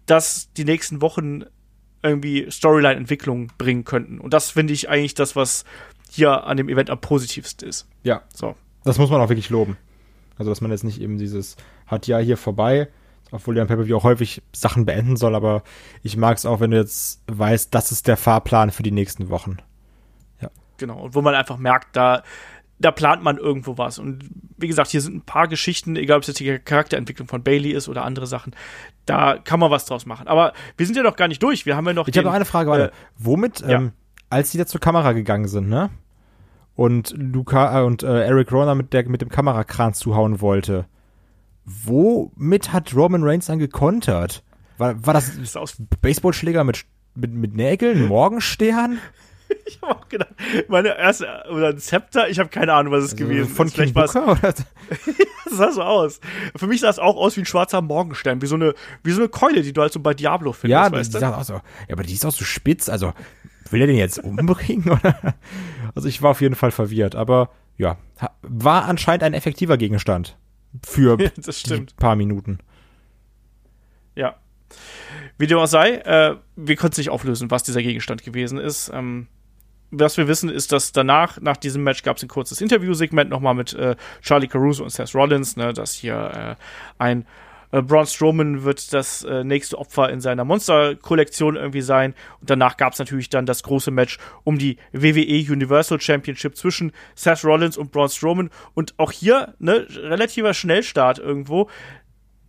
[0.05, 1.43] dass die nächsten Wochen
[2.01, 4.19] irgendwie Storyline-Entwicklung bringen könnten.
[4.19, 5.65] Und das finde ich eigentlich das, was
[6.09, 7.87] hier an dem Event am positivsten ist.
[8.03, 8.23] Ja.
[8.33, 8.55] So.
[8.83, 9.77] Das muss man auch wirklich loben.
[10.37, 12.87] Also, dass man jetzt nicht eben dieses hat ja hier vorbei,
[13.31, 15.63] obwohl ja ein Pay-Per-View auch häufig Sachen beenden soll, aber
[16.01, 19.29] ich mag es auch, wenn du jetzt weißt, das ist der Fahrplan für die nächsten
[19.29, 19.57] Wochen.
[20.41, 20.49] Ja.
[20.77, 20.99] Genau.
[21.01, 22.23] Und wo man einfach merkt, da,
[22.79, 23.99] da plant man irgendwo was.
[23.99, 24.23] Und
[24.57, 27.71] wie gesagt, hier sind ein paar Geschichten, egal ob es jetzt die Charakterentwicklung von Bailey
[27.71, 28.55] ist oder andere Sachen,
[29.05, 30.27] da kann man was draus machen.
[30.27, 31.65] Aber wir sind ja noch gar nicht durch.
[31.65, 32.07] Wir haben ja noch.
[32.07, 32.85] Ich habe noch eine Frage, warte.
[32.85, 33.69] Äh, Womit, ja.
[33.69, 33.91] ähm,
[34.29, 35.89] als die da zur Kamera gegangen sind, ne?
[36.75, 40.85] Und Luca äh, und äh, Eric Roner mit, der, mit dem Kamerakran zuhauen wollte,
[41.65, 44.43] womit hat Roman Reigns dann gekontert?
[44.77, 48.99] War, war das, das Baseballschläger mit, mit, mit Nägeln, Morgenstern?
[49.65, 50.33] ich habe auch gedacht,
[50.67, 53.75] meine erste, oder ein Zepter, ich habe keine Ahnung, was es also gewesen von ist.
[53.75, 54.65] Von King Booker, das
[55.57, 56.19] sah so aus.
[56.55, 58.73] Für mich sah es auch aus wie ein schwarzer Morgenstern, wie so eine,
[59.03, 61.19] wie so eine Keule, die du halt so bei Diablo findest, ja, weißt du?
[61.19, 63.13] Auch so, ja, aber die ist auch so spitz, also
[63.69, 65.35] will er den jetzt umbringen, oder?
[65.95, 67.97] Also ich war auf jeden Fall verwirrt, aber ja,
[68.41, 70.37] war anscheinend ein effektiver Gegenstand
[70.85, 72.59] für ein paar Minuten.
[74.15, 74.35] Ja.
[75.37, 78.91] Wie dem auch sei, äh, wir können es nicht auflösen, was dieser Gegenstand gewesen ist.
[78.93, 79.27] Ähm,
[79.91, 83.55] was wir wissen, ist, dass danach, nach diesem Match, gab es ein kurzes Interviewsegment nochmal
[83.55, 86.63] mit äh, Charlie Caruso und Seth Rollins, ne, dass hier äh,
[86.97, 87.25] ein
[87.71, 92.13] äh, Braun Strowman wird das äh, nächste Opfer in seiner Monster-Kollektion irgendwie sein.
[92.41, 96.91] Und danach gab es natürlich dann das große Match um die WWE Universal Championship zwischen
[97.15, 98.49] Seth Rollins und Braun Strowman.
[98.73, 101.69] Und auch hier, ne, relativer Schnellstart irgendwo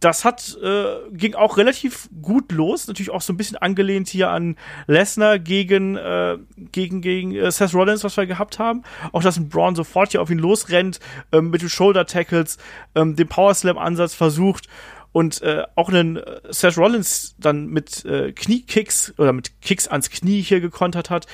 [0.01, 4.31] das hat äh, ging auch relativ gut los, natürlich auch so ein bisschen angelehnt hier
[4.31, 8.83] an Lesnar gegen äh, gegen gegen äh, Seth Rollins, was wir gehabt haben.
[9.13, 11.01] Auch dass ein Braun sofort hier auf ihn losrennt
[11.33, 12.57] ähm, mit den Shoulder Tackles,
[12.95, 14.69] ähm, den Power Slam Ansatz versucht
[15.13, 20.09] und äh, auch einen äh, Seth Rollins dann mit äh, Kniekicks oder mit Kicks ans
[20.09, 21.27] Knie hier gekontert hat.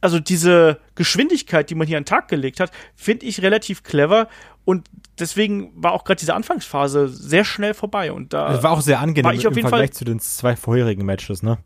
[0.00, 4.28] Also diese Geschwindigkeit, die man hier an den Tag gelegt hat, finde ich relativ clever
[4.64, 4.88] und
[5.18, 9.00] deswegen war auch gerade diese Anfangsphase sehr schnell vorbei und da das war auch sehr
[9.00, 11.58] angenehm ich im jeden Vergleich Fall zu den zwei vorherigen Matches, ne?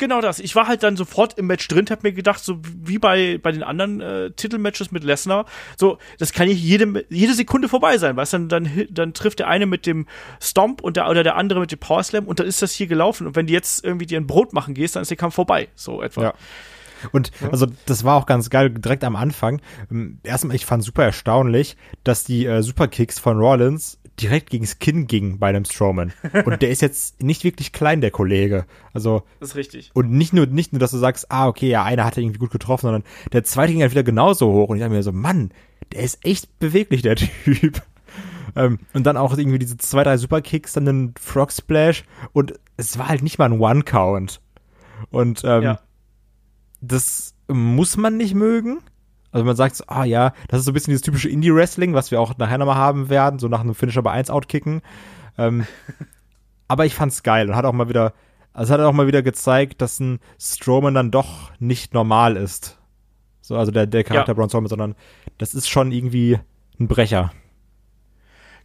[0.00, 0.38] Genau das.
[0.38, 3.52] Ich war halt dann sofort im Match drin, hab mir gedacht, so wie bei, bei
[3.52, 5.44] den anderen äh, Titelmatches mit Lesnar,
[5.76, 9.48] so, das kann nicht jede, jede Sekunde vorbei sein, weißt dann, dann, dann trifft der
[9.48, 10.06] eine mit dem
[10.40, 12.86] Stomp und der, oder der andere mit dem Power Slam und dann ist das hier
[12.86, 13.26] gelaufen.
[13.26, 15.68] Und wenn du jetzt irgendwie dir ein Brot machen gehst, dann ist der Kampf vorbei,
[15.74, 16.22] so etwa.
[16.22, 16.34] Ja.
[17.12, 17.50] Und ja.
[17.50, 19.60] also das war auch ganz geil, direkt am Anfang.
[19.90, 25.06] Ähm, erstmal, ich fand super erstaunlich, dass die äh, Superkicks von Rollins direkt gegens Kinn
[25.06, 26.12] ging bei einem Strowman.
[26.44, 28.66] Und der ist jetzt nicht wirklich klein, der Kollege.
[28.92, 29.22] Also.
[29.40, 29.90] Das ist richtig.
[29.94, 32.38] Und nicht nur, nicht nur, dass du sagst, ah, okay, ja, einer hat er irgendwie
[32.38, 34.68] gut getroffen, sondern der zweite ging halt wieder genauso hoch.
[34.68, 35.50] Und ich dachte mir so, Mann,
[35.92, 37.82] der ist echt beweglich, der Typ.
[38.56, 42.04] ähm, und dann auch irgendwie diese zwei, drei Superkicks, dann den Frog Splash.
[42.32, 44.40] Und es war halt nicht mal ein One-Count.
[45.10, 45.80] Und, ähm, ja.
[46.80, 48.78] Das muss man nicht mögen.
[49.32, 52.10] Also man sagt so, ah ja, das ist so ein bisschen dieses typische Indie-Wrestling, was
[52.10, 54.82] wir auch nachher nochmal haben werden, so nach einem Finisher bei 1 outkicken.
[55.38, 55.66] Ähm,
[56.68, 58.12] aber ich fand's geil und hat auch mal wieder,
[58.52, 62.78] also hat auch mal wieder gezeigt, dass ein Strowman dann doch nicht normal ist.
[63.40, 64.34] So, also der, der Charakter ja.
[64.34, 64.94] Braun Strowman, sondern
[65.38, 66.38] das ist schon irgendwie
[66.78, 67.32] ein Brecher.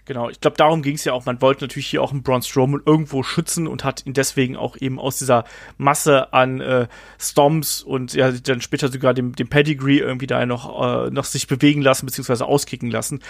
[0.06, 1.26] Genau, ich glaube, darum ging es ja auch.
[1.26, 4.78] Man wollte natürlich hier auch einen Braun Strowman irgendwo schützen und hat ihn deswegen auch
[4.78, 5.46] eben aus dieser
[5.78, 6.88] Masse an äh,
[7.20, 11.48] Stomps und ja dann später sogar dem, dem Pedigree irgendwie da noch, äh, noch sich
[11.48, 13.22] bewegen lassen beziehungsweise auskicken lassen.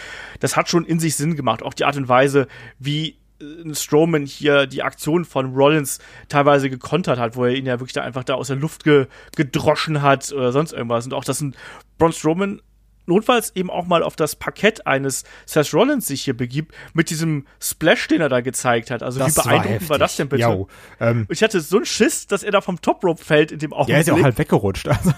[0.41, 1.63] Das hat schon in sich Sinn gemacht.
[1.63, 2.47] Auch die Art und Weise,
[2.77, 7.79] wie äh, Strowman hier die Aktion von Rollins teilweise gekontert hat, wo er ihn ja
[7.79, 9.07] wirklich da einfach da aus der Luft ge
[9.37, 11.05] gedroschen hat oder sonst irgendwas.
[11.05, 11.55] Und auch, dass ein
[11.97, 12.61] Braun Strowman
[13.05, 17.45] notfalls eben auch mal auf das Parkett eines Seth Rollins sich hier begibt, mit diesem
[17.59, 19.03] Splash, den er da gezeigt hat.
[19.03, 20.67] Also das wie beeindruckend war, war, das denn bitte?
[20.99, 23.73] ähm, ich hatte so einen Schiss, dass er da vom Top Rope fällt in dem
[23.73, 23.95] Augenblick.
[23.95, 24.87] Ja, ist ja auch halt weggerutscht.
[24.95, 25.11] Also.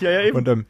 [0.00, 0.36] Ja, ja, eben.
[0.36, 0.66] Und, ähm,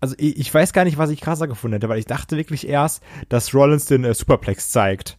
[0.00, 2.68] also ich, ich, weiß gar nicht, was ich krasser gefunden hätte, weil ich dachte wirklich
[2.68, 5.18] erst, dass Rollins den äh, Superplex zeigt.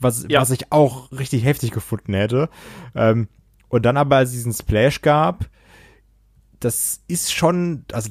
[0.00, 0.40] Was, ja.
[0.40, 2.50] was ich auch richtig heftig gefunden hätte.
[2.94, 3.28] Ähm,
[3.68, 5.48] und dann aber, als es diesen Splash gab,
[6.60, 8.10] das ist schon, also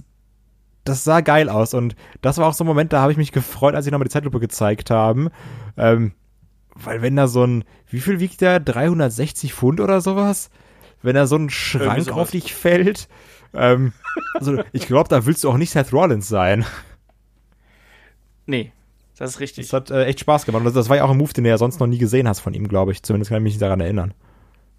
[0.83, 3.31] das sah geil aus und das war auch so ein Moment, da habe ich mich
[3.31, 5.29] gefreut, als sie nochmal die Zeitlupe gezeigt haben.
[5.77, 6.13] Ähm,
[6.75, 8.59] weil wenn da so ein, wie viel wiegt der?
[8.59, 10.49] 360 Pfund oder sowas?
[11.03, 13.07] Wenn da so ein Schrank auf dich fällt.
[13.53, 13.93] Ähm,
[14.35, 16.65] also ich glaube, da willst du auch nicht Seth Rollins sein.
[18.45, 18.71] Nee,
[19.17, 19.67] das ist richtig.
[19.67, 20.65] Das hat äh, echt Spaß gemacht.
[20.65, 22.39] Und das war ja auch ein Move, den du ja sonst noch nie gesehen hast
[22.39, 23.03] von ihm, glaube ich.
[23.03, 24.13] Zumindest kann ich mich daran erinnern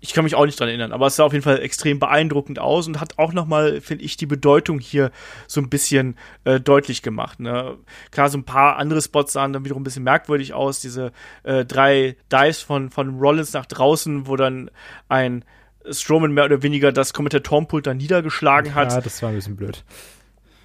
[0.02, 2.58] ich kann mich auch nicht dran erinnern, aber es sah auf jeden Fall extrem beeindruckend
[2.58, 5.12] aus und hat auch nochmal, finde ich, die Bedeutung hier
[5.46, 7.38] so ein bisschen äh, deutlich gemacht.
[7.38, 7.78] Ne?
[8.10, 10.80] Klar, so ein paar andere Spots sahen dann wiederum ein bisschen merkwürdig aus.
[10.80, 11.12] Diese
[11.44, 14.72] äh, drei Dives von, von Rollins nach draußen, wo dann
[15.08, 15.44] ein
[15.88, 18.90] Strowman mehr oder weniger das Kommentatorenpult dann niedergeschlagen hat.
[18.90, 19.84] Ja, das war ein bisschen blöd.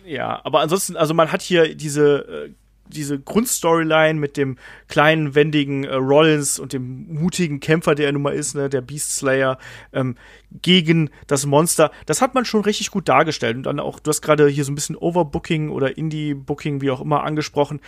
[0.04, 2.54] Ja, aber ansonsten, also man hat hier diese, äh,
[2.90, 4.58] diese Grundstoryline mit dem
[4.88, 8.82] kleinen, wendigen äh, Rollins und dem mutigen Kämpfer, der er nun mal ist, ne, der
[8.82, 9.58] Beast Slayer,
[9.94, 10.16] ähm,
[10.62, 11.92] gegen das Monster.
[12.06, 13.58] Das hat man schon richtig gut dargestellt.
[13.58, 17.02] Und dann auch, du hast gerade hier so ein bisschen Overbooking oder Indie-Booking, wie auch
[17.02, 17.82] immer, angesprochen.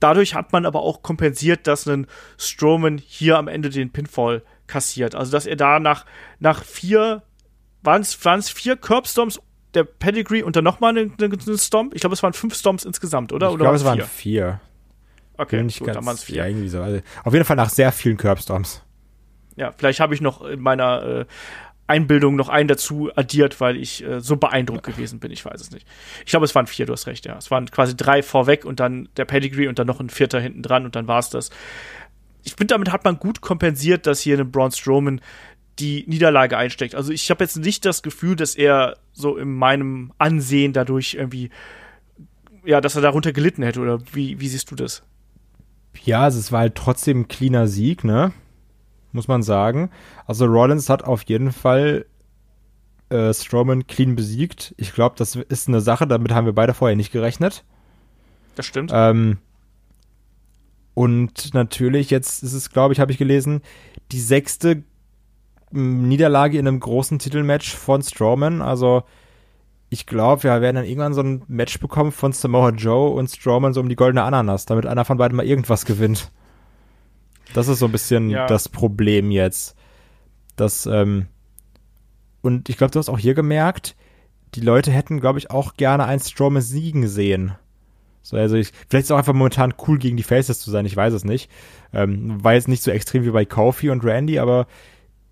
[0.00, 2.06] Dadurch hat man aber auch kompensiert, dass ein
[2.36, 5.14] Strowman hier am Ende den Pinfall kassiert.
[5.14, 6.04] Also, dass er da nach,
[6.40, 7.22] nach vier,
[7.82, 9.40] waren es vier Curbstorms
[9.74, 11.94] der Pedigree und dann nochmal einen, einen Stomp?
[11.94, 13.50] Ich glaube, es waren fünf Stomps insgesamt, oder?
[13.50, 14.60] Ich glaube, es waren vier.
[15.36, 16.36] Okay, Bin nicht gut, ganz, dann waren es vier.
[16.36, 16.80] Ja, irgendwie so.
[16.80, 18.82] Also, auf jeden Fall nach sehr vielen Curbstorms.
[19.56, 21.24] Ja, vielleicht habe ich noch in meiner äh,
[21.86, 25.30] Einbildung noch einen dazu addiert, weil ich äh, so beeindruckt gewesen bin.
[25.30, 25.86] Ich weiß es nicht.
[26.24, 27.36] Ich glaube, es waren vier, du hast recht, ja.
[27.36, 30.62] Es waren quasi drei vorweg und dann der Pedigree und dann noch ein vierter hinten
[30.62, 31.50] dran und dann war es das.
[32.42, 35.20] Ich finde, damit hat man gut kompensiert, dass hier ein Braun Strowman
[35.78, 36.94] die Niederlage einsteckt.
[36.94, 41.50] Also ich habe jetzt nicht das Gefühl, dass er so in meinem Ansehen dadurch irgendwie,
[42.64, 43.80] ja, dass er darunter gelitten hätte.
[43.80, 45.02] Oder wie, wie siehst du das?
[46.04, 48.32] Ja, also es war halt trotzdem ein cleaner Sieg, ne?
[49.12, 49.90] Muss man sagen.
[50.26, 52.06] Also Rollins hat auf jeden Fall
[53.10, 54.74] äh, Strowman clean besiegt.
[54.76, 57.64] Ich glaube, das ist eine Sache, damit haben wir beide vorher nicht gerechnet.
[58.56, 58.90] Das stimmt.
[58.92, 59.38] Ähm,
[60.94, 63.62] und natürlich, jetzt ist es, glaube ich, habe ich gelesen,
[64.12, 64.84] die sechste
[65.74, 68.62] Niederlage in einem großen Titelmatch von Strowman.
[68.62, 69.02] Also
[69.90, 73.74] ich glaube, wir werden dann irgendwann so ein Match bekommen von Samoa Joe und Strowman
[73.74, 76.30] so um die goldene Ananas, damit einer von beiden mal irgendwas gewinnt.
[77.52, 78.46] Das ist so ein bisschen Ja.
[78.46, 79.76] das Problem jetzt.
[80.56, 81.26] Das, ähm,
[82.42, 83.96] und ich glaube, du hast auch hier gemerkt,
[84.54, 87.52] die Leute hätten, glaube ich, auch gerne einen Strowman siegen sehen.
[88.22, 90.86] So, also ich, vielleicht ist es auch einfach momentan cool, gegen die Faces zu sein,
[90.86, 91.50] ich weiß es nicht.
[91.92, 94.66] Ähm, war jetzt nicht so extrem wie bei Kofi und Randy, aber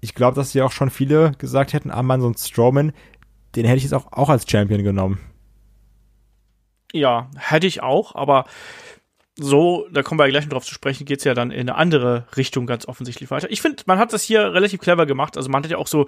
[0.02, 2.92] ich glaube, dass ja auch schon viele gesagt hätten, ah man, so ein Strowman,
[3.54, 5.20] den hätte ich jetzt auch, auch als Champion genommen.
[6.92, 8.44] Ja, hätte ich auch, aber
[9.38, 11.76] so, da kommen wir ja gleich noch drauf zu sprechen, geht's ja dann in eine
[11.76, 13.50] andere Richtung ganz offensichtlich weiter.
[13.50, 15.36] Ich finde, man hat das hier relativ clever gemacht.
[15.36, 16.06] Also man hat ja auch so,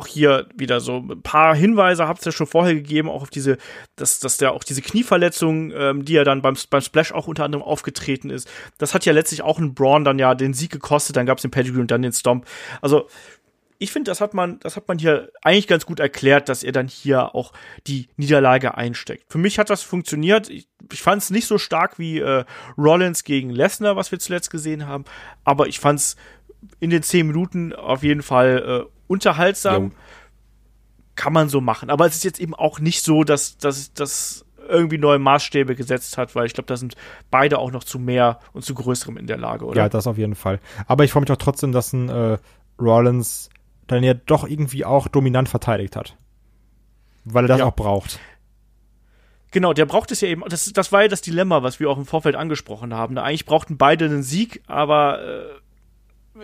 [0.00, 3.58] auch hier wieder so ein paar Hinweise, hab's ja schon vorher gegeben, auch auf diese,
[3.96, 7.44] dass, dass der auch diese Knieverletzung, ähm, die ja dann beim, beim Splash auch unter
[7.44, 8.48] anderem aufgetreten ist,
[8.78, 11.50] das hat ja letztlich auch einen Braun dann ja den Sieg gekostet, dann gab's den
[11.50, 12.46] Pedigree und dann den Stomp.
[12.80, 13.08] Also
[13.78, 16.72] ich finde, das hat man, das hat man hier eigentlich ganz gut erklärt, dass er
[16.72, 17.52] dann hier auch
[17.86, 19.24] die Niederlage einsteckt.
[19.30, 20.48] Für mich hat das funktioniert.
[20.48, 22.44] Ich, ich fand es nicht so stark wie äh,
[22.78, 25.04] Rollins gegen Lesnar, was wir zuletzt gesehen haben,
[25.44, 26.16] aber ich fand es
[26.78, 29.82] in den zehn Minuten auf jeden Fall äh, unterhaltsam.
[29.84, 29.90] Jo.
[31.16, 31.90] Kann man so machen.
[31.90, 36.16] Aber es ist jetzt eben auch nicht so, dass dass das irgendwie neue Maßstäbe gesetzt
[36.16, 36.94] hat, weil ich glaube, da sind
[37.30, 39.76] beide auch noch zu mehr und zu größerem in der Lage, oder?
[39.82, 40.60] Ja, das auf jeden Fall.
[40.86, 42.38] Aber ich freue mich auch trotzdem, dass ein äh,
[42.80, 43.50] Rollins
[43.88, 46.16] dann ja doch irgendwie auch dominant verteidigt hat.
[47.24, 47.66] Weil er das Ja.
[47.66, 48.20] auch braucht.
[49.50, 50.44] Genau, der braucht es ja eben.
[50.48, 53.18] Das, das war ja das Dilemma, was wir auch im Vorfeld angesprochen haben.
[53.18, 55.42] Eigentlich brauchten beide einen Sieg, aber äh,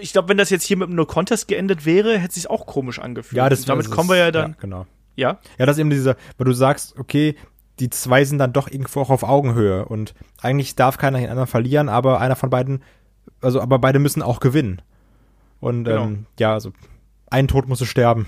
[0.01, 2.67] ich glaube, wenn das jetzt hier mit einem No-Contest geendet wäre, hätte es sich auch
[2.67, 3.37] komisch angefühlt.
[3.39, 4.51] Ja, das Und damit kommen wir ja dann.
[4.53, 4.87] Ja, genau.
[5.15, 7.37] Ja, Ja, das ist eben dieser, weil du sagst, okay,
[7.79, 11.47] die zwei sind dann doch irgendwo auch auf Augenhöhe und eigentlich darf keiner den anderen
[11.47, 12.83] verlieren, aber einer von beiden,
[13.41, 14.83] also aber beide müssen auch gewinnen.
[15.61, 16.05] Und Genau.
[16.05, 16.73] ähm, ja, also
[17.31, 18.27] ein Tod musste sterben.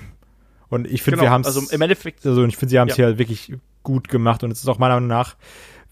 [0.69, 1.33] Und ich finde, wir genau.
[1.33, 3.07] haben es, Also im Endeffekt, also ich finde, sie haben es Ja.
[3.09, 5.37] hier wirklich gut gemacht und es ist auch meiner Meinung nach,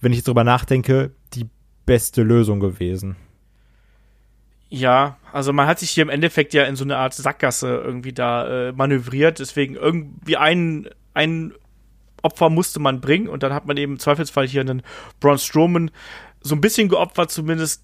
[0.00, 1.48] wenn ich jetzt drüber nachdenke, die
[1.86, 3.16] beste Lösung gewesen.
[4.68, 8.12] Ja, also man hat sich hier im Endeffekt ja in so eine Art Sackgasse irgendwie
[8.12, 9.38] da äh, manövriert.
[9.38, 11.52] Deswegen irgendwie ein, ein
[12.22, 14.82] Opfer musste man bringen und dann hat man eben im Zweifelsfall hier einen
[15.20, 15.90] Braun Strowman
[16.40, 17.82] so ein bisschen geopfert, zumindest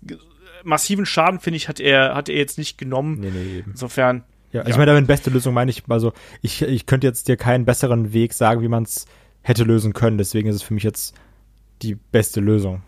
[0.65, 3.19] massiven Schaden, finde ich, hat er, hat er jetzt nicht genommen.
[3.21, 3.71] Nee, nee, eben.
[3.73, 4.69] Insofern, Ja, Ja.
[4.69, 8.13] ich meine, damit beste Lösung meine ich, also ich, ich könnte jetzt dir keinen besseren
[8.13, 9.07] Weg sagen, wie man es
[9.43, 10.19] hätte lösen können.
[10.19, 11.15] Deswegen ist es für mich jetzt
[11.83, 12.83] die beste Lösung.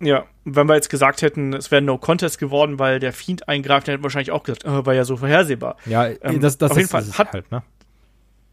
[0.00, 3.86] Ja, wenn wir jetzt gesagt hätten, es wäre No Contest geworden, weil der Fiend eingreift,
[3.88, 5.76] dann hätten wir wahrscheinlich auch gesagt, äh, war ja so vorhersehbar.
[5.86, 7.62] Ja, Ähm, das, das auf jeden ist, Fall hat- halt, ne?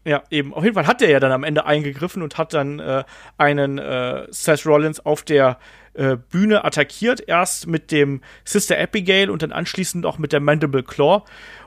[0.04, 0.52] Ja, eben.
[0.52, 3.04] Auf jeden Fall hat der ja dann am Ende eingegriffen und hat dann äh,
[3.38, 5.58] einen äh, Seth Rollins auf der
[5.94, 7.22] äh, Bühne attackiert.
[7.26, 11.22] Erst mit dem Sister Abigail und dann anschließend auch mit der Mandible Claw.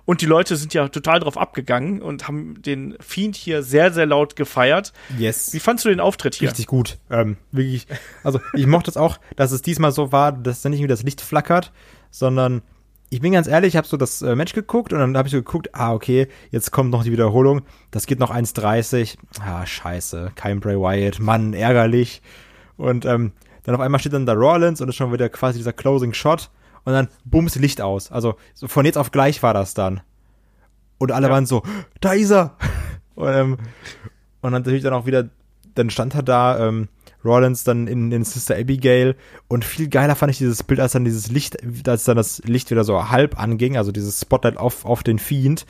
[0.06, 4.06] Und die Leute sind ja total drauf abgegangen und haben den Fiend hier sehr, sehr
[4.06, 4.93] laut gefeiert.
[5.18, 5.52] Yes.
[5.53, 6.49] Wie fandst du den Auftritt hier?
[6.49, 6.97] Richtig gut.
[7.10, 7.88] Ähm, wirklich.
[8.23, 11.03] Also ich mochte es auch, dass es diesmal so war, dass dann nicht irgendwie das
[11.03, 11.72] Licht flackert,
[12.11, 12.61] sondern
[13.10, 15.31] ich bin ganz ehrlich, ich habe so das äh, Match geguckt und dann habe ich
[15.31, 17.61] so geguckt, ah, okay, jetzt kommt noch die Wiederholung.
[17.91, 19.18] Das geht noch 1,30.
[19.39, 20.31] Ah, scheiße.
[20.35, 21.19] Kein Bray Wyatt.
[21.19, 22.22] Mann, ärgerlich.
[22.77, 23.31] Und ähm,
[23.65, 26.49] dann auf einmal steht dann da Rollins und ist schon wieder quasi dieser Closing Shot
[26.83, 28.11] und dann bums Licht aus.
[28.11, 30.01] Also so von jetzt auf gleich war das dann.
[30.97, 31.33] Und alle Ja.
[31.33, 31.63] waren so,
[32.01, 32.55] da ist er.
[33.15, 35.29] Und, ähm, und dann natürlich dann auch wieder,
[35.75, 36.89] dann stand er da, ähm,
[37.23, 39.15] Rollins dann in, in Sister Abigail
[39.47, 42.71] und viel geiler fand ich dieses Bild, als dann dieses Licht, als dann das Licht
[42.71, 45.65] wieder so halb anging, also dieses Spotlight auf, auf den Fiend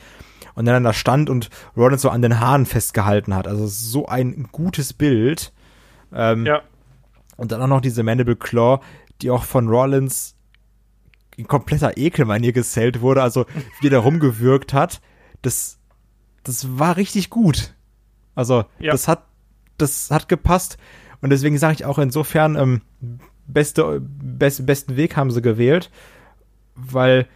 [0.56, 3.46] und dann da stand und Rollins so an den Haaren festgehalten hat.
[3.46, 5.52] Also so ein gutes Bild.
[6.12, 6.62] Ähm, Ja.
[7.36, 8.80] Und dann auch noch diese Mandible Claw,
[9.22, 10.34] die auch von Rollins
[11.36, 13.44] in kompletter Ekelmanier gesellt wurde, also
[13.80, 15.00] wie der rumgewürgt hat.
[15.42, 15.78] Das,
[16.44, 17.74] das war richtig gut.
[18.34, 18.92] Also, Ja.
[18.92, 19.24] das hat,
[19.78, 20.78] das hat gepasst.
[21.20, 22.80] Und deswegen sage ich auch insofern, ähm,
[23.46, 25.90] beste, best, besten Weg haben sie gewählt,
[26.74, 27.26] weil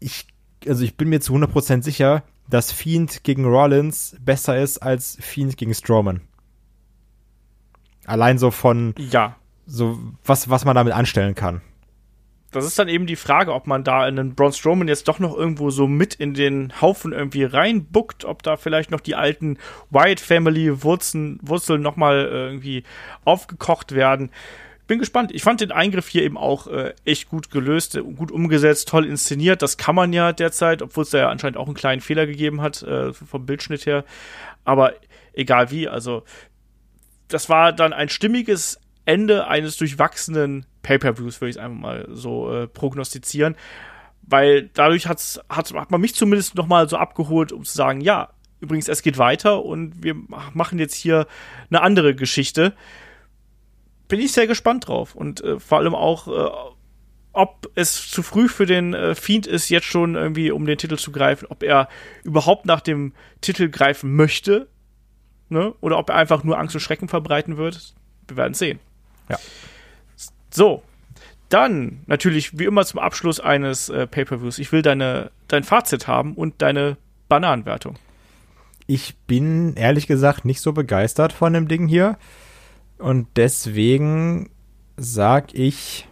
[0.00, 0.26] ich,
[0.66, 5.56] also ich bin mir zu 100% sicher, dass Fiend gegen Rollins besser ist als Fiend
[5.56, 6.22] gegen Strowman.
[8.08, 9.36] Allein so von, Ja.
[9.66, 11.60] so was, was man damit anstellen kann.
[12.50, 15.36] Das ist dann eben die Frage, ob man da einen Braun Strowman jetzt doch noch
[15.36, 19.58] irgendwo so mit in den Haufen irgendwie reinbuckt, ob da vielleicht noch die alten
[19.90, 22.84] Wyatt Family Wurzeln, Wurzeln nochmal äh, irgendwie
[23.26, 24.30] aufgekocht werden.
[24.86, 25.32] Bin gespannt.
[25.34, 29.04] Ich fand den Eingriff hier eben auch äh, echt gut gelöst, äh, gut umgesetzt, toll
[29.04, 29.60] inszeniert.
[29.60, 32.62] Das kann man ja derzeit, obwohl es da ja anscheinend auch einen kleinen Fehler gegeben
[32.62, 34.04] hat äh, vom Bildschnitt her.
[34.64, 34.94] Aber
[35.34, 36.22] egal wie, also
[37.28, 42.66] das war dann ein stimmiges Ende eines durchwachsenen Pay-per-Views, würde ich einfach mal so äh,
[42.66, 43.56] prognostizieren.
[44.22, 48.02] Weil dadurch hat's, hat, hat man mich zumindest noch mal so abgeholt, um zu sagen,
[48.02, 48.30] ja,
[48.60, 50.14] übrigens, es geht weiter und wir
[50.52, 51.26] machen jetzt hier
[51.70, 52.74] eine andere Geschichte.
[54.08, 55.14] Bin ich sehr gespannt drauf.
[55.14, 56.74] Und äh, vor allem auch, äh,
[57.32, 60.96] ob es zu früh für den äh, Fiend ist, jetzt schon irgendwie um den Titel
[60.96, 61.88] zu greifen, ob er
[62.24, 64.68] überhaupt nach dem Titel greifen möchte,
[65.48, 65.74] ne?
[65.80, 67.94] Oder ob er einfach nur Angst und Schrecken verbreiten wird.
[68.26, 68.78] Wir werden sehen.
[69.28, 69.38] Ja.
[70.50, 70.82] So,
[71.48, 74.58] dann natürlich wie immer zum Abschluss eines äh, Pay-per-Views.
[74.58, 76.96] Ich will deine dein Fazit haben und deine
[77.28, 77.96] Bananenwertung.
[78.86, 82.18] Ich bin ehrlich gesagt nicht so begeistert von dem Ding hier.
[82.98, 84.50] Und deswegen
[84.96, 86.08] sag ich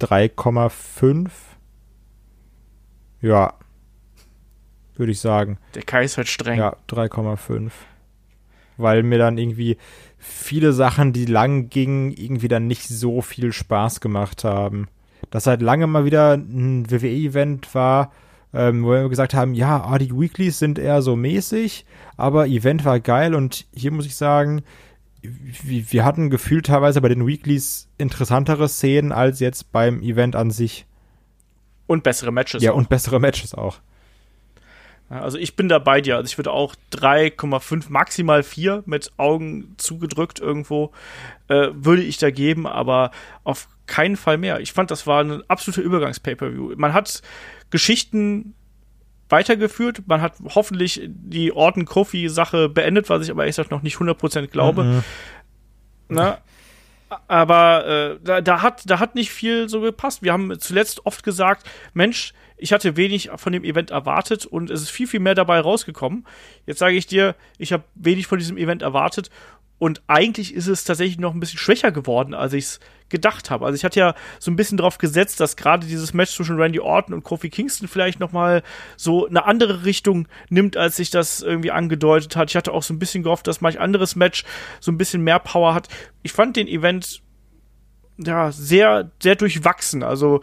[0.00, 1.30] 3,5.
[3.20, 3.54] Ja.
[4.96, 5.58] Würde ich sagen.
[5.74, 6.58] Der Kai ist halt streng.
[6.58, 7.70] Ja, 3,5.
[8.76, 9.76] Weil mir dann irgendwie
[10.18, 14.88] viele Sachen, die lang gingen, irgendwie dann nicht so viel Spaß gemacht haben.
[15.30, 18.12] Das halt lange mal wieder ein WWE-Event war,
[18.52, 21.86] ähm, wo wir gesagt haben, ja, ah, die Weeklies sind eher so mäßig,
[22.16, 24.62] aber Event war geil und hier muss ich sagen,
[25.22, 30.50] wir, wir hatten gefühlt teilweise bei den Weeklies interessantere Szenen als jetzt beim Event an
[30.50, 30.86] sich.
[31.86, 32.62] Und bessere Matches.
[32.62, 32.76] ja, auch.
[32.76, 33.80] und bessere Matches auch.
[35.20, 36.16] Also ich bin da bei dir.
[36.16, 40.92] Also ich würde auch 3,5, maximal 4 mit Augen zugedrückt irgendwo,
[41.48, 43.10] äh, würde ich da geben, aber
[43.44, 44.60] auf keinen Fall mehr.
[44.60, 46.74] Ich fand, das war ein absoluter Übergangs-Pay-Per-View.
[46.76, 47.20] Man hat
[47.70, 48.54] Geschichten
[49.28, 54.46] weitergeführt, man hat hoffentlich die Orton-Kofi-Sache beendet, was ich aber ehrlich gesagt noch nicht 100%
[54.48, 54.84] glaube.
[54.84, 55.02] Mhm.
[56.08, 56.38] Ne?
[57.28, 60.22] Aber äh, da, da, hat, da hat nicht viel so gepasst.
[60.22, 62.32] Wir haben zuletzt oft gesagt, Mensch,
[62.62, 66.26] ich hatte wenig von dem Event erwartet und es ist viel, viel mehr dabei rausgekommen.
[66.66, 69.30] Jetzt sage ich dir, ich habe wenig von diesem Event erwartet
[69.82, 73.66] und eigentlich ist es tatsächlich noch ein bisschen schwächer geworden, als ich es gedacht habe.
[73.66, 76.78] Also ich hatte ja so ein bisschen drauf gesetzt, dass gerade dieses Match zwischen Randy
[76.78, 78.62] Orton und Kofi Kingston vielleicht noch mal
[78.96, 82.50] so eine andere Richtung nimmt, als sich das irgendwie angedeutet hat.
[82.50, 84.44] Ich hatte auch so ein bisschen gehofft, dass manch anderes Match
[84.78, 85.88] so ein bisschen mehr Power hat.
[86.22, 87.20] Ich fand den Event
[88.18, 90.04] ja sehr sehr durchwachsen.
[90.04, 90.42] Also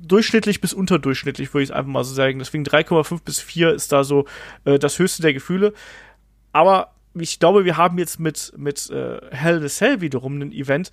[0.00, 2.38] durchschnittlich bis unterdurchschnittlich, würde ich es einfach mal so sagen.
[2.38, 4.26] Deswegen 3,5 bis 4 ist da so
[4.64, 5.72] äh, das höchste der Gefühle.
[6.52, 10.52] Aber ich glaube, wir haben jetzt mit, mit äh, Hell in a Cell wiederum einen
[10.52, 10.90] Event,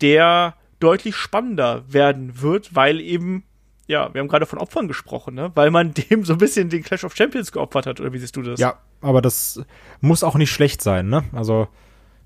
[0.00, 3.44] der deutlich spannender werden wird, weil eben,
[3.86, 5.50] ja, wir haben gerade von Opfern gesprochen, ne?
[5.54, 8.36] Weil man dem so ein bisschen den Clash of Champions geopfert hat, oder wie siehst
[8.36, 8.60] du das?
[8.60, 9.62] Ja, aber das
[10.00, 11.24] muss auch nicht schlecht sein, ne?
[11.32, 11.68] Also,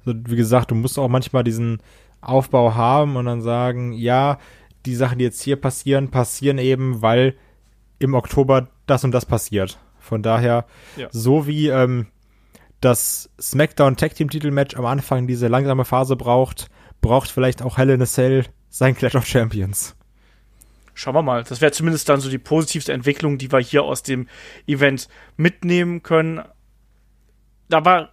[0.04, 1.80] so, wie gesagt, du musst auch manchmal diesen
[2.20, 4.38] Aufbau haben und dann sagen, ja,
[4.86, 7.36] die Sachen, die jetzt hier passieren, passieren eben, weil
[7.98, 9.78] im Oktober das und das passiert.
[9.98, 10.66] Von daher,
[10.96, 11.08] Ja.
[11.10, 12.06] so wie ähm,
[12.80, 16.70] das SmackDown Tag Team Titelmatch am Anfang diese langsame Phase braucht,
[17.02, 19.94] braucht vielleicht auch Hell in a Cell sein Clash of Champions.
[20.94, 21.44] Schauen wir mal.
[21.44, 24.28] Das wäre zumindest dann so die positivste Entwicklung, die wir hier aus dem
[24.66, 26.42] Event mitnehmen können.
[27.68, 28.10] Da war,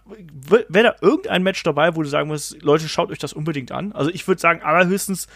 [0.68, 3.92] wäre da irgendein Match dabei, wo du sagen musst, Leute, schaut euch das unbedingt an.
[3.92, 5.26] Also ich würde sagen, allerhöchstens,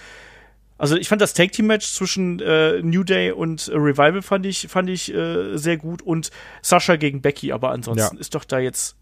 [0.78, 4.47] also ich fand das Tag Team Match zwischen äh, New Day und äh, Revival fand
[4.47, 6.31] ich, fand ich äh, sehr gut und
[6.62, 8.20] Sascha gegen Becky, aber ansonsten Ja.
[8.20, 8.97] ist doch da jetzt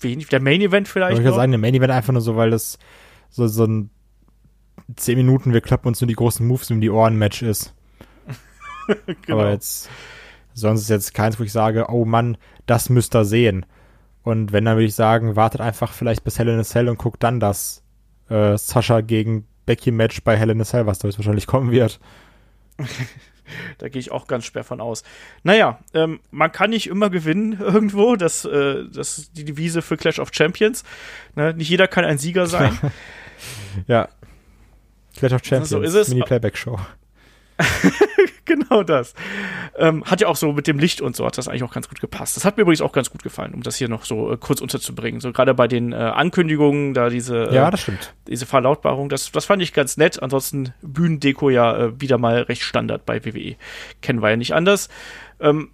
[0.00, 0.28] wenig.
[0.28, 1.16] Der Main Event Ich vielleicht.
[1.18, 1.36] würde noch.
[1.36, 2.78] sagen, der Main Event einfach nur so, weil das
[3.28, 3.90] so, so ein
[4.96, 7.74] 10 Minuten, wir klappen uns nur die großen Moves um die Ohren Match ist.
[9.22, 9.40] genau.
[9.40, 9.88] Aber jetzt,
[10.52, 12.36] Sonst ist jetzt keins, wo ich sage, oh Mann,
[12.66, 13.64] das müsst ihr sehen.
[14.22, 16.98] Und wenn, dann würde ich sagen, wartet einfach vielleicht bis Hell in a Cell und
[16.98, 17.82] guckt dann das
[18.28, 22.00] äh, Sascha gegen Becky-Match bei Hell in a Cell, was da wahrscheinlich kommen wird.
[23.78, 25.04] da gehe ich auch ganz schwer von aus.
[25.44, 28.16] Naja, ähm, man kann nicht immer gewinnen irgendwo.
[28.16, 30.82] Das, äh, das ist die Devise für Clash of Champions.
[31.36, 31.54] Ne?
[31.54, 32.76] Nicht jeder kann ein Sieger sein.
[33.86, 34.08] ja.
[35.16, 36.08] Clash of Champions, so ist es.
[36.08, 36.80] Mini-Playback-Show.
[38.50, 39.14] Genau das.
[39.76, 41.88] Ähm, hat ja auch so mit dem Licht und so hat das eigentlich auch ganz
[41.88, 42.36] gut gepasst.
[42.36, 44.60] Das hat mir übrigens auch ganz gut gefallen, um das hier noch so äh, kurz
[44.60, 45.20] unterzubringen.
[45.20, 48.14] So gerade bei den äh, Ankündigungen, da diese, äh, ja, das stimmt.
[48.26, 50.22] diese Verlautbarung, das, das fand ich ganz nett.
[50.22, 53.56] Ansonsten Bühnendeko ja äh, wieder mal recht Standard bei WWE.
[54.02, 54.88] Kennen wir ja nicht anders.
[55.40, 55.70] Ähm,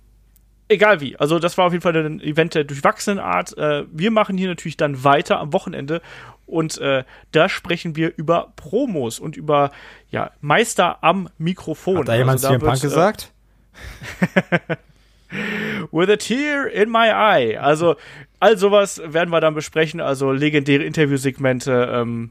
[0.68, 1.16] egal wie.
[1.16, 3.56] Also das war auf jeden Fall ein Event der durchwachsenen Art.
[3.56, 6.02] Äh, wir machen hier natürlich dann weiter am Wochenende
[6.46, 9.72] und äh, da sprechen wir über Promos und über
[10.10, 11.98] ja, Meister am Mikrofon.
[11.98, 13.32] Hat da jemand also, CM Punk gesagt?
[15.90, 17.58] With a tear in my eye.
[17.58, 17.96] Also
[18.38, 20.00] all sowas werden wir dann besprechen.
[20.00, 22.30] Also legendäre Interviewsegmente, ähm,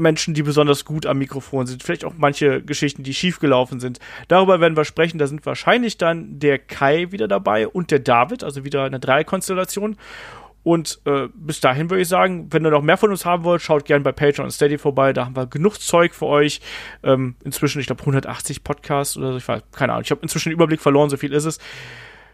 [0.00, 3.98] Menschen, die besonders gut am Mikrofon sind, vielleicht auch manche Geschichten, die schiefgelaufen sind.
[4.28, 5.18] Darüber werden wir sprechen.
[5.18, 9.96] Da sind wahrscheinlich dann der Kai wieder dabei und der David, also wieder eine Dreikonstellation.
[10.62, 13.62] Und äh, bis dahin würde ich sagen, wenn ihr noch mehr von uns haben wollt,
[13.62, 15.12] schaut gerne bei Patreon und Steady vorbei.
[15.12, 16.60] Da haben wir genug Zeug für euch.
[17.02, 19.38] Ähm, inzwischen, ich glaube, 180 Podcasts oder so.
[19.38, 20.04] Ich weiß, keine Ahnung.
[20.04, 21.58] Ich habe inzwischen den Überblick verloren, so viel ist es.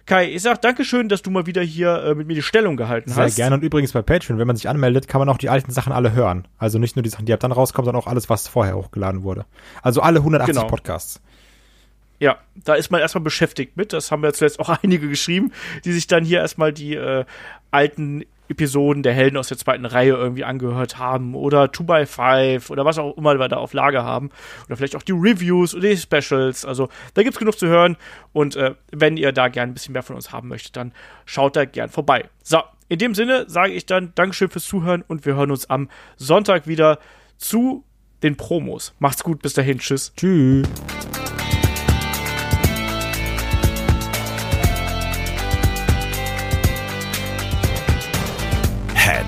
[0.06, 3.10] Kai, ich sag Dankeschön, dass du mal wieder hier äh, mit mir die Stellung gehalten
[3.10, 3.34] Sehr hast.
[3.34, 5.72] Sehr gerne und übrigens bei Patreon, wenn man sich anmeldet, kann man auch die alten
[5.72, 6.46] Sachen alle hören.
[6.58, 9.24] Also nicht nur die Sachen, die ab dann rauskommen, sondern auch alles, was vorher hochgeladen
[9.24, 9.46] wurde.
[9.82, 10.68] Also alle 180 genau.
[10.68, 11.20] Podcasts.
[12.18, 13.92] Ja, da ist man erstmal beschäftigt mit.
[13.92, 15.52] Das haben wir zuletzt auch einige geschrieben,
[15.84, 17.24] die sich dann hier erstmal die äh,
[17.70, 22.98] alten Episoden der Helden aus der zweiten Reihe irgendwie angehört haben oder 2x5 oder was
[22.98, 24.30] auch immer wir da auf Lager haben
[24.66, 26.64] oder vielleicht auch die Reviews oder die Specials.
[26.64, 27.96] Also da gibt's genug zu hören
[28.32, 30.92] und äh, wenn ihr da gern ein bisschen mehr von uns haben möchtet, dann
[31.24, 32.28] schaut da gern vorbei.
[32.42, 35.88] So, in dem Sinne sage ich dann Dankeschön fürs Zuhören und wir hören uns am
[36.16, 36.98] Sonntag wieder
[37.36, 37.84] zu
[38.22, 38.94] den Promos.
[38.98, 40.12] Macht's gut, bis dahin, tschüss.
[40.16, 40.66] Tschüss.